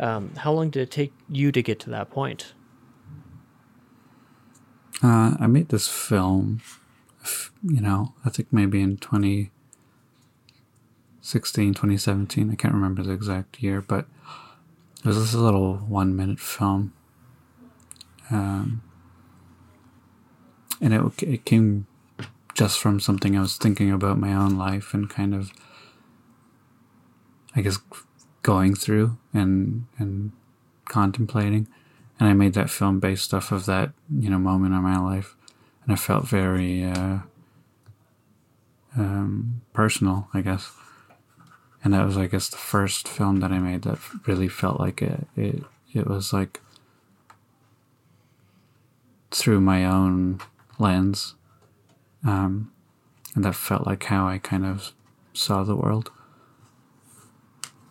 Um, 0.00 0.34
how 0.36 0.52
long 0.52 0.70
did 0.70 0.82
it 0.82 0.90
take 0.90 1.12
you 1.28 1.52
to 1.52 1.62
get 1.62 1.78
to 1.80 1.90
that 1.90 2.10
point? 2.10 2.54
Uh, 5.02 5.36
I 5.38 5.46
made 5.46 5.68
this 5.68 5.88
film 5.88 6.60
you 7.62 7.80
know, 7.80 8.14
I 8.24 8.30
think 8.30 8.52
maybe 8.52 8.80
in 8.80 8.96
2016, 8.96 11.74
2017, 11.74 12.50
I 12.50 12.54
can't 12.54 12.74
remember 12.74 13.02
the 13.02 13.12
exact 13.12 13.62
year, 13.62 13.82
but 13.82 14.06
it 14.98 15.04
was 15.04 15.18
this 15.18 15.34
little 15.34 15.74
one 15.76 16.16
minute 16.16 16.40
film. 16.40 16.94
Um, 18.30 18.82
and 20.80 20.94
it, 20.94 21.22
it 21.22 21.44
came 21.44 21.86
just 22.54 22.78
from 22.78 23.00
something 23.00 23.36
I 23.36 23.40
was 23.40 23.56
thinking 23.56 23.90
about 23.90 24.18
my 24.18 24.32
own 24.32 24.56
life 24.56 24.94
and 24.94 25.10
kind 25.10 25.34
of, 25.34 25.52
I 27.54 27.60
guess, 27.60 27.78
going 28.42 28.74
through 28.74 29.18
and 29.32 29.86
and 29.98 30.32
contemplating. 30.88 31.68
And 32.18 32.28
I 32.28 32.34
made 32.34 32.54
that 32.54 32.68
film 32.68 33.00
based 33.00 33.32
off 33.32 33.50
of 33.50 33.66
that, 33.66 33.92
you 34.14 34.28
know, 34.28 34.38
moment 34.38 34.74
in 34.74 34.82
my 34.82 34.98
life, 34.98 35.36
and 35.84 35.92
I 35.92 35.96
felt 35.96 36.28
very 36.28 36.84
uh, 36.84 37.18
um, 38.96 39.62
personal, 39.72 40.28
I 40.34 40.42
guess. 40.42 40.70
And 41.82 41.94
that 41.94 42.04
was, 42.04 42.18
I 42.18 42.26
guess, 42.26 42.50
the 42.50 42.58
first 42.58 43.08
film 43.08 43.40
that 43.40 43.52
I 43.52 43.58
made 43.58 43.82
that 43.82 43.98
really 44.26 44.48
felt 44.48 44.78
like 44.78 45.00
it. 45.00 45.26
It 45.36 45.64
it 45.94 46.06
was 46.06 46.32
like 46.32 46.60
through 49.30 49.60
my 49.60 49.84
own 49.84 50.40
lens 50.78 51.34
um, 52.24 52.72
and 53.34 53.44
that 53.44 53.54
felt 53.54 53.86
like 53.86 54.04
how 54.04 54.26
I 54.26 54.38
kind 54.38 54.64
of 54.64 54.92
saw 55.32 55.62
the 55.62 55.76
world. 55.76 56.10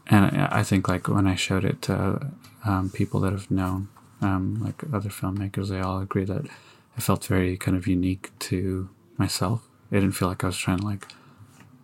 And 0.09 0.25
I 0.41 0.63
think 0.63 0.87
like 0.87 1.07
when 1.07 1.27
I 1.27 1.35
showed 1.35 1.63
it 1.63 1.81
to 1.83 2.31
um, 2.65 2.89
people 2.89 3.19
that 3.21 3.31
have 3.31 3.51
known, 3.51 3.89
um, 4.21 4.59
like 4.63 4.83
other 4.91 5.09
filmmakers, 5.09 5.69
they 5.69 5.79
all 5.79 6.01
agree 6.01 6.25
that 6.25 6.45
it 6.45 7.03
felt 7.03 7.25
very 7.25 7.57
kind 7.57 7.77
of 7.77 7.87
unique 7.87 8.31
to 8.39 8.89
myself. 9.17 9.67
It 9.91 9.99
didn't 9.99 10.13
feel 10.15 10.27
like 10.27 10.43
I 10.43 10.47
was 10.47 10.57
trying 10.57 10.79
to 10.79 10.85
like 10.85 11.07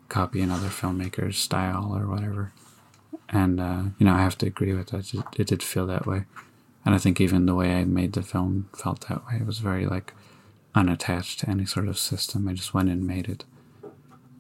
copy 0.09 0.41
another 0.41 0.67
filmmaker's 0.67 1.37
style 1.37 1.95
or 1.95 2.07
whatever. 2.07 2.51
And 3.29 3.59
uh, 3.59 3.83
you 3.99 4.05
know, 4.05 4.13
I 4.13 4.21
have 4.21 4.37
to 4.39 4.47
agree 4.47 4.73
with 4.73 4.87
that. 4.87 5.13
It, 5.37 5.47
did 5.47 5.63
feel 5.63 5.87
that 5.87 6.05
way, 6.05 6.25
and 6.83 6.93
I 6.93 6.97
think 6.97 7.21
even 7.21 7.45
the 7.45 7.55
way 7.55 7.75
I 7.75 7.85
made 7.85 8.13
the 8.13 8.21
film 8.21 8.69
felt 8.75 9.07
that 9.07 9.25
way. 9.27 9.37
It 9.39 9.45
was 9.45 9.59
very 9.59 9.85
like 9.85 10.13
unattached 10.73 11.39
to 11.39 11.49
any 11.49 11.65
sort 11.65 11.87
of 11.87 11.97
system. 11.97 12.47
I 12.47 12.53
just 12.53 12.73
went 12.73 12.89
and 12.89 13.05
made 13.05 13.29
it. 13.29 13.45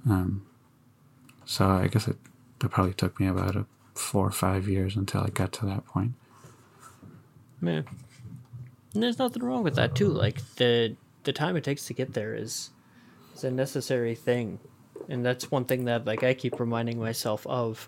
Um, 0.07 0.45
so 1.45 1.67
I 1.69 1.87
guess 1.87 2.07
it, 2.07 2.17
it 2.63 2.69
probably 2.69 2.93
took 2.93 3.19
me 3.19 3.27
about 3.27 3.55
a 3.55 3.65
four 3.95 4.27
or 4.27 4.31
five 4.31 4.67
years 4.67 4.95
until 4.95 5.21
I 5.21 5.29
got 5.29 5.51
to 5.53 5.65
that 5.65 5.85
point. 5.85 6.13
Yeah. 7.61 7.81
And 8.93 9.03
there's 9.03 9.19
nothing 9.19 9.43
wrong 9.43 9.63
with 9.63 9.75
that 9.75 9.95
too. 9.95 10.09
Like 10.09 10.41
the 10.55 10.95
the 11.23 11.33
time 11.33 11.55
it 11.55 11.63
takes 11.63 11.85
to 11.87 11.93
get 11.93 12.13
there 12.13 12.35
is 12.35 12.69
is 13.35 13.43
a 13.43 13.51
necessary 13.51 14.15
thing. 14.15 14.59
And 15.09 15.25
that's 15.25 15.51
one 15.51 15.65
thing 15.65 15.85
that 15.85 16.05
like 16.05 16.23
I 16.23 16.33
keep 16.33 16.59
reminding 16.59 16.99
myself 16.99 17.45
of 17.47 17.87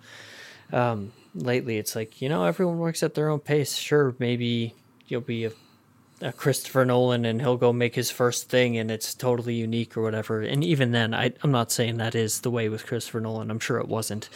um 0.73 1.11
lately. 1.35 1.77
It's 1.77 1.95
like, 1.95 2.21
you 2.21 2.29
know, 2.29 2.45
everyone 2.45 2.79
works 2.79 3.03
at 3.03 3.13
their 3.13 3.29
own 3.29 3.39
pace. 3.39 3.75
Sure, 3.75 4.15
maybe 4.19 4.73
you'll 5.07 5.21
be 5.21 5.45
a 5.45 6.31
Christopher 6.33 6.83
Nolan 6.83 7.25
and 7.25 7.41
he'll 7.41 7.57
go 7.57 7.71
make 7.71 7.95
his 7.95 8.09
first 8.09 8.49
thing 8.49 8.77
and 8.77 8.89
it's 8.89 9.13
totally 9.13 9.53
unique 9.53 9.95
or 9.95 10.01
whatever. 10.01 10.41
And 10.41 10.63
even 10.63 10.91
then, 10.91 11.13
I, 11.13 11.33
I'm 11.43 11.51
not 11.51 11.71
saying 11.71 11.97
that 11.97 12.15
is 12.15 12.41
the 12.41 12.49
way 12.49 12.69
with 12.69 12.87
Christopher 12.87 13.19
Nolan. 13.19 13.51
I'm 13.51 13.59
sure 13.59 13.77
it 13.77 13.87
wasn't. 13.87 14.27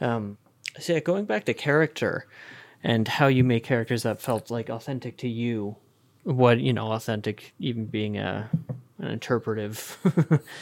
Um, 0.00 0.38
so 0.78 0.94
yeah, 0.94 1.00
going 1.00 1.24
back 1.24 1.44
to 1.44 1.54
character 1.54 2.26
and 2.82 3.08
how 3.08 3.26
you 3.26 3.42
make 3.42 3.64
characters 3.64 4.04
that 4.04 4.20
felt 4.20 4.50
like 4.50 4.68
authentic 4.68 5.16
to 5.18 5.28
you. 5.28 5.76
What 6.22 6.60
you 6.60 6.72
know, 6.72 6.92
authentic 6.92 7.54
even 7.58 7.86
being 7.86 8.16
a 8.16 8.50
an 8.98 9.08
interpretive 9.08 9.98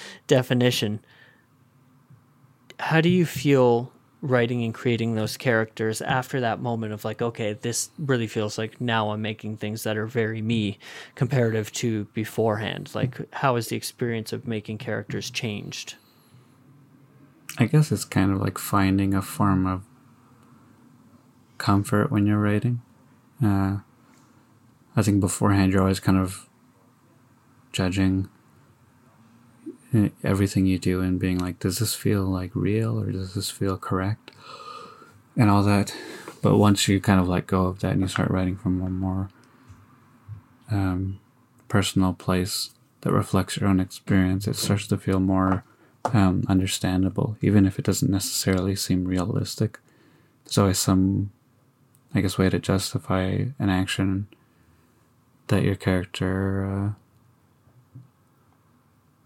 definition. 0.26 1.00
How 2.78 3.00
do 3.00 3.08
you 3.08 3.24
feel 3.24 3.92
writing 4.20 4.64
and 4.64 4.72
creating 4.72 5.14
those 5.14 5.36
characters 5.36 6.00
after 6.00 6.40
that 6.40 6.58
moment 6.58 6.94
of 6.94 7.04
like 7.04 7.20
okay 7.20 7.52
this 7.52 7.90
really 7.98 8.26
feels 8.26 8.56
like 8.56 8.80
now 8.80 9.10
i'm 9.10 9.20
making 9.20 9.54
things 9.54 9.82
that 9.82 9.98
are 9.98 10.06
very 10.06 10.40
me 10.40 10.78
comparative 11.14 11.70
to 11.70 12.06
beforehand 12.14 12.90
like 12.94 13.20
how 13.34 13.54
has 13.54 13.68
the 13.68 13.76
experience 13.76 14.32
of 14.32 14.48
making 14.48 14.78
characters 14.78 15.28
changed 15.28 15.96
i 17.58 17.66
guess 17.66 17.92
it's 17.92 18.06
kind 18.06 18.32
of 18.32 18.40
like 18.40 18.56
finding 18.56 19.12
a 19.12 19.20
form 19.20 19.66
of 19.66 19.82
comfort 21.68 22.10
when 22.12 22.26
you're 22.26 22.44
writing 22.48 22.76
uh, 23.42 23.74
i 24.96 25.02
think 25.02 25.20
beforehand 25.20 25.72
you're 25.72 25.82
always 25.82 26.00
kind 26.00 26.18
of 26.18 26.48
judging 27.72 28.28
everything 30.22 30.66
you 30.66 30.78
do 30.78 31.00
and 31.00 31.20
being 31.20 31.38
like, 31.38 31.58
does 31.58 31.78
this 31.78 31.94
feel 31.94 32.22
like 32.22 32.50
real 32.54 33.00
or 33.00 33.12
does 33.12 33.34
this 33.34 33.50
feel 33.50 33.76
correct? 33.76 34.30
And 35.36 35.50
all 35.50 35.62
that. 35.62 35.94
But 36.42 36.56
once 36.56 36.88
you 36.88 37.00
kind 37.00 37.20
of 37.20 37.28
let 37.28 37.46
go 37.46 37.66
of 37.66 37.80
that 37.80 37.92
and 37.92 38.00
you 38.00 38.08
start 38.08 38.30
writing 38.30 38.56
from 38.56 38.82
a 38.82 38.90
more 38.90 39.28
um, 40.70 41.20
personal 41.68 42.12
place 42.12 42.70
that 43.02 43.12
reflects 43.12 43.56
your 43.56 43.68
own 43.68 43.80
experience, 43.80 44.46
it 44.46 44.56
starts 44.56 44.86
to 44.88 44.98
feel 44.98 45.20
more 45.20 45.64
um, 46.12 46.44
understandable, 46.48 47.36
even 47.40 47.66
if 47.66 47.78
it 47.78 47.84
doesn't 47.84 48.10
necessarily 48.10 48.76
seem 48.76 49.04
realistic. 49.04 49.78
There's 50.44 50.58
always 50.58 50.78
some, 50.78 51.30
I 52.14 52.20
guess, 52.20 52.38
way 52.38 52.48
to 52.48 52.58
justify 52.58 53.46
an 53.58 53.70
action 53.70 54.28
that 55.48 55.62
your 55.62 55.74
character 55.74 56.94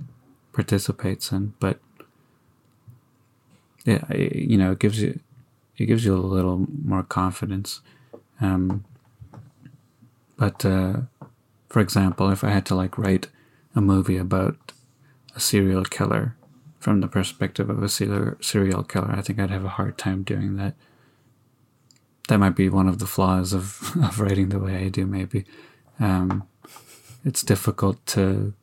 uh, 0.00 0.04
participates 0.52 1.30
in. 1.30 1.54
But 1.60 1.80
yeah, 3.84 4.04
you 4.14 4.56
know, 4.56 4.72
it 4.72 4.78
gives 4.78 5.00
you 5.00 5.20
it 5.76 5.86
gives 5.86 6.04
you 6.04 6.14
a 6.14 6.18
little 6.18 6.66
more 6.84 7.02
confidence. 7.02 7.80
Um, 8.40 8.84
but 10.36 10.64
uh, 10.64 11.02
for 11.68 11.80
example, 11.80 12.30
if 12.30 12.42
I 12.42 12.50
had 12.50 12.66
to 12.66 12.74
like 12.74 12.98
write 12.98 13.28
a 13.74 13.80
movie 13.80 14.16
about 14.16 14.72
a 15.36 15.40
serial 15.40 15.84
killer 15.84 16.34
from 16.80 17.00
the 17.00 17.08
perspective 17.08 17.70
of 17.70 17.82
a 17.82 17.88
serial 17.88 18.82
killer, 18.82 19.12
I 19.12 19.20
think 19.22 19.38
I'd 19.38 19.50
have 19.50 19.64
a 19.64 19.70
hard 19.70 19.98
time 19.98 20.22
doing 20.22 20.56
that. 20.56 20.74
That 22.28 22.38
might 22.38 22.56
be 22.56 22.68
one 22.68 22.88
of 22.88 22.98
the 22.98 23.06
flaws 23.06 23.52
of, 23.52 23.92
of 24.02 24.20
writing 24.20 24.48
the 24.48 24.58
way 24.58 24.76
I 24.76 24.88
do, 24.88 25.06
maybe. 25.06 25.44
Um, 26.00 26.44
it's 27.24 27.42
difficult 27.42 28.04
to 28.06 28.54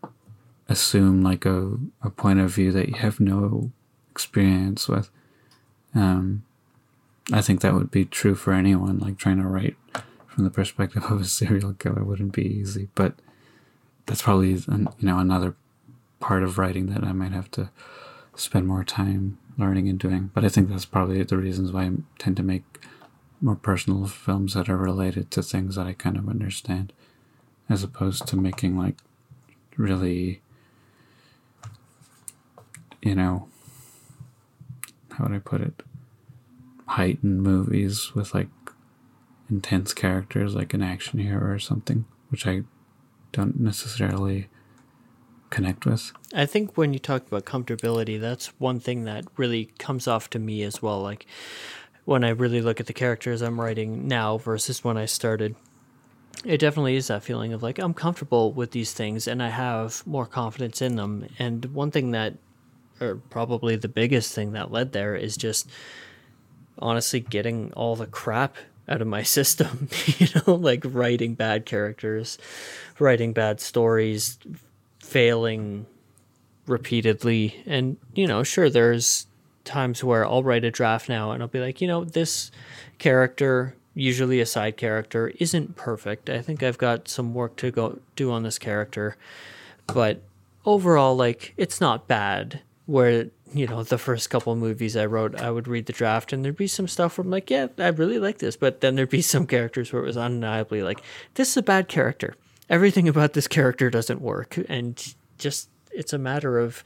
assume 0.68 1.22
like 1.22 1.46
a, 1.46 1.78
a 2.02 2.10
point 2.10 2.40
of 2.40 2.52
view 2.52 2.72
that 2.72 2.90
you 2.90 2.96
have 2.96 3.20
no 3.20 3.72
experience 4.12 4.88
with. 4.88 5.10
Um, 5.94 6.44
I 7.32 7.42
think 7.42 7.62
that 7.62 7.74
would 7.74 7.92
be 7.92 8.06
true 8.06 8.36
for 8.36 8.54
anyone. 8.54 9.00
Like 9.00 9.18
trying 9.18 9.38
to 9.38 9.48
write 9.48 9.76
from 10.28 10.44
the 10.44 10.50
perspective 10.50 11.04
of 11.10 11.22
a 11.22 11.26
serial 11.26 11.74
killer 11.74 12.04
wouldn't 12.04 12.34
be 12.34 12.46
easy, 12.46 12.90
but 12.96 13.16
that's 14.06 14.22
probably 14.22 14.52
you 14.52 14.88
know 15.02 15.20
another 15.20 15.56
part 16.20 16.44
of 16.44 16.58
writing 16.58 16.88
that 16.88 17.04
I 17.04 17.12
might 17.12 17.32
have 17.32 17.52
to 17.52 17.70
spend 18.36 18.68
more 18.68 18.84
time 18.84 19.38
learning 19.58 19.90
and 19.90 19.98
doing. 19.98 20.32
But 20.34 20.46
I 20.46 20.50
think 20.50 20.70
that's 20.70 20.86
probably 20.86 21.22
the 21.24 21.38
reasons 21.38 21.72
why 21.72 21.84
I 21.84 21.92
tend 22.20 22.38
to 22.38 22.44
make 22.44 22.64
more 23.46 23.56
personal 23.56 24.08
films 24.08 24.56
that 24.56 24.68
are 24.68 24.78
related 24.78 25.30
to 25.30 25.44
things 25.44 25.76
that 25.76 25.86
I 25.86 25.94
kind 25.94 26.18
of 26.18 26.28
understand, 26.28 26.92
as 27.70 27.84
opposed 27.84 28.28
to 28.28 28.36
making 28.36 28.76
like 28.76 28.98
really 29.78 30.42
you 33.06 33.14
know, 33.14 33.48
how 35.12 35.26
would 35.26 35.34
I 35.36 35.40
put 35.40 35.62
it? 35.62 35.84
Heightened 36.88 37.44
movies 37.44 38.16
with 38.16 38.34
like 38.34 38.50
intense 39.48 39.94
characters, 39.94 40.56
like 40.56 40.74
an 40.74 40.82
action 40.82 41.20
hero 41.20 41.52
or 41.52 41.60
something, 41.60 42.06
which 42.30 42.48
I 42.48 42.64
don't 43.32 43.60
necessarily 43.60 44.48
connect 45.52 45.86
with. 45.86 46.12
I 46.34 46.48
think 46.48 46.76
when 46.76 46.94
you 46.94 47.00
talk 47.00 47.28
about 47.28 47.46
comfortability, 47.46 48.20
that's 48.20 48.48
one 48.60 48.80
thing 48.80 49.04
that 49.04 49.26
really 49.38 49.66
comes 49.78 50.08
off 50.08 50.32
to 50.32 50.40
me 50.40 50.64
as 50.64 50.82
well. 50.82 51.00
Like 51.00 51.28
when 52.06 52.24
I 52.24 52.30
really 52.30 52.62
look 52.62 52.80
at 52.80 52.86
the 52.86 52.94
characters 52.94 53.42
I'm 53.42 53.60
writing 53.60 54.08
now 54.08 54.38
versus 54.38 54.84
when 54.84 54.98
I 54.98 55.06
started, 55.06 55.56
it 56.44 56.60
definitely 56.60 56.96
is 56.96 57.08
that 57.08 57.24
feeling 57.24 57.54
of 57.54 57.64
like 57.64 57.80
I'm 57.80 57.94
comfortable 57.94 58.52
with 58.54 58.72
these 58.72 58.94
things 58.94 59.28
and 59.28 59.42
I 59.42 59.50
have 59.50 60.06
more 60.06 60.26
confidence 60.26 60.82
in 60.82 60.96
them. 60.96 61.28
And 61.40 61.66
one 61.66 61.92
thing 61.92 62.12
that 62.12 62.36
or 63.02 63.16
probably 63.30 63.76
the 63.76 63.88
biggest 63.88 64.34
thing 64.34 64.54
that 64.54 64.72
led 64.72 64.94
there 64.94 65.16
is 65.16 65.36
just 65.36 65.70
honestly 66.80 67.20
getting 67.20 67.74
all 67.74 67.96
the 67.96 68.08
crap 68.08 68.56
out 68.88 69.02
of 69.02 69.08
my 69.08 69.24
system 69.38 69.90
you 70.18 70.28
know 70.36 70.56
like 70.56 70.84
writing 70.86 71.34
bad 71.34 71.66
characters 71.66 72.38
writing 73.00 73.34
bad 73.34 73.60
stories 73.60 74.38
failing 75.00 75.86
repeatedly 76.68 77.62
and 77.66 77.98
you 78.14 78.28
know 78.28 78.44
sure 78.44 78.70
there's 78.70 79.28
times 79.66 80.04
where 80.04 80.26
I'll 80.26 80.44
write 80.44 80.64
a 80.64 80.72
draft 80.72 81.10
now 81.10 81.32
and 81.32 81.42
I'll 81.42 81.50
be 81.50 81.60
like 81.60 81.82
you 81.82 81.88
know 81.88 82.04
this 82.04 82.52
character 82.98 83.76
usually 83.94 84.40
a 84.40 84.46
side 84.46 84.78
character 84.78 85.32
isn't 85.40 85.76
perfect 85.76 86.30
I 86.30 86.42
think 86.42 86.64
I've 86.64 86.78
got 86.78 87.08
some 87.08 87.34
work 87.34 87.56
to 87.58 87.72
go 87.72 88.00
do 88.16 88.32
on 88.32 88.44
this 88.44 88.60
character 88.60 89.18
but 89.88 90.22
overall, 90.66 91.16
like 91.16 91.54
it's 91.58 91.80
not 91.80 92.08
bad. 92.08 92.62
Where 92.86 93.28
you 93.54 93.66
know 93.68 93.84
the 93.84 93.98
first 93.98 94.30
couple 94.30 94.56
movies 94.56 94.96
I 94.96 95.06
wrote, 95.06 95.40
I 95.42 95.50
would 95.50 95.68
read 95.68 95.88
the 95.88 95.94
draft 95.94 96.34
and 96.34 96.44
there'd 96.44 96.58
be 96.58 96.68
some 96.68 96.88
stuff 96.88 97.18
where 97.18 97.26
I'm 97.26 97.32
like, 97.32 97.50
yeah, 97.50 97.68
I 97.80 97.88
really 97.88 98.20
like 98.20 98.38
this, 98.40 98.56
but 98.56 98.82
then 98.82 98.96
there'd 98.96 99.10
be 99.10 99.22
some 99.24 99.48
characters 99.48 99.92
where 99.92 100.04
it 100.04 100.06
was 100.06 100.18
undeniably 100.18 100.84
like, 100.84 101.02
this 101.36 101.50
is 101.50 101.58
a 101.58 101.64
bad 101.64 101.88
character. 101.88 102.36
Everything 102.70 103.08
about 103.08 103.34
this 103.34 103.48
character 103.48 103.90
doesn't 103.92 104.22
work, 104.22 104.58
and 104.68 105.16
just 105.38 105.70
it's 105.92 106.14
a 106.14 106.18
matter 106.18 106.60
of 106.60 106.84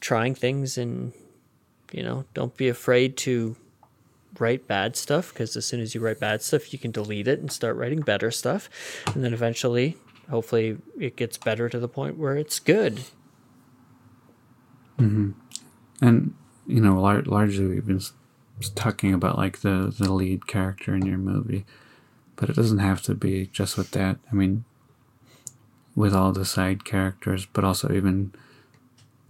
trying 0.00 0.34
things 0.34 0.76
and 0.76 1.12
you 1.92 2.02
know 2.02 2.24
don't 2.34 2.56
be 2.56 2.68
afraid 2.68 3.16
to 3.16 3.56
write 4.38 4.66
bad 4.66 4.96
stuff 4.96 5.32
because 5.32 5.56
as 5.56 5.66
soon 5.66 5.80
as 5.80 5.94
you 5.94 6.00
write 6.00 6.18
bad 6.18 6.42
stuff 6.42 6.72
you 6.72 6.78
can 6.78 6.90
delete 6.90 7.28
it 7.28 7.38
and 7.38 7.52
start 7.52 7.76
writing 7.76 8.00
better 8.00 8.30
stuff. 8.30 8.68
And 9.14 9.22
then 9.22 9.34
eventually 9.34 9.96
hopefully 10.30 10.78
it 10.98 11.16
gets 11.16 11.36
better 11.36 11.68
to 11.68 11.78
the 11.78 11.88
point 11.88 12.16
where 12.16 12.36
it's 12.36 12.58
good. 12.58 13.00
Mm-hmm. 14.98 15.32
And 16.00 16.34
you 16.66 16.80
know, 16.80 17.00
lar- 17.00 17.22
largely 17.22 17.66
we've 17.66 17.86
been 17.86 18.00
talking 18.74 19.12
about 19.12 19.36
like 19.36 19.60
the 19.60 19.94
the 19.96 20.12
lead 20.12 20.46
character 20.46 20.94
in 20.94 21.06
your 21.06 21.18
movie, 21.18 21.64
but 22.36 22.48
it 22.48 22.56
doesn't 22.56 22.78
have 22.78 23.02
to 23.02 23.14
be 23.14 23.46
just 23.46 23.76
with 23.76 23.90
that. 23.92 24.18
I 24.30 24.34
mean, 24.34 24.64
with 25.94 26.14
all 26.14 26.32
the 26.32 26.44
side 26.44 26.84
characters, 26.84 27.46
but 27.46 27.64
also 27.64 27.92
even, 27.92 28.32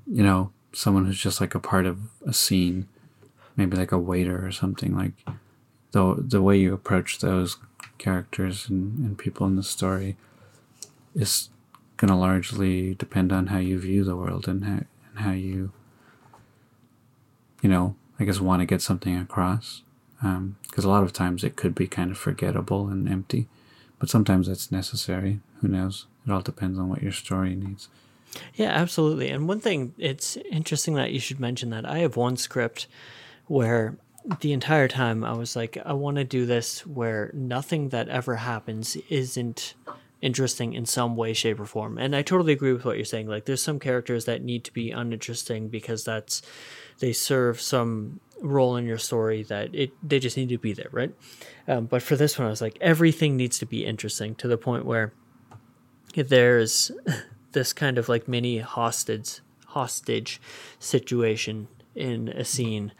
you 0.06 0.22
know, 0.22 0.52
someone 0.72 1.06
who's 1.06 1.20
just 1.20 1.40
like 1.40 1.54
a 1.54 1.60
part 1.60 1.86
of 1.86 1.98
a 2.26 2.32
scene, 2.32 2.88
maybe 3.56 3.76
like 3.76 3.92
a 3.92 3.98
waiter 3.98 4.44
or 4.44 4.52
something. 4.52 4.96
Like 4.96 5.12
the 5.92 6.16
the 6.18 6.42
way 6.42 6.56
you 6.58 6.72
approach 6.72 7.18
those 7.18 7.56
characters 7.98 8.68
and, 8.68 8.98
and 8.98 9.18
people 9.18 9.46
in 9.46 9.56
the 9.56 9.62
story 9.62 10.16
is 11.14 11.50
gonna 11.96 12.18
largely 12.18 12.94
depend 12.94 13.32
on 13.32 13.48
how 13.48 13.58
you 13.58 13.78
view 13.78 14.02
the 14.02 14.16
world 14.16 14.48
and 14.48 14.64
how 14.64 14.80
and 15.10 15.18
how 15.18 15.32
you 15.32 15.72
you 17.62 17.68
know, 17.68 17.94
I 18.18 18.24
guess 18.24 18.40
want 18.40 18.60
to 18.60 18.66
get 18.66 18.82
something 18.82 19.16
across. 19.16 19.82
Um, 20.22 20.56
because 20.62 20.84
a 20.84 20.88
lot 20.88 21.02
of 21.02 21.12
times 21.12 21.42
it 21.42 21.56
could 21.56 21.74
be 21.74 21.86
kind 21.86 22.10
of 22.10 22.18
forgettable 22.18 22.88
and 22.88 23.08
empty, 23.08 23.48
but 23.98 24.08
sometimes 24.08 24.46
that's 24.46 24.70
necessary. 24.70 25.40
Who 25.60 25.68
knows? 25.68 26.06
It 26.26 26.30
all 26.30 26.40
depends 26.42 26.78
on 26.78 26.88
what 26.88 27.02
your 27.02 27.12
story 27.12 27.54
needs. 27.56 27.88
Yeah, 28.54 28.70
absolutely. 28.70 29.28
And 29.28 29.48
one 29.48 29.60
thing, 29.60 29.94
it's 29.98 30.36
interesting 30.50 30.94
that 30.94 31.12
you 31.12 31.20
should 31.20 31.40
mention 31.40 31.70
that. 31.70 31.84
I 31.84 31.98
have 31.98 32.16
one 32.16 32.36
script 32.36 32.86
where 33.46 33.96
the 34.40 34.52
entire 34.52 34.88
time 34.88 35.24
I 35.24 35.32
was 35.32 35.56
like, 35.56 35.76
I 35.84 35.92
want 35.92 36.16
to 36.16 36.24
do 36.24 36.46
this 36.46 36.86
where 36.86 37.30
nothing 37.34 37.88
that 37.90 38.08
ever 38.08 38.36
happens 38.36 38.96
isn't 39.08 39.74
interesting 40.20 40.72
in 40.72 40.86
some 40.86 41.16
way, 41.16 41.32
shape, 41.32 41.58
or 41.58 41.66
form. 41.66 41.98
And 41.98 42.14
I 42.14 42.22
totally 42.22 42.52
agree 42.52 42.72
with 42.72 42.84
what 42.84 42.96
you're 42.96 43.04
saying. 43.04 43.26
Like, 43.26 43.44
there's 43.44 43.62
some 43.62 43.80
characters 43.80 44.24
that 44.26 44.42
need 44.42 44.64
to 44.64 44.72
be 44.72 44.92
uninteresting 44.92 45.68
because 45.68 46.04
that's 46.04 46.42
they 47.00 47.12
serve 47.12 47.60
some 47.60 48.20
role 48.40 48.76
in 48.76 48.86
your 48.86 48.98
story 48.98 49.42
that 49.44 49.74
it 49.74 49.92
they 50.02 50.18
just 50.18 50.36
need 50.36 50.48
to 50.50 50.58
be 50.58 50.72
there, 50.72 50.88
right? 50.92 51.12
Um, 51.66 51.86
but 51.86 52.02
for 52.02 52.16
this 52.16 52.38
one, 52.38 52.46
I 52.46 52.50
was 52.50 52.60
like, 52.60 52.78
everything 52.80 53.36
needs 53.36 53.58
to 53.58 53.66
be 53.66 53.84
interesting 53.84 54.34
to 54.36 54.48
the 54.48 54.56
point 54.56 54.84
where 54.84 55.12
there's 56.14 56.92
this 57.52 57.72
kind 57.72 57.98
of 57.98 58.08
like 58.08 58.28
mini 58.28 58.58
hostage 58.58 59.40
hostage 59.66 60.40
situation 60.78 61.68
in 61.94 62.28
a 62.28 62.44
scene 62.44 62.92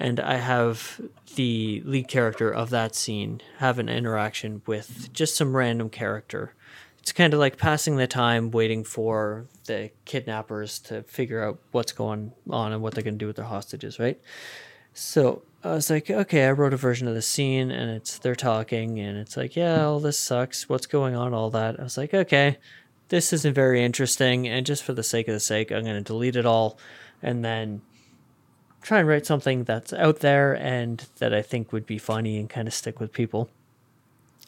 and 0.00 0.18
I 0.18 0.36
have 0.36 0.98
the 1.36 1.82
lead 1.84 2.08
character 2.08 2.50
of 2.50 2.70
that 2.70 2.94
scene 2.94 3.42
have 3.58 3.78
an 3.78 3.90
interaction 3.90 4.62
with 4.66 5.12
just 5.12 5.36
some 5.36 5.54
random 5.54 5.90
character. 5.90 6.54
It's 7.00 7.12
kind 7.12 7.34
of 7.34 7.40
like 7.40 7.58
passing 7.58 7.96
the 7.96 8.06
time 8.06 8.50
waiting 8.50 8.82
for 8.82 9.46
the 9.66 9.90
kidnappers 10.06 10.78
to 10.80 11.02
figure 11.02 11.42
out 11.42 11.58
what's 11.72 11.92
going 11.92 12.32
on 12.48 12.72
and 12.72 12.80
what 12.80 12.94
they're 12.94 13.04
going 13.04 13.14
to 13.14 13.18
do 13.18 13.26
with 13.26 13.36
their 13.36 13.44
hostages, 13.44 13.98
right? 13.98 14.18
So 14.94 15.42
I 15.62 15.72
was 15.72 15.90
like, 15.90 16.10
okay, 16.10 16.46
I 16.46 16.52
wrote 16.52 16.72
a 16.72 16.78
version 16.78 17.06
of 17.06 17.14
the 17.14 17.22
scene 17.22 17.70
and 17.70 17.90
it's 17.90 18.18
they're 18.18 18.34
talking 18.34 18.98
and 18.98 19.18
it's 19.18 19.36
like, 19.36 19.54
yeah, 19.54 19.84
all 19.84 20.00
this 20.00 20.18
sucks. 20.18 20.66
What's 20.66 20.86
going 20.86 21.14
on? 21.14 21.34
All 21.34 21.50
that. 21.50 21.78
I 21.78 21.82
was 21.82 21.98
like, 21.98 22.14
okay, 22.14 22.56
this 23.10 23.32
isn't 23.32 23.54
very 23.54 23.84
interesting. 23.84 24.48
And 24.48 24.64
just 24.64 24.82
for 24.82 24.94
the 24.94 25.02
sake 25.02 25.28
of 25.28 25.34
the 25.34 25.40
sake, 25.40 25.70
I'm 25.70 25.84
going 25.84 25.96
to 25.96 26.00
delete 26.00 26.36
it 26.36 26.46
all 26.46 26.78
and 27.22 27.44
then 27.44 27.82
try 28.82 29.00
and 29.00 29.08
write 29.08 29.26
something 29.26 29.64
that's 29.64 29.92
out 29.92 30.20
there 30.20 30.54
and 30.54 31.06
that 31.18 31.34
I 31.34 31.42
think 31.42 31.72
would 31.72 31.86
be 31.86 31.98
funny 31.98 32.38
and 32.38 32.48
kind 32.48 32.66
of 32.66 32.72
stick 32.72 32.98
with 32.98 33.12
people. 33.12 33.50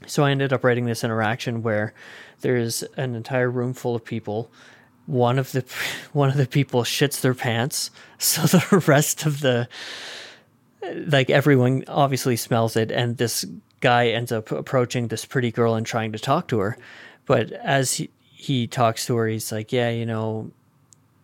So 0.07 0.25
I 0.25 0.31
ended 0.31 0.53
up 0.53 0.65
writing 0.65 0.87
this 0.87 1.05
interaction 1.05 1.63
where 1.63 1.93
there's 2.41 2.83
an 2.97 3.15
entire 3.15 3.51
room 3.51 3.75
full 3.75 3.95
of 3.95 4.05
people. 4.05 4.51
One 5.07 5.39
of 5.39 5.53
the 5.53 5.65
one 6.13 6.31
of 6.31 6.37
the 6.37 6.47
people 6.47 6.83
shits 6.83 7.21
their 7.21 7.35
pants, 7.35 7.91
so 8.19 8.43
the 8.43 8.85
rest 8.87 9.27
of 9.27 9.41
the 9.41 9.69
like 11.07 11.31
everyone 11.31 11.85
obviously 11.87 12.35
smells 12.35 12.77
it 12.77 12.91
and 12.91 13.17
this 13.17 13.45
guy 13.81 14.09
ends 14.09 14.33
up 14.33 14.51
approaching 14.51 15.09
this 15.09 15.25
pretty 15.25 15.53
girl 15.53 15.75
and 15.75 15.87
trying 15.87 16.13
to 16.13 16.19
talk 16.19 16.49
to 16.49 16.59
her. 16.59 16.77
But 17.25 17.53
as 17.53 17.95
he, 17.95 18.11
he 18.43 18.67
talks 18.67 19.07
to 19.07 19.17
her, 19.17 19.29
he's 19.29 19.53
like, 19.53 19.73
"Yeah, 19.73 19.91
you 19.91 20.07
know, 20.07 20.51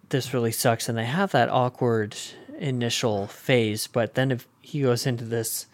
this 0.09 0.33
really 0.33 0.53
sucks." 0.53 0.89
And 0.89 0.97
they 0.97 1.05
have 1.05 1.33
that 1.33 1.49
awkward 1.49 2.17
initial 2.59 3.27
phase, 3.27 3.87
but 3.87 4.15
then 4.15 4.31
if 4.31 4.47
he 4.61 4.83
goes 4.83 5.07
into 5.07 5.25
this 5.25 5.67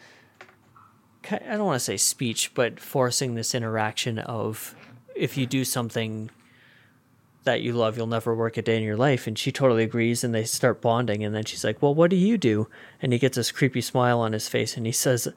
I 1.30 1.56
don't 1.56 1.64
want 1.64 1.76
to 1.76 1.84
say 1.84 1.96
speech, 1.96 2.52
but 2.54 2.78
forcing 2.78 3.34
this 3.34 3.54
interaction 3.54 4.18
of 4.18 4.74
if 5.14 5.36
you 5.36 5.46
do 5.46 5.64
something 5.64 6.30
that 7.44 7.62
you 7.62 7.72
love, 7.72 7.96
you'll 7.96 8.06
never 8.06 8.34
work 8.34 8.56
a 8.56 8.62
day 8.62 8.76
in 8.76 8.82
your 8.82 8.96
life. 8.96 9.26
And 9.26 9.38
she 9.38 9.52
totally 9.52 9.84
agrees, 9.84 10.24
and 10.24 10.34
they 10.34 10.44
start 10.44 10.80
bonding. 10.80 11.24
And 11.24 11.34
then 11.34 11.44
she's 11.44 11.64
like, 11.64 11.80
Well, 11.80 11.94
what 11.94 12.10
do 12.10 12.16
you 12.16 12.36
do? 12.36 12.68
And 13.00 13.12
he 13.12 13.18
gets 13.18 13.36
this 13.36 13.52
creepy 13.52 13.80
smile 13.80 14.20
on 14.20 14.32
his 14.32 14.48
face, 14.48 14.76
and 14.76 14.86
he 14.86 14.92
says, 14.92 15.28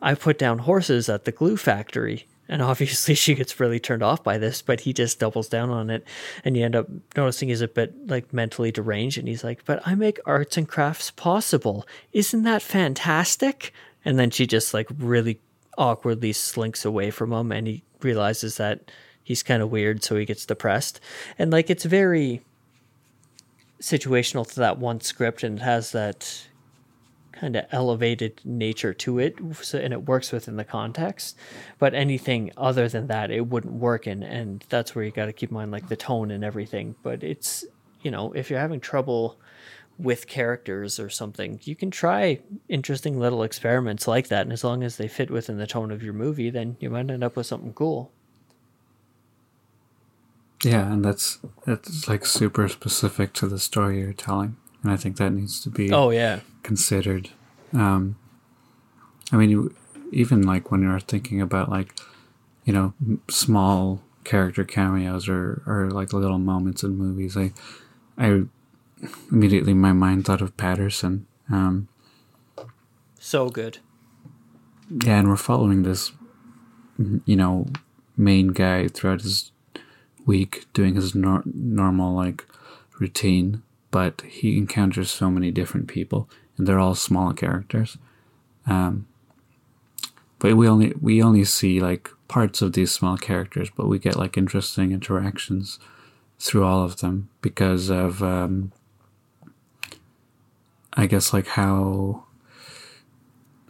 I 0.00 0.14
put 0.14 0.38
down 0.38 0.60
horses 0.60 1.08
at 1.08 1.24
the 1.24 1.32
glue 1.32 1.56
factory. 1.56 2.26
And 2.48 2.62
obviously, 2.62 3.14
she 3.14 3.34
gets 3.34 3.58
really 3.58 3.80
turned 3.80 4.02
off 4.02 4.22
by 4.22 4.38
this, 4.38 4.62
but 4.62 4.80
he 4.80 4.92
just 4.92 5.18
doubles 5.18 5.48
down 5.48 5.70
on 5.70 5.90
it. 5.90 6.04
And 6.44 6.56
you 6.56 6.64
end 6.64 6.76
up 6.76 6.88
noticing 7.16 7.48
he's 7.48 7.60
a 7.60 7.68
bit 7.68 8.08
like 8.08 8.32
mentally 8.32 8.70
deranged. 8.70 9.18
And 9.18 9.28
he's 9.28 9.44
like, 9.44 9.64
But 9.64 9.82
I 9.86 9.94
make 9.94 10.18
arts 10.26 10.56
and 10.56 10.68
crafts 10.68 11.10
possible. 11.10 11.86
Isn't 12.12 12.42
that 12.42 12.62
fantastic? 12.62 13.72
And 14.04 14.18
then 14.18 14.30
she 14.30 14.46
just 14.46 14.74
like 14.74 14.88
really 14.98 15.40
awkwardly 15.78 16.32
slinks 16.32 16.84
away 16.84 17.10
from 17.10 17.32
him. 17.32 17.52
And 17.52 17.66
he 17.66 17.82
realizes 18.00 18.58
that 18.58 18.90
he's 19.22 19.42
kind 19.42 19.62
of 19.62 19.70
weird. 19.70 20.04
So 20.04 20.16
he 20.16 20.24
gets 20.24 20.46
depressed. 20.46 21.00
And 21.38 21.50
like, 21.50 21.70
it's 21.70 21.84
very 21.84 22.42
situational 23.80 24.46
to 24.48 24.56
that 24.56 24.78
one 24.78 25.00
script. 25.00 25.42
And 25.42 25.58
it 25.58 25.62
has 25.62 25.92
that 25.92 26.46
kind 27.34 27.56
of 27.56 27.66
elevated 27.70 28.40
nature 28.44 28.94
to 28.94 29.18
it 29.18 29.36
so, 29.60 29.78
and 29.78 29.92
it 29.92 30.06
works 30.06 30.32
within 30.32 30.56
the 30.56 30.64
context. 30.64 31.36
But 31.78 31.94
anything 31.94 32.52
other 32.56 32.88
than 32.88 33.06
that 33.08 33.30
it 33.30 33.48
wouldn't 33.48 33.74
work 33.74 34.06
in 34.06 34.22
and 34.22 34.64
that's 34.68 34.94
where 34.94 35.04
you 35.04 35.10
got 35.10 35.26
to 35.26 35.32
keep 35.32 35.50
in 35.50 35.54
mind 35.54 35.72
like 35.72 35.88
the 35.88 35.96
tone 35.96 36.30
and 36.30 36.44
everything. 36.44 36.94
But 37.02 37.22
it's 37.22 37.64
you 38.02 38.10
know 38.10 38.32
if 38.32 38.50
you're 38.50 38.60
having 38.60 38.80
trouble 38.80 39.38
with 39.96 40.26
characters 40.26 40.98
or 40.98 41.08
something 41.08 41.60
you 41.62 41.76
can 41.76 41.88
try 41.88 42.40
interesting 42.68 43.20
little 43.20 43.44
experiments 43.44 44.08
like 44.08 44.26
that 44.26 44.42
and 44.42 44.52
as 44.52 44.64
long 44.64 44.82
as 44.82 44.96
they 44.96 45.06
fit 45.06 45.30
within 45.30 45.56
the 45.56 45.68
tone 45.68 45.92
of 45.92 46.02
your 46.02 46.12
movie 46.12 46.50
then 46.50 46.76
you 46.80 46.90
might 46.90 47.08
end 47.08 47.22
up 47.22 47.36
with 47.36 47.46
something 47.46 47.72
cool. 47.72 48.10
Yeah, 50.64 50.90
and 50.90 51.04
that's 51.04 51.38
that's 51.66 52.08
like 52.08 52.24
super 52.24 52.68
specific 52.68 53.34
to 53.34 53.46
the 53.46 53.58
story 53.58 54.00
you're 54.00 54.14
telling, 54.14 54.56
and 54.84 54.92
I 54.92 54.96
think 54.96 55.16
that 55.16 55.32
needs 55.32 55.60
to 55.62 55.70
be 55.70 55.90
oh 55.92 56.10
yeah 56.10 56.40
considered. 56.62 57.30
Um, 57.72 58.16
I 59.32 59.36
mean, 59.36 59.50
you, 59.50 59.74
even 60.12 60.42
like 60.42 60.70
when 60.70 60.82
you're 60.82 61.00
thinking 61.00 61.40
about 61.40 61.68
like, 61.68 61.98
you 62.64 62.72
know, 62.72 62.94
small 63.28 64.00
character 64.22 64.62
cameos 64.62 65.28
or, 65.28 65.62
or 65.66 65.90
like 65.90 66.12
little 66.12 66.38
moments 66.38 66.84
in 66.84 66.96
movies, 66.96 67.36
I, 67.36 67.52
I 68.16 68.42
immediately 69.32 69.74
my 69.74 69.92
mind 69.92 70.24
thought 70.24 70.40
of 70.40 70.56
Paterson. 70.56 71.26
Um, 71.50 71.88
so 73.18 73.48
good 73.48 73.78
yeah, 74.90 75.18
and 75.18 75.28
we're 75.28 75.36
following 75.36 75.82
this, 75.82 76.12
you 77.24 77.36
know, 77.36 77.66
main 78.16 78.48
guy 78.48 78.88
throughout 78.88 79.22
his 79.22 79.50
week 80.26 80.66
doing 80.72 80.94
his 80.94 81.14
nor- 81.14 81.42
normal 81.44 82.14
like 82.14 82.44
routine, 83.00 83.62
but 83.94 84.22
he 84.22 84.58
encounters 84.58 85.08
so 85.08 85.30
many 85.30 85.52
different 85.52 85.86
people, 85.86 86.28
and 86.58 86.66
they're 86.66 86.80
all 86.80 86.96
small 86.96 87.32
characters. 87.32 87.96
Um, 88.66 89.06
but 90.40 90.56
we 90.56 90.68
only 90.68 90.94
we 91.00 91.22
only 91.22 91.44
see 91.44 91.78
like 91.78 92.10
parts 92.26 92.60
of 92.60 92.72
these 92.72 92.90
small 92.90 93.16
characters, 93.16 93.70
but 93.70 93.86
we 93.86 94.00
get 94.00 94.16
like 94.16 94.36
interesting 94.36 94.90
interactions 94.90 95.78
through 96.40 96.64
all 96.64 96.82
of 96.82 96.96
them 96.96 97.28
because 97.40 97.88
of 97.88 98.20
um, 98.20 98.72
I 100.94 101.06
guess 101.06 101.32
like 101.32 101.46
how 101.46 102.24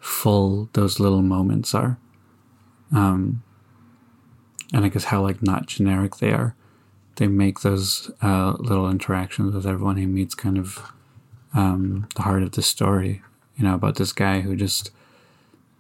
full 0.00 0.70
those 0.72 0.98
little 0.98 1.22
moments 1.22 1.74
are 1.74 1.98
um 2.92 3.42
and 4.74 4.84
i 4.84 4.88
guess 4.88 5.04
how 5.04 5.22
like 5.22 5.42
not 5.42 5.64
generic 5.66 6.16
they 6.16 6.30
are 6.30 6.54
they 7.16 7.26
make 7.26 7.60
those 7.60 8.10
uh, 8.22 8.54
little 8.58 8.88
interactions 8.88 9.54
with 9.54 9.66
everyone 9.66 9.96
he 9.96 10.06
meets 10.06 10.34
kind 10.34 10.58
of 10.58 10.92
um, 11.54 12.08
the 12.16 12.22
heart 12.22 12.42
of 12.42 12.52
the 12.52 12.62
story. 12.62 13.22
You 13.56 13.64
know, 13.64 13.74
about 13.74 13.96
this 13.96 14.12
guy 14.12 14.40
who 14.40 14.56
just 14.56 14.90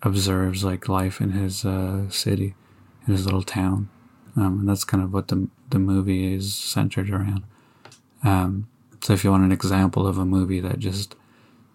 observes 0.02 0.62
like 0.62 0.88
life 0.88 1.20
in 1.20 1.32
his 1.32 1.64
uh, 1.64 2.08
city, 2.08 2.54
in 3.06 3.12
his 3.12 3.24
little 3.24 3.42
town, 3.42 3.88
um, 4.36 4.60
and 4.60 4.68
that's 4.68 4.84
kind 4.84 5.02
of 5.02 5.12
what 5.12 5.28
the 5.28 5.48
the 5.70 5.78
movie 5.78 6.34
is 6.34 6.54
centered 6.54 7.10
around. 7.10 7.42
Um, 8.22 8.68
so, 9.00 9.12
if 9.12 9.24
you 9.24 9.30
want 9.30 9.44
an 9.44 9.52
example 9.52 10.06
of 10.06 10.18
a 10.18 10.24
movie 10.24 10.60
that 10.60 10.78
just 10.78 11.16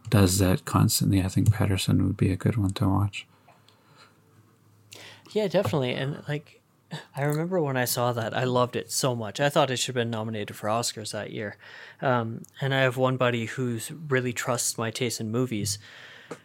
does 0.09 0.39
that 0.39 0.65
constantly, 0.65 1.21
I 1.21 1.27
think 1.27 1.53
Paterson 1.53 2.05
would 2.05 2.17
be 2.17 2.31
a 2.31 2.37
good 2.37 2.55
one 2.57 2.71
to 2.71 2.87
watch. 2.87 3.27
Yeah, 5.31 5.47
definitely. 5.47 5.93
And 5.93 6.23
like, 6.27 6.58
I 7.15 7.23
remember 7.23 7.61
when 7.61 7.77
I 7.77 7.85
saw 7.85 8.13
that, 8.13 8.35
I 8.35 8.45
loved 8.45 8.75
it 8.75 8.91
so 8.91 9.15
much. 9.15 9.39
I 9.39 9.49
thought 9.49 9.69
it 9.69 9.77
should 9.77 9.95
have 9.95 10.01
been 10.01 10.09
nominated 10.09 10.55
for 10.55 10.67
Oscars 10.67 11.11
that 11.11 11.31
year. 11.31 11.57
Um, 12.01 12.43
and 12.61 12.73
I 12.73 12.79
have 12.79 12.97
one 12.97 13.17
buddy 13.17 13.45
who's 13.45 13.91
really 13.91 14.33
trusts 14.33 14.77
my 14.77 14.89
taste 14.89 15.19
in 15.19 15.31
movies. 15.31 15.77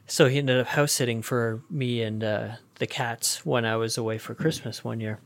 So 0.07 0.28
he 0.28 0.38
ended 0.38 0.61
up 0.61 0.68
house 0.68 0.92
sitting 0.92 1.22
for 1.22 1.62
me 1.70 2.03
and 2.03 2.22
uh, 2.22 2.49
the 2.76 2.86
cats 2.86 3.45
when 3.45 3.64
I 3.64 3.76
was 3.76 3.97
away 3.97 4.18
for 4.18 4.34
Christmas 4.34 4.84
one 4.84 5.01
year. 5.01 5.20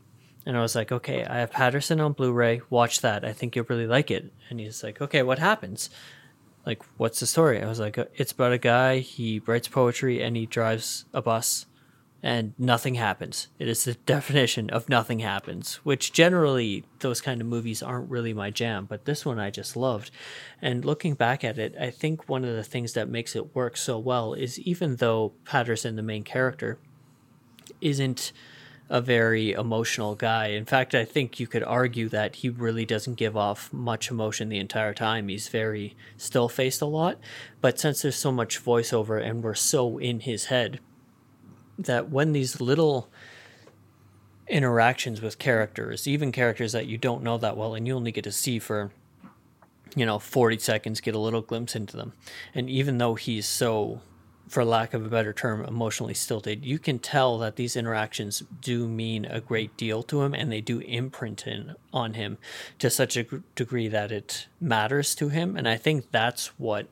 And 0.45 0.57
I 0.57 0.61
was 0.61 0.75
like, 0.75 0.91
okay, 0.91 1.25
I 1.25 1.39
have 1.39 1.51
Paterson 1.51 1.99
on 1.99 2.13
Blu 2.13 2.31
ray. 2.31 2.61
Watch 2.69 3.01
that. 3.01 3.25
I 3.25 3.33
think 3.33 3.55
you'll 3.55 3.65
really 3.69 3.87
like 3.87 4.09
it. 4.09 4.31
And 4.49 4.59
he's 4.59 4.83
like, 4.83 5.01
okay, 5.01 5.21
what 5.21 5.39
happens? 5.39 5.89
Like, 6.65 6.81
what's 6.97 7.19
the 7.19 7.27
story? 7.27 7.61
I 7.61 7.67
was 7.67 7.79
like, 7.79 7.97
it's 8.15 8.31
about 8.31 8.53
a 8.53 8.57
guy. 8.57 8.99
He 8.99 9.39
writes 9.39 9.67
poetry 9.67 10.21
and 10.21 10.35
he 10.37 10.45
drives 10.45 11.05
a 11.13 11.21
bus 11.21 11.65
and 12.21 12.53
nothing 12.57 12.95
happens. 12.95 13.47
It 13.57 13.67
is 13.67 13.83
the 13.83 13.93
definition 14.05 14.69
of 14.69 14.89
nothing 14.89 15.19
happens, 15.19 15.75
which 15.83 16.11
generally 16.11 16.83
those 16.99 17.21
kind 17.21 17.41
of 17.41 17.47
movies 17.47 17.81
aren't 17.81 18.09
really 18.09 18.33
my 18.33 18.49
jam, 18.49 18.85
but 18.85 19.05
this 19.05 19.25
one 19.25 19.39
I 19.39 19.49
just 19.49 19.75
loved. 19.75 20.11
And 20.61 20.83
looking 20.83 21.13
back 21.13 21.43
at 21.43 21.57
it, 21.57 21.75
I 21.79 21.91
think 21.91 22.27
one 22.27 22.43
of 22.43 22.55
the 22.55 22.63
things 22.63 22.93
that 22.93 23.09
makes 23.09 23.35
it 23.35 23.55
work 23.55 23.77
so 23.77 23.97
well 23.97 24.33
is 24.33 24.59
even 24.59 24.97
though 24.97 25.33
Paterson, 25.45 25.95
the 25.95 26.01
main 26.01 26.23
character, 26.23 26.77
isn't 27.81 28.33
a 28.89 28.99
very 28.99 29.51
emotional 29.51 30.15
guy. 30.15 30.47
In 30.47 30.65
fact, 30.65 30.95
I 30.95 31.05
think 31.05 31.39
you 31.39 31.45
could 31.45 31.63
argue 31.63 32.09
that 32.09 32.37
he 32.37 32.49
really 32.49 32.85
doesn't 32.85 33.15
give 33.15 33.37
off 33.37 33.71
much 33.71 34.09
emotion 34.09 34.49
the 34.49 34.57
entire 34.57 34.95
time. 34.95 35.27
He's 35.27 35.47
very 35.47 35.95
still 36.17 36.49
faced 36.49 36.81
a 36.81 36.87
lot. 36.87 37.19
But 37.61 37.79
since 37.79 38.01
there's 38.01 38.15
so 38.15 38.31
much 38.31 38.63
voiceover 38.63 39.23
and 39.23 39.43
we're 39.43 39.53
so 39.53 39.99
in 39.99 40.21
his 40.21 40.45
head, 40.45 40.79
that 41.79 42.09
when 42.09 42.33
these 42.33 42.59
little 42.59 43.09
interactions 44.47 45.21
with 45.21 45.39
characters, 45.39 46.07
even 46.07 46.31
characters 46.31 46.71
that 46.73 46.87
you 46.87 46.97
don't 46.97 47.23
know 47.23 47.37
that 47.37 47.55
well 47.55 47.75
and 47.75 47.87
you 47.87 47.95
only 47.95 48.11
get 48.11 48.23
to 48.23 48.31
see 48.31 48.59
for, 48.59 48.91
you 49.95 50.05
know, 50.05 50.19
40 50.19 50.59
seconds, 50.59 50.99
get 51.01 51.15
a 51.15 51.19
little 51.19 51.41
glimpse 51.41 51.75
into 51.75 51.95
them. 51.95 52.13
And 52.53 52.69
even 52.69 52.97
though 52.97 53.15
he's 53.15 53.47
so, 53.47 54.01
for 54.47 54.65
lack 54.65 54.93
of 54.93 55.05
a 55.05 55.09
better 55.09 55.31
term, 55.31 55.63
emotionally 55.63 56.15
stilted, 56.15 56.65
you 56.65 56.79
can 56.79 56.99
tell 56.99 57.37
that 57.37 57.55
these 57.55 57.75
interactions 57.75 58.43
do 58.61 58.87
mean 58.87 59.25
a 59.25 59.39
great 59.39 59.77
deal 59.77 60.01
to 60.03 60.23
him 60.23 60.33
and 60.33 60.51
they 60.51 60.61
do 60.61 60.79
imprint 60.79 61.45
in, 61.45 61.75
on 61.93 62.15
him 62.15 62.39
to 62.79 62.89
such 62.89 63.15
a 63.15 63.23
degree 63.55 63.87
that 63.87 64.11
it 64.11 64.47
matters 64.59 65.13
to 65.15 65.29
him. 65.29 65.55
And 65.55 65.67
I 65.69 65.77
think 65.77 66.11
that's 66.11 66.47
what 66.59 66.87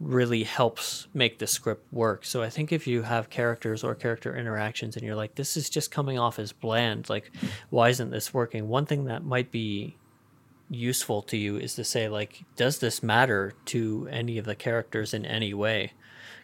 really 0.00 0.44
helps 0.44 1.06
make 1.12 1.38
the 1.38 1.46
script 1.46 1.92
work. 1.92 2.24
So 2.24 2.42
I 2.42 2.48
think 2.48 2.72
if 2.72 2.86
you 2.86 3.02
have 3.02 3.28
characters 3.28 3.84
or 3.84 3.94
character 3.94 4.34
interactions 4.34 4.96
and 4.96 5.04
you're 5.04 5.14
like, 5.14 5.34
this 5.34 5.56
is 5.56 5.68
just 5.68 5.90
coming 5.90 6.18
off 6.18 6.38
as 6.38 6.52
bland, 6.52 7.10
like, 7.10 7.30
why 7.68 7.90
isn't 7.90 8.10
this 8.10 8.32
working? 8.32 8.68
One 8.68 8.86
thing 8.86 9.04
that 9.04 9.24
might 9.24 9.50
be 9.50 9.96
useful 10.70 11.20
to 11.22 11.36
you 11.36 11.56
is 11.56 11.74
to 11.74 11.84
say, 11.84 12.08
like, 12.08 12.44
does 12.56 12.78
this 12.78 13.02
matter 13.02 13.52
to 13.66 14.08
any 14.10 14.38
of 14.38 14.46
the 14.46 14.54
characters 14.54 15.12
in 15.12 15.26
any 15.26 15.52
way? 15.52 15.92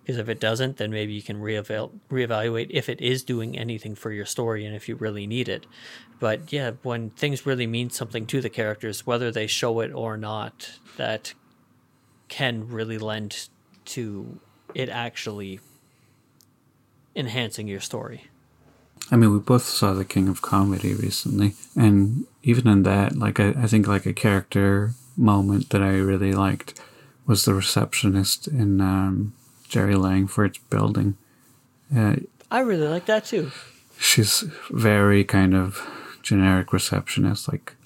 Because 0.02 0.18
if 0.18 0.28
it 0.28 0.38
doesn't, 0.38 0.76
then 0.76 0.90
maybe 0.90 1.14
you 1.14 1.22
can 1.22 1.40
reeval- 1.40 1.92
reevaluate 2.10 2.68
if 2.70 2.88
it 2.88 3.00
is 3.00 3.24
doing 3.24 3.58
anything 3.58 3.94
for 3.94 4.12
your 4.12 4.26
story 4.26 4.64
and 4.66 4.76
if 4.76 4.88
you 4.88 4.96
really 4.96 5.26
need 5.26 5.48
it. 5.48 5.66
But 6.20 6.52
yeah, 6.52 6.72
when 6.82 7.10
things 7.10 7.46
really 7.46 7.66
mean 7.66 7.90
something 7.90 8.26
to 8.26 8.40
the 8.40 8.50
characters, 8.50 9.06
whether 9.06 9.30
they 9.30 9.46
show 9.46 9.80
it 9.80 9.92
or 9.92 10.16
not, 10.16 10.78
that 10.96 11.34
can 12.28 12.68
really 12.68 12.98
lend 12.98 13.48
to 13.86 14.40
it 14.74 14.88
actually 14.88 15.60
enhancing 17.14 17.68
your 17.68 17.80
story. 17.80 18.28
I 19.10 19.16
mean, 19.16 19.32
we 19.32 19.38
both 19.38 19.62
saw 19.62 19.92
The 19.92 20.04
King 20.04 20.28
of 20.28 20.42
Comedy 20.42 20.92
recently, 20.92 21.54
and 21.76 22.26
even 22.42 22.66
in 22.66 22.82
that, 22.82 23.16
like, 23.16 23.38
I, 23.38 23.50
I 23.50 23.66
think, 23.68 23.86
like, 23.86 24.04
a 24.04 24.12
character 24.12 24.92
moment 25.16 25.70
that 25.70 25.82
I 25.82 25.92
really 25.98 26.32
liked 26.32 26.80
was 27.26 27.44
the 27.44 27.54
receptionist 27.54 28.48
in 28.48 28.80
um, 28.80 29.32
Jerry 29.68 29.94
Langford's 29.94 30.58
building. 30.58 31.16
Uh, 31.96 32.16
I 32.50 32.60
really 32.60 32.88
like 32.88 33.06
that 33.06 33.24
too. 33.24 33.52
She's 33.98 34.44
very 34.70 35.24
kind 35.24 35.54
of 35.54 35.88
generic 36.22 36.72
receptionist, 36.72 37.48
like, 37.48 37.76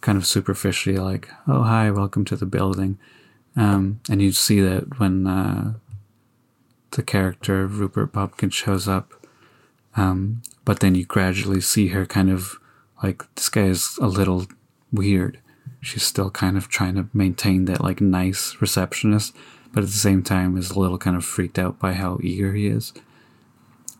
kind 0.00 0.16
of 0.16 0.26
superficially, 0.26 0.96
like, 0.96 1.28
oh, 1.46 1.62
hi, 1.64 1.90
welcome 1.90 2.24
to 2.26 2.36
the 2.36 2.46
building. 2.46 2.98
Um, 3.56 4.00
and 4.10 4.20
you 4.20 4.32
see 4.32 4.60
that 4.60 4.98
when 4.98 5.26
uh, 5.26 5.74
the 6.94 7.02
character 7.02 7.66
Rupert 7.66 8.12
Pupkin 8.12 8.50
shows 8.50 8.88
up. 8.88 9.12
Um, 9.96 10.42
but 10.64 10.80
then 10.80 10.94
you 10.94 11.04
gradually 11.04 11.60
see 11.60 11.88
her 11.88 12.06
kind 12.06 12.30
of 12.30 12.58
like, 13.02 13.22
this 13.34 13.48
guy 13.48 13.64
is 13.64 13.98
a 14.00 14.06
little 14.06 14.46
weird. 14.92 15.38
She's 15.80 16.02
still 16.02 16.30
kind 16.30 16.56
of 16.56 16.68
trying 16.68 16.94
to 16.94 17.08
maintain 17.12 17.66
that 17.66 17.82
like 17.82 18.00
nice 18.00 18.56
receptionist, 18.60 19.36
but 19.72 19.82
at 19.82 19.90
the 19.90 19.96
same 19.96 20.22
time 20.22 20.56
is 20.56 20.70
a 20.70 20.78
little 20.78 20.98
kind 20.98 21.16
of 21.16 21.24
freaked 21.24 21.58
out 21.58 21.78
by 21.78 21.92
how 21.92 22.18
eager 22.22 22.54
he 22.54 22.66
is. 22.66 22.92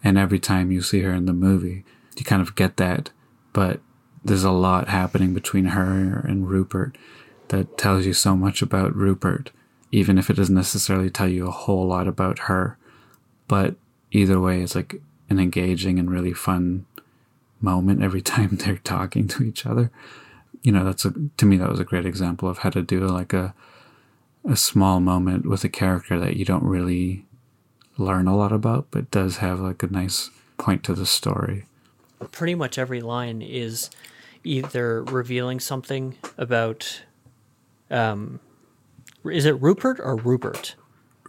And 0.02 0.18
every 0.18 0.38
time 0.38 0.70
you 0.70 0.82
see 0.82 1.00
her 1.00 1.12
in 1.12 1.26
the 1.26 1.32
movie, 1.32 1.84
you 2.16 2.24
kind 2.24 2.42
of 2.42 2.54
get 2.54 2.76
that, 2.78 3.10
but 3.52 3.80
there's 4.24 4.44
a 4.44 4.50
lot 4.50 4.88
happening 4.88 5.34
between 5.34 5.66
her 5.66 6.24
and 6.26 6.48
Rupert 6.48 6.96
that 7.48 7.78
tells 7.78 8.06
you 8.06 8.12
so 8.12 8.36
much 8.36 8.62
about 8.62 8.96
Rupert, 8.96 9.50
even 9.92 10.18
if 10.18 10.30
it 10.30 10.34
doesn't 10.36 10.54
necessarily 10.54 11.10
tell 11.10 11.28
you 11.28 11.46
a 11.46 11.52
whole 11.52 11.86
lot 11.86 12.08
about 12.08 12.40
her. 12.40 12.78
But 13.48 13.76
either 14.10 14.40
way, 14.40 14.62
it's 14.62 14.74
like 14.74 15.00
an 15.28 15.38
engaging 15.38 15.98
and 15.98 16.10
really 16.10 16.32
fun 16.32 16.86
moment 17.60 18.02
every 18.02 18.22
time 18.34 18.56
they're 18.56 18.78
talking 18.78 19.28
to 19.28 19.42
each 19.42 19.66
other. 19.66 19.90
You 20.62 20.72
know, 20.72 20.84
that's 20.84 21.04
a, 21.04 21.12
to 21.36 21.46
me, 21.46 21.56
that 21.58 21.70
was 21.70 21.80
a 21.80 21.84
great 21.84 22.06
example 22.06 22.48
of 22.48 22.58
how 22.58 22.70
to 22.70 22.82
do 22.82 23.00
like 23.00 23.32
a, 23.32 23.54
a 24.48 24.56
small 24.56 25.00
moment 25.00 25.46
with 25.46 25.64
a 25.64 25.68
character 25.68 26.18
that 26.18 26.36
you 26.36 26.44
don't 26.44 26.64
really 26.64 27.26
learn 27.98 28.26
a 28.26 28.36
lot 28.36 28.52
about, 28.52 28.86
but 28.90 29.10
does 29.10 29.38
have 29.38 29.60
like 29.60 29.82
a 29.82 29.88
nice 29.88 30.30
point 30.56 30.82
to 30.84 30.94
the 30.94 31.06
story. 31.06 31.66
Pretty 32.30 32.54
much 32.54 32.78
every 32.78 33.00
line 33.00 33.42
is 33.42 33.90
either 34.44 35.02
revealing 35.04 35.60
something 35.60 36.16
about 36.38 37.02
um, 37.90 38.40
is 39.24 39.46
it 39.46 39.60
Rupert 39.60 39.98
or 40.00 40.16
Rupert? 40.16 40.76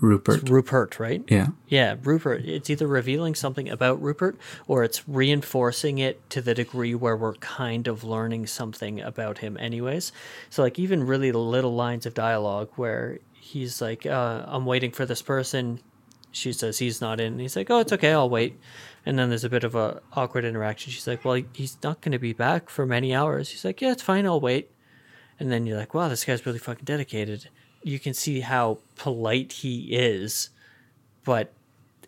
Rupert. 0.01 0.41
It's 0.41 0.51
Rupert, 0.51 0.99
right? 0.99 1.23
Yeah. 1.29 1.47
Yeah, 1.67 1.95
Rupert. 2.03 2.43
It's 2.45 2.69
either 2.69 2.87
revealing 2.87 3.33
something 3.33 3.69
about 3.69 4.01
Rupert 4.01 4.37
or 4.67 4.83
it's 4.83 5.07
reinforcing 5.07 5.99
it 5.99 6.29
to 6.31 6.41
the 6.41 6.53
degree 6.53 6.93
where 6.93 7.15
we're 7.15 7.35
kind 7.35 7.87
of 7.87 8.03
learning 8.03 8.47
something 8.47 8.99
about 8.99 9.37
him, 9.37 9.55
anyways. 9.57 10.11
So, 10.49 10.63
like, 10.63 10.77
even 10.79 11.05
really 11.05 11.31
little 11.31 11.73
lines 11.75 12.05
of 12.05 12.13
dialogue 12.13 12.69
where 12.75 13.19
he's 13.33 13.81
like, 13.81 14.05
uh, 14.05 14.43
I'm 14.45 14.65
waiting 14.65 14.91
for 14.91 15.05
this 15.05 15.21
person. 15.21 15.79
She 16.31 16.51
says 16.51 16.79
he's 16.79 16.99
not 16.99 17.21
in. 17.21 17.33
And 17.33 17.41
he's 17.41 17.55
like, 17.55 17.69
Oh, 17.69 17.79
it's 17.79 17.93
okay. 17.93 18.11
I'll 18.11 18.29
wait. 18.29 18.59
And 19.05 19.17
then 19.17 19.29
there's 19.29 19.45
a 19.45 19.49
bit 19.49 19.63
of 19.63 19.75
a 19.75 20.01
awkward 20.11 20.43
interaction. 20.43 20.91
She's 20.91 21.07
like, 21.07 21.23
Well, 21.23 21.41
he's 21.53 21.77
not 21.81 22.01
going 22.01 22.11
to 22.11 22.19
be 22.19 22.33
back 22.33 22.69
for 22.69 22.85
many 22.85 23.15
hours. 23.15 23.49
He's 23.49 23.63
like, 23.63 23.79
Yeah, 23.79 23.93
it's 23.93 24.01
fine. 24.01 24.25
I'll 24.25 24.41
wait 24.41 24.69
and 25.39 25.51
then 25.51 25.65
you're 25.65 25.77
like, 25.77 25.93
wow, 25.93 26.07
this 26.07 26.23
guy's 26.23 26.45
really 26.45 26.59
fucking 26.59 26.86
dedicated. 26.86 27.49
You 27.83 27.99
can 27.99 28.13
see 28.13 28.39
how 28.39 28.79
polite 28.95 29.51
he 29.51 29.95
is, 29.95 30.49
but 31.23 31.53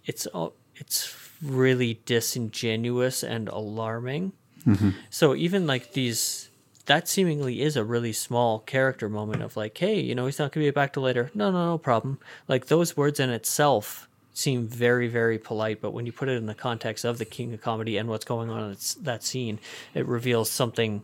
it's 0.06 0.28
it's 0.76 1.16
really 1.42 2.00
disingenuous 2.06 3.24
and 3.24 3.48
alarming. 3.50 4.32
Mm-hmm. 4.66 4.90
So 5.10 5.36
even 5.36 5.68
like 5.68 5.94
these, 5.94 6.50
that 6.86 7.08
seemingly 7.08 7.62
is 7.62 7.76
a 7.76 7.84
really 7.84 8.14
small 8.14 8.60
character 8.60 9.10
moment 9.10 9.44
of 9.44 9.56
like, 9.56 9.78
hey, 9.78 10.00
you 10.00 10.16
know, 10.16 10.26
he's 10.26 10.40
not 10.40 10.52
gonna 10.52 10.66
be 10.66 10.72
back 10.72 10.94
till 10.94 11.04
later. 11.04 11.32
No, 11.34 11.52
no, 11.52 11.66
no 11.66 11.78
problem. 11.78 12.20
Like 12.48 12.68
those 12.68 12.98
words 12.98 13.20
in 13.20 13.30
itself 13.30 14.08
seem 14.34 14.68
very, 14.68 15.08
very 15.08 15.40
polite, 15.40 15.82
but 15.82 15.92
when 15.92 16.06
you 16.06 16.12
put 16.12 16.30
it 16.30 16.38
in 16.38 16.46
the 16.46 16.56
context 16.56 17.04
of 17.04 17.18
the 17.18 17.26
King 17.26 17.54
of 17.54 17.62
Comedy 17.62 17.98
and 17.98 18.08
what's 18.08 18.26
going 18.26 18.50
on 18.50 18.72
in 18.72 18.78
that 19.02 19.24
scene, 19.24 19.60
it 19.94 20.06
reveals 20.06 20.50
something 20.50 21.02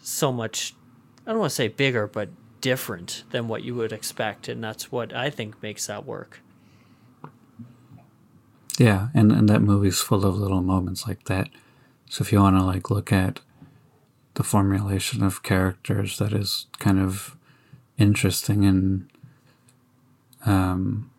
so 0.00 0.32
much 0.32 0.74
I 1.28 1.32
don't 1.32 1.40
want 1.40 1.50
to 1.50 1.56
say 1.56 1.68
bigger, 1.68 2.06
but 2.06 2.30
different 2.62 3.24
than 3.32 3.48
what 3.48 3.62
you 3.62 3.74
would 3.74 3.92
expect, 3.92 4.48
and 4.48 4.64
that's 4.64 4.90
what 4.90 5.12
I 5.12 5.28
think 5.28 5.62
makes 5.62 5.86
that 5.86 6.06
work. 6.06 6.40
Yeah, 8.78 9.08
and, 9.12 9.30
and 9.30 9.46
that 9.46 9.60
movie's 9.60 10.00
full 10.00 10.24
of 10.24 10.38
little 10.38 10.62
moments 10.62 11.06
like 11.06 11.24
that. 11.24 11.50
So 12.08 12.22
if 12.22 12.32
you 12.32 12.40
want 12.40 12.56
to 12.56 12.64
like 12.64 12.90
look 12.90 13.12
at 13.12 13.40
the 14.34 14.42
formulation 14.42 15.22
of 15.22 15.42
characters 15.42 16.16
that 16.16 16.32
is 16.32 16.66
kind 16.78 16.98
of 16.98 17.36
interesting 17.98 18.64
and 18.64 19.10
um, 20.46 21.10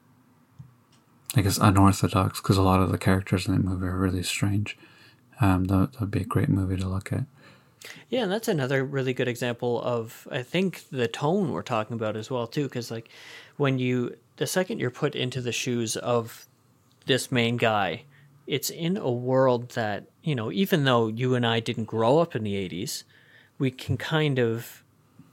I 1.36 1.42
guess 1.42 1.60
unorthodox 1.60 2.42
because 2.42 2.58
a 2.58 2.64
lot 2.64 2.82
of 2.82 2.92
the 2.92 2.98
characters 2.98 3.48
in 3.48 3.54
the 3.54 3.60
movie 3.60 3.86
are 3.86 3.96
really 3.96 4.24
strange. 4.24 4.76
Um, 5.40 5.66
that 5.66 6.00
would 6.00 6.10
be 6.10 6.22
a 6.22 6.26
great 6.26 6.50
movie 6.50 6.78
to 6.78 6.88
look 6.88 7.14
at. 7.14 7.26
Yeah, 8.10 8.24
and 8.24 8.32
that's 8.32 8.48
another 8.48 8.84
really 8.84 9.14
good 9.14 9.28
example 9.28 9.82
of 9.82 10.28
I 10.32 10.44
think 10.44 10.84
the 10.92 11.08
tone 11.08 11.52
we're 11.52 11.62
talking 11.62 11.96
about 11.96 12.16
as 12.16 12.30
well 12.30 12.48
too, 12.48 12.64
because 12.64 12.92
like 12.92 13.10
when 13.58 13.80
you 13.80 14.16
the 14.38 14.48
second 14.48 14.80
you're 14.80 14.92
put 14.92 15.16
into 15.16 15.42
the 15.42 15.52
shoes 15.52 15.96
of 15.98 16.48
this 17.06 17.32
main 17.32 17.58
guy, 17.58 18.04
it's 18.48 18.70
in 18.70 18.98
a 18.98 19.12
world 19.12 19.70
that 19.72 20.06
you 20.24 20.36
know 20.36 20.52
even 20.52 20.84
though 20.84 21.08
you 21.08 21.36
and 21.36 21.46
I 21.46 21.60
didn't 21.60 21.86
grow 21.86 22.20
up 22.20 22.36
in 22.36 22.44
the 22.44 22.56
'80s, 22.56 23.04
we 23.58 23.72
can 23.72 23.98
kind 23.98 24.40
of 24.40 24.84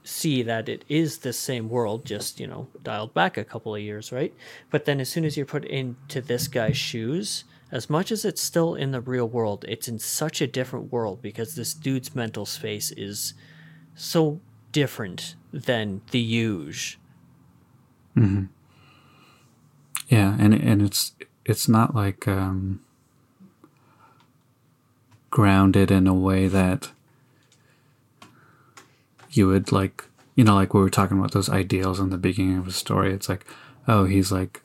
see 0.03 0.41
that 0.41 0.69
it 0.69 0.85
is 0.87 1.19
the 1.19 1.33
same 1.33 1.67
world, 1.69 2.05
just 2.05 2.39
you 2.39 2.47
know 2.47 2.67
dialed 2.83 3.13
back 3.13 3.37
a 3.37 3.43
couple 3.43 3.75
of 3.75 3.81
years, 3.81 4.11
right? 4.11 4.33
But 4.69 4.85
then 4.85 5.01
as 5.01 5.09
soon 5.09 5.25
as 5.25 5.35
you're 5.35 5.45
put 5.45 5.65
into 5.65 6.21
this 6.21 6.47
guy's 6.47 6.77
shoes 6.77 7.43
as 7.71 7.89
much 7.89 8.11
as 8.11 8.23
it's 8.23 8.41
still 8.41 8.75
in 8.75 8.91
the 8.91 9.01
real 9.01 9.27
world, 9.27 9.65
it's 9.67 9.87
in 9.87 9.99
such 9.99 10.41
a 10.41 10.47
different 10.47 10.91
world 10.91 11.21
because 11.21 11.55
this 11.55 11.73
dude's 11.73 12.15
mental 12.15 12.45
space 12.45 12.91
is 12.91 13.33
so 13.95 14.39
different 14.71 15.35
than 15.51 16.01
the 16.11 16.19
huge. 16.19 16.99
Mm-hmm. 18.15 18.45
Yeah, 20.07 20.37
and 20.39 20.53
and 20.53 20.81
it's 20.81 21.13
it's 21.45 21.67
not 21.67 21.93
like 21.93 22.27
um, 22.27 22.81
grounded 25.29 25.91
in 25.91 26.07
a 26.07 26.13
way 26.13 26.47
that 26.47 26.91
you 29.31 29.47
would 29.47 29.71
like. 29.71 30.05
You 30.35 30.43
know, 30.43 30.55
like 30.55 30.73
we 30.73 30.79
were 30.79 30.89
talking 30.89 31.17
about 31.17 31.31
those 31.31 31.49
ideals 31.49 31.99
in 31.99 32.11
the 32.11 32.17
beginning 32.17 32.59
of 32.59 32.67
a 32.67 32.71
story. 32.71 33.11
It's 33.11 33.27
like, 33.27 33.45
oh, 33.87 34.05
he's 34.05 34.31
like 34.31 34.61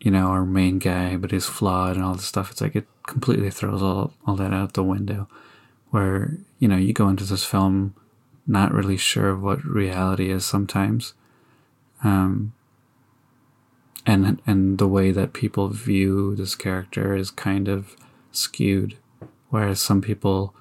you 0.00 0.10
know, 0.10 0.28
our 0.28 0.44
main 0.44 0.78
guy, 0.78 1.16
but 1.16 1.30
he's 1.30 1.46
flawed 1.46 1.96
and 1.96 2.04
all 2.04 2.14
this 2.14 2.26
stuff. 2.26 2.50
It's 2.50 2.60
like 2.60 2.76
it 2.76 2.86
completely 3.06 3.50
throws 3.50 3.82
all, 3.82 4.12
all 4.26 4.36
that 4.36 4.52
out 4.52 4.74
the 4.74 4.82
window. 4.82 5.28
Where, 5.90 6.38
you 6.58 6.68
know, 6.68 6.76
you 6.76 6.92
go 6.92 7.08
into 7.08 7.24
this 7.24 7.44
film 7.44 7.94
not 8.46 8.72
really 8.72 8.96
sure 8.96 9.36
what 9.36 9.64
reality 9.64 10.30
is 10.30 10.44
sometimes. 10.44 11.14
Um, 12.04 12.52
and 14.04 14.40
and 14.46 14.78
the 14.78 14.86
way 14.86 15.10
that 15.10 15.32
people 15.32 15.68
view 15.68 16.36
this 16.36 16.54
character 16.54 17.16
is 17.16 17.30
kind 17.30 17.68
of 17.68 17.96
skewed. 18.30 18.96
Whereas 19.50 19.80
some 19.80 20.00
people 20.00 20.54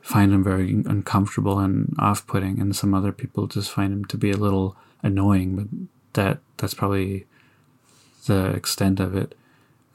find 0.00 0.32
him 0.32 0.42
very 0.42 0.70
uncomfortable 0.86 1.58
and 1.58 1.94
off 1.98 2.26
putting 2.26 2.58
and 2.60 2.74
some 2.74 2.94
other 2.94 3.12
people 3.12 3.46
just 3.46 3.70
find 3.70 3.92
him 3.92 4.04
to 4.06 4.16
be 4.16 4.30
a 4.30 4.36
little 4.36 4.76
annoying, 5.02 5.56
but 5.56 5.66
that 6.14 6.38
that's 6.56 6.74
probably 6.74 7.26
the 8.26 8.50
extent 8.50 9.00
of 9.00 9.16
it. 9.16 9.36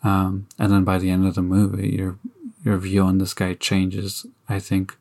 Um, 0.04 0.48
and 0.60 0.72
then 0.72 0.84
by 0.84 0.98
the 0.98 1.10
end 1.10 1.26
of 1.26 1.36
the 1.36 1.42
movie, 1.42 1.90
your 1.90 2.18
your 2.64 2.78
view 2.78 3.04
on 3.04 3.18
this 3.18 3.34
guy 3.34 3.54
changes. 3.54 4.26
I 4.50 4.60
think 4.60 4.96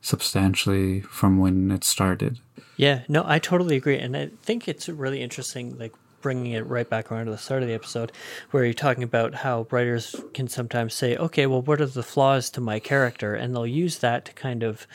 substantially 0.00 1.00
from 1.00 1.38
when 1.38 1.70
it 1.70 1.82
started. 1.82 2.38
Yeah, 2.76 3.02
no, 3.08 3.24
I 3.26 3.38
totally 3.38 3.76
agree, 3.76 3.98
and 3.98 4.16
I 4.16 4.30
think 4.42 4.68
it's 4.68 4.88
really 4.88 5.22
interesting, 5.22 5.78
like 5.78 5.94
bringing 6.20 6.52
it 6.52 6.66
right 6.66 6.88
back 6.88 7.12
around 7.12 7.26
to 7.26 7.30
the 7.30 7.38
start 7.38 7.62
of 7.62 7.68
the 7.68 7.74
episode, 7.74 8.10
where 8.50 8.64
you're 8.64 8.74
talking 8.74 9.02
about 9.02 9.34
how 9.34 9.66
writers 9.70 10.16
can 10.32 10.48
sometimes 10.48 10.94
say, 10.94 11.16
"Okay, 11.16 11.46
well, 11.46 11.62
what 11.62 11.80
are 11.80 11.86
the 11.86 12.02
flaws 12.02 12.50
to 12.50 12.60
my 12.60 12.80
character?" 12.80 13.34
and 13.34 13.54
they'll 13.54 13.66
use 13.66 13.98
that 13.98 14.24
to 14.24 14.32
kind 14.32 14.62
of 14.62 14.86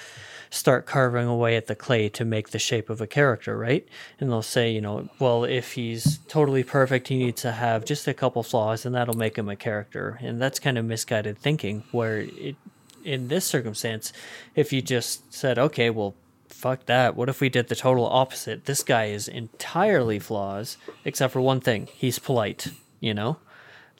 start 0.50 0.86
carving 0.86 1.28
away 1.28 1.56
at 1.56 1.68
the 1.68 1.76
clay 1.76 2.10
to 2.10 2.26
make 2.26 2.50
the 2.50 2.60
shape 2.60 2.90
of 2.90 3.02
a 3.02 3.08
character, 3.08 3.58
right? 3.58 3.88
And 4.20 4.30
they'll 4.32 4.42
say, 4.42 4.72
you 4.72 4.82
know, 4.82 5.10
well, 5.20 5.44
if 5.44 5.74
he's 5.74 6.20
totally 6.28 6.64
perfect, 6.64 7.08
he 7.08 7.18
needs 7.18 7.42
to 7.44 7.52
have 7.52 7.86
just 7.86 8.08
a 8.08 8.14
couple 8.14 8.42
flaws, 8.42 8.86
and 8.86 8.96
that'll 8.96 9.18
make 9.18 9.38
him 9.38 9.50
a 9.50 9.56
character. 9.56 10.18
And 10.22 10.42
that's 10.42 10.60
kind 10.60 10.78
of 10.78 10.86
misguided 10.86 11.38
thinking, 11.38 11.84
where 11.92 12.22
it, 12.22 12.56
in 13.04 13.28
this 13.28 13.46
circumstance, 13.46 14.12
if 14.56 14.74
you 14.74 14.82
just 14.82 15.32
said, 15.34 15.60
okay, 15.60 15.90
well, 15.90 16.16
fuck 16.48 16.86
that. 16.88 17.16
What 17.16 17.30
if 17.30 17.40
we 17.40 17.50
did 17.50 17.68
the 17.68 17.76
total 17.76 18.06
opposite? 18.06 18.66
This 18.66 18.84
guy 18.84 19.06
is 19.06 19.28
entirely 19.28 20.20
flaws, 20.20 20.78
except 21.06 21.34
for 21.34 21.42
one 21.42 21.62
thing 21.62 21.88
he's 21.94 22.20
polite, 22.20 22.70
you 23.00 23.14
know? 23.14 23.38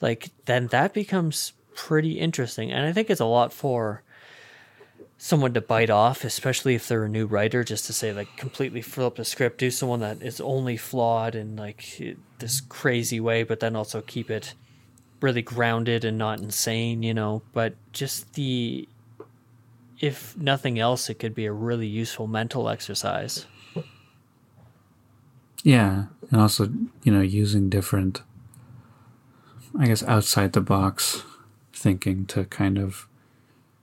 Like, 0.00 0.30
then 0.46 0.66
that 0.68 0.92
becomes 0.92 1.52
pretty 1.74 2.18
interesting. 2.18 2.72
And 2.72 2.86
I 2.86 2.92
think 2.92 3.08
it's 3.08 3.20
a 3.20 3.24
lot 3.24 3.52
for 3.52 4.02
someone 5.22 5.52
to 5.52 5.60
bite 5.60 5.90
off, 5.90 6.24
especially 6.24 6.74
if 6.74 6.88
they're 6.88 7.04
a 7.04 7.08
new 7.08 7.26
writer, 7.26 7.62
just 7.62 7.84
to 7.84 7.92
say 7.92 8.10
like 8.10 8.34
completely 8.38 8.80
flip 8.80 9.16
the 9.16 9.24
script, 9.24 9.58
do 9.58 9.70
someone 9.70 10.00
that 10.00 10.22
is 10.22 10.40
only 10.40 10.78
flawed 10.78 11.34
in 11.34 11.56
like 11.56 12.16
this 12.38 12.62
crazy 12.62 13.20
way, 13.20 13.42
but 13.42 13.60
then 13.60 13.76
also 13.76 14.00
keep 14.00 14.30
it 14.30 14.54
really 15.20 15.42
grounded 15.42 16.06
and 16.06 16.16
not 16.16 16.40
insane, 16.40 17.02
you 17.02 17.12
know. 17.12 17.42
But 17.52 17.74
just 17.92 18.32
the, 18.32 18.88
if 20.00 20.34
nothing 20.38 20.78
else, 20.78 21.10
it 21.10 21.18
could 21.18 21.34
be 21.34 21.44
a 21.44 21.52
really 21.52 21.86
useful 21.86 22.26
mental 22.26 22.70
exercise. 22.70 23.44
Yeah, 25.62 26.06
and 26.30 26.40
also 26.40 26.70
you 27.02 27.12
know 27.12 27.20
using 27.20 27.68
different, 27.68 28.22
I 29.78 29.86
guess 29.86 30.02
outside 30.04 30.54
the 30.54 30.62
box 30.62 31.24
thinking 31.74 32.24
to 32.24 32.46
kind 32.46 32.78
of 32.78 33.06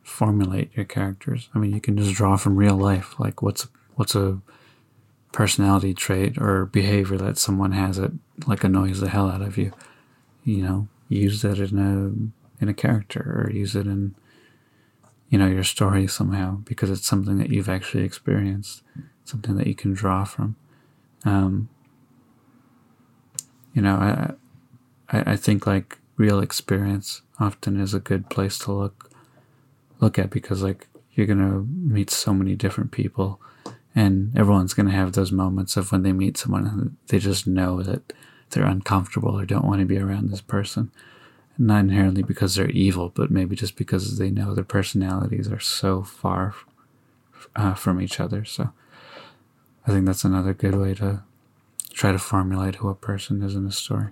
formulate 0.07 0.71
your 0.73 0.85
characters. 0.85 1.49
I 1.53 1.59
mean, 1.59 1.73
you 1.73 1.81
can 1.81 1.97
just 1.97 2.15
draw 2.15 2.37
from 2.37 2.55
real 2.55 2.77
life, 2.77 3.19
like 3.19 3.41
what's 3.41 3.67
what's 3.95 4.15
a 4.15 4.39
personality 5.33 5.93
trait 5.93 6.37
or 6.37 6.65
behavior 6.65 7.17
that 7.17 7.37
someone 7.37 7.73
has 7.73 7.97
that 7.97 8.13
like 8.47 8.63
annoys 8.63 9.01
the 9.01 9.09
hell 9.09 9.29
out 9.29 9.41
of 9.41 9.57
you. 9.57 9.73
You 10.45 10.63
know, 10.63 10.87
use 11.09 11.41
that 11.41 11.59
in 11.59 11.77
a 11.77 12.63
in 12.63 12.69
a 12.69 12.73
character 12.73 13.43
or 13.45 13.51
use 13.51 13.75
it 13.75 13.85
in 13.85 14.15
you 15.29 15.37
know 15.37 15.47
your 15.47 15.65
story 15.65 16.07
somehow 16.07 16.55
because 16.63 16.89
it's 16.89 17.05
something 17.05 17.37
that 17.37 17.49
you've 17.49 17.69
actually 17.69 18.05
experienced, 18.05 18.83
something 19.25 19.57
that 19.57 19.67
you 19.67 19.75
can 19.75 19.93
draw 19.93 20.23
from. 20.23 20.55
Um, 21.25 21.67
you 23.73 23.81
know, 23.81 23.95
I, 23.95 24.33
I 25.09 25.33
I 25.33 25.35
think 25.35 25.67
like 25.67 25.99
real 26.15 26.39
experience 26.39 27.23
often 27.41 27.77
is 27.79 27.93
a 27.93 27.99
good 27.99 28.29
place 28.29 28.57
to 28.59 28.71
look 28.71 29.06
look 29.99 30.19
at 30.19 30.29
because 30.29 30.61
like 30.61 30.87
you're 31.13 31.27
gonna 31.27 31.59
meet 31.59 32.09
so 32.09 32.33
many 32.33 32.55
different 32.55 32.91
people 32.91 33.39
and 33.95 34.37
everyone's 34.37 34.73
gonna 34.73 34.91
have 34.91 35.13
those 35.13 35.31
moments 35.31 35.77
of 35.77 35.91
when 35.91 36.03
they 36.03 36.11
meet 36.11 36.37
someone 36.37 36.97
they 37.07 37.19
just 37.19 37.47
know 37.47 37.81
that 37.81 38.13
they're 38.51 38.65
uncomfortable 38.65 39.37
or 39.37 39.45
don't 39.45 39.65
want 39.65 39.79
to 39.79 39.85
be 39.85 39.97
around 39.97 40.29
this 40.29 40.41
person. 40.41 40.89
Not 41.57 41.79
inherently 41.79 42.23
because 42.23 42.55
they're 42.55 42.69
evil 42.69 43.09
but 43.09 43.31
maybe 43.31 43.55
just 43.55 43.75
because 43.75 44.17
they 44.17 44.29
know 44.29 44.53
their 44.53 44.63
personalities 44.63 45.51
are 45.51 45.59
so 45.59 46.03
far 46.03 46.53
uh, 47.55 47.73
from 47.73 48.01
each 48.01 48.19
other. 48.19 48.45
So 48.45 48.71
i 49.85 49.91
think 49.91 50.05
that's 50.05 50.25
another 50.25 50.53
good 50.53 50.75
way 50.75 50.93
to 50.95 51.23
try 51.93 52.11
to 52.11 52.19
formulate 52.19 52.75
who 52.75 52.89
a 52.89 52.95
person 52.95 53.41
is 53.41 53.55
in 53.55 53.65
a 53.65 53.71
story. 53.71 54.09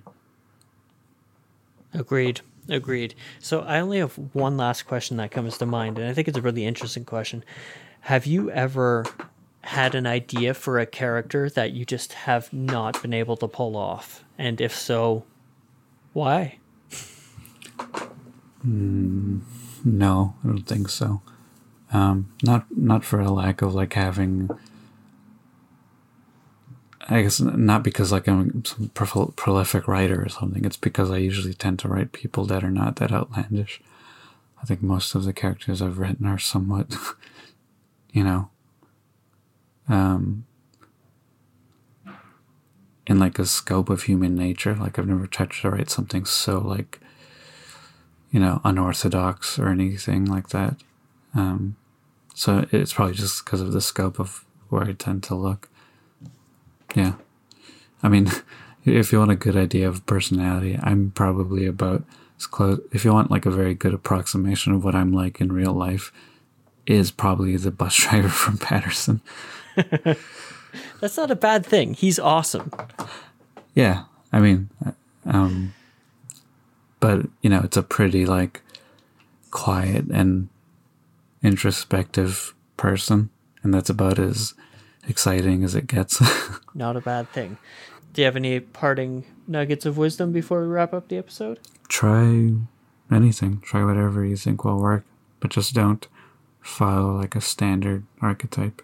Agreed 1.94 2.42
Agreed. 2.70 3.16
So 3.40 3.62
I 3.62 3.80
only 3.80 4.00
have 4.00 4.18
one 4.34 4.58
last 4.58 4.84
question 4.84 5.18
that 5.18 5.32
comes 5.32 5.58
to 5.60 5.66
mind, 5.66 6.00
and 6.00 6.08
I 6.08 6.14
think 6.14 6.28
it's 6.28 6.38
a 6.38 6.42
really 6.42 6.66
interesting 6.66 7.06
question. 7.06 7.44
Have 8.02 8.26
you 8.26 8.50
ever 8.52 9.06
had 9.62 9.96
an 9.96 10.06
idea 10.06 10.54
for 10.54 10.80
a 10.80 10.86
character 10.86 11.50
that 11.50 11.72
you 11.72 11.86
just 11.86 12.14
have 12.14 12.52
not 12.54 13.02
been 13.02 13.14
able 13.14 13.38
to 13.38 13.48
pull 13.48 13.76
off? 13.76 14.24
And 14.38 14.62
if 14.62 14.76
so, 14.76 15.26
why? 16.14 16.58
Mm, 18.66 19.42
no, 19.84 20.36
I 20.44 20.48
don't 20.48 20.64
think 20.64 20.90
so. 20.90 21.22
Um, 21.94 22.32
not 22.44 22.66
not 22.76 23.06
for 23.06 23.20
a 23.20 23.32
lack 23.32 23.62
of 23.62 23.76
like 23.76 23.94
having 23.94 24.50
I 27.08 27.22
guess 27.22 27.40
not 27.40 27.84
because 27.84 28.12
like 28.12 28.28
I'm 28.28 28.66
some 28.66 28.90
prolific 28.90 29.88
writer 29.88 30.24
or 30.24 30.30
something. 30.30 30.66
It's 30.66 30.78
because 30.78 31.12
I 31.12 31.18
usually 31.18 31.54
tend 31.54 31.78
to 31.80 31.88
write 31.88 32.12
people 32.14 32.46
that 32.46 32.64
are 32.64 32.72
not 32.72 32.96
that 32.96 33.12
outlandish. 33.12 33.80
I 34.62 34.66
think 34.66 34.82
most 34.82 35.14
of 35.14 35.24
the 35.24 35.34
characters 35.34 35.82
I've 35.82 36.00
written 36.00 36.26
are 36.26 36.40
somewhat, 36.40 36.96
you 38.12 38.24
know, 38.24 38.50
um, 39.88 40.46
in 43.06 43.20
like 43.20 43.38
a 43.38 43.46
scope 43.46 43.92
of 43.92 44.04
human 44.04 44.36
nature. 44.36 44.74
Like 44.76 44.98
I've 44.98 45.08
never 45.08 45.28
tried 45.28 45.52
to 45.52 45.70
write 45.70 45.92
something 45.92 46.26
so 46.26 46.58
like, 46.58 47.00
you 48.32 48.40
know, 48.40 48.62
unorthodox 48.64 49.60
or 49.60 49.70
anything 49.70 50.26
like 50.26 50.50
that. 50.50 50.78
Um, 51.36 51.76
so 52.34 52.66
it's 52.72 52.94
probably 52.94 53.14
just 53.14 53.46
because 53.46 53.62
of 53.62 53.74
the 53.74 53.82
scope 53.82 54.20
of 54.20 54.44
where 54.70 54.84
I 54.84 54.94
tend 54.94 55.22
to 55.24 55.36
look. 55.36 55.70
Yeah. 56.96 57.14
I 58.02 58.10
mean, 58.10 58.32
if 58.86 59.12
you 59.12 59.20
want 59.20 59.32
a 59.32 59.36
good 59.36 59.56
idea 59.56 59.88
of 59.88 60.06
personality, 60.06 60.80
I'm 60.82 61.12
probably 61.12 61.66
about 61.66 62.04
as 62.38 62.48
close. 62.48 62.80
If 62.92 63.06
you 63.06 63.14
want 63.14 63.32
like 63.32 63.46
a 63.46 63.52
very 63.52 63.76
good 63.76 63.94
approximation 63.94 64.74
of 64.74 64.84
what 64.84 64.96
I'm 64.96 65.12
like 65.14 65.40
in 65.40 65.52
real 65.52 65.74
life, 65.74 66.12
is 66.86 67.12
probably 67.12 67.58
the 67.58 67.72
bus 67.72 67.96
driver 68.04 68.30
from 68.30 68.58
Paterson. 68.58 69.22
That's 71.00 71.18
not 71.18 71.32
a 71.32 71.36
bad 71.36 71.66
thing. 71.66 71.94
He's 71.94 72.20
awesome. 72.20 72.72
Yeah, 73.74 74.04
I 74.32 74.40
mean, 74.40 74.70
um, 75.26 75.74
but 77.00 77.28
you 77.42 77.50
know, 77.50 77.62
it's 77.64 77.78
a 77.78 77.84
pretty 77.84 78.26
like 78.26 78.62
quiet 79.52 80.06
and 80.08 80.50
introspective 81.44 82.54
person, 82.78 83.30
and 83.64 83.74
that's 83.74 83.90
about 83.90 84.20
as 84.20 84.54
exciting 85.08 85.64
as 85.64 85.76
it 85.76 85.88
gets. 85.88 86.22
Not 86.74 86.98
a 86.98 87.02
bad 87.02 87.30
thing. 87.32 87.58
Do 88.14 88.22
you 88.22 88.26
have 88.26 88.36
any 88.36 88.60
parting 88.60 89.26
nuggets 89.48 89.86
of 89.86 89.98
wisdom 89.98 90.32
before 90.32 90.62
we 90.62 90.68
wrap 90.68 90.94
up 90.94 91.10
the 91.10 91.18
episode? 91.18 91.60
Try 91.88 92.54
anything. 93.12 93.60
Try 93.62 93.84
whatever 93.84 94.24
you 94.24 94.38
think 94.38 94.64
will 94.64 94.80
work, 94.80 95.06
but 95.40 95.52
just 95.52 95.74
don't 95.74 96.08
follow 96.62 97.16
like 97.16 97.36
a 97.36 97.42
standard 97.42 98.06
archetype. 98.22 98.82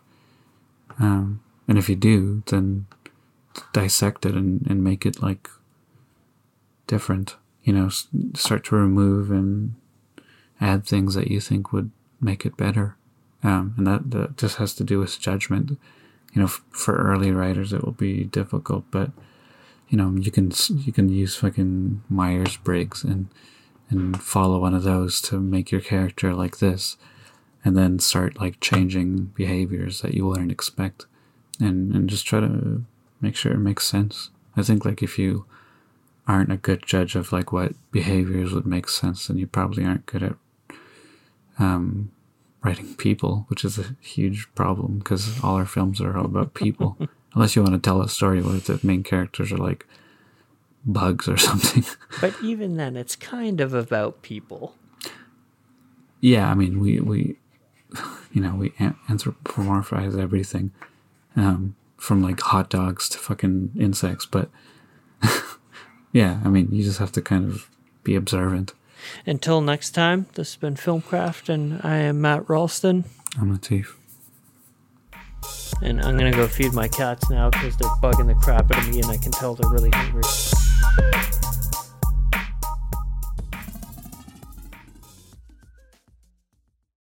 Um, 0.99 1.41
and 1.67 1.78
if 1.78 1.89
you 1.89 1.95
do, 1.95 2.43
then 2.47 2.88
dissect 3.74 4.26
it 4.26 4.36
and, 4.36 4.65
and 4.67 4.84
make 4.84 5.05
it 5.05 5.22
like 5.22 5.49
different. 6.88 7.38
You 7.63 7.74
know, 7.74 7.89
start 8.36 8.65
to 8.65 8.76
remove 8.76 9.32
and 9.32 9.76
add 10.59 10.86
things 10.86 11.15
that 11.15 11.30
you 11.30 11.39
think 11.39 11.72
would 11.72 11.91
make 12.19 12.45
it 12.45 12.57
better. 12.57 12.95
Um, 13.43 13.74
and 13.78 13.88
that, 13.88 14.11
that 14.11 14.38
just 14.38 14.57
has 14.57 14.76
to 14.76 14.84
do 14.84 14.99
with 14.99 15.19
judgment. 15.19 15.80
You 16.34 16.42
know, 16.42 16.46
f- 16.48 16.64
for 16.72 16.96
early 16.96 17.32
writers, 17.32 17.74
it 17.74 17.84
will 17.84 17.92
be 17.92 18.24
difficult, 18.24 18.86
but 18.92 19.12
you 19.90 19.98
know, 19.98 20.14
you 20.16 20.32
can 20.32 20.52
you 20.70 20.94
can 20.94 21.10
use 21.10 21.36
fucking 21.36 22.04
Myers 22.10 22.58
Briggs 22.58 23.04
and 23.04 23.28
and 23.90 24.22
follow 24.22 24.60
one 24.60 24.74
of 24.74 24.84
those 24.84 25.20
to 25.24 25.40
make 25.40 25.70
your 25.70 25.82
character 25.82 26.34
like 26.34 26.60
this, 26.60 26.96
and 27.66 27.78
then 27.78 28.00
start 28.00 28.40
like 28.40 28.62
changing 28.62 29.26
behaviors 29.36 30.02
that 30.02 30.14
you 30.14 30.26
wouldn't 30.26 30.52
expect, 30.52 31.06
and 31.60 31.94
and 31.94 32.10
just 32.10 32.26
try 32.26 32.40
to 32.40 32.86
make 33.20 33.36
sure 33.36 33.52
it 33.52 33.60
makes 33.60 33.86
sense. 33.86 34.30
I 34.56 34.64
think 34.64 34.86
like 34.86 35.04
if 35.04 35.20
you 35.20 35.46
aren't 36.28 36.52
a 36.52 36.58
good 36.58 36.86
judge 36.86 37.16
of 37.16 37.32
like 37.34 37.52
what 37.52 37.74
behaviors 37.92 38.54
would 38.54 38.66
make 38.66 38.88
sense, 38.88 39.28
then 39.28 39.38
you 39.38 39.48
probably 39.48 39.84
aren't 39.84 40.06
good 40.06 40.24
at 40.24 40.36
um, 41.60 42.12
writing 42.64 42.93
people, 42.95 43.45
which 43.47 43.66
is 43.66 43.78
a 43.80 43.95
huge 44.01 44.47
problem 44.55 44.99
because 44.99 45.43
all 45.43 45.55
our 45.55 45.66
films 45.66 45.99
are 46.01 46.18
all 46.18 46.26
about 46.26 46.53
people. 46.53 46.97
Unless 47.34 47.55
you 47.55 47.64
want 47.64 47.74
to 47.76 47.80
tell 47.80 48.01
a 48.01 48.09
story 48.09 48.41
where 48.41 48.59
the 48.59 48.80
main 48.84 49.03
characters 49.03 49.51
are 49.51 49.57
like 49.57 49.86
bugs 50.86 51.28
or 51.28 51.38
something. 51.49 51.86
But 52.20 52.36
even 52.43 52.76
then, 52.78 52.97
it's 52.97 53.16
kind 53.16 53.62
of 53.62 53.74
about 53.74 54.22
people. 54.22 54.76
yeah, 56.20 56.49
I 56.49 56.53
mean, 56.55 56.80
we 56.80 56.99
we 56.99 57.38
you 58.34 58.41
know 58.41 58.55
we 58.55 58.74
an- 58.80 58.97
anthropomorphize 59.09 60.20
everything, 60.20 60.72
um, 61.36 61.76
from 61.97 62.22
like 62.22 62.39
hot 62.41 62.70
dogs 62.70 63.07
to 63.09 63.18
fucking 63.18 63.72
insects. 63.80 64.26
But 64.26 64.49
yeah, 66.12 66.41
I 66.43 66.49
mean, 66.49 66.68
you 66.72 66.84
just 66.84 66.99
have 66.99 67.12
to 67.14 67.22
kind 67.22 67.49
of 67.49 67.70
be 68.03 68.16
observant. 68.16 68.74
Until 69.26 69.62
next 69.62 69.91
time, 69.91 70.28
this 70.34 70.54
has 70.54 70.58
been 70.58 70.76
Filmcraft, 70.76 71.49
and 71.49 71.82
I 71.84 71.97
am 71.97 72.22
Matt 72.22 72.49
Ralston. 72.49 73.06
I'm 73.39 73.58
Latif. 73.58 73.95
And 75.82 76.02
I'm 76.02 76.18
gonna 76.18 76.32
go 76.32 76.47
feed 76.47 76.74
my 76.74 76.88
cats 76.88 77.30
now 77.30 77.49
because 77.49 77.76
they're 77.78 77.89
bugging 78.02 78.28
the 78.28 78.36
crap 78.36 78.72
out 78.72 78.80
of 78.80 78.89
me, 78.89 79.02
and 79.02 79.10
I 79.10 79.18
can 79.18 79.32
tell 79.32 79.56
they're 79.56 79.70
really 79.70 79.89
hungry. 79.89 80.24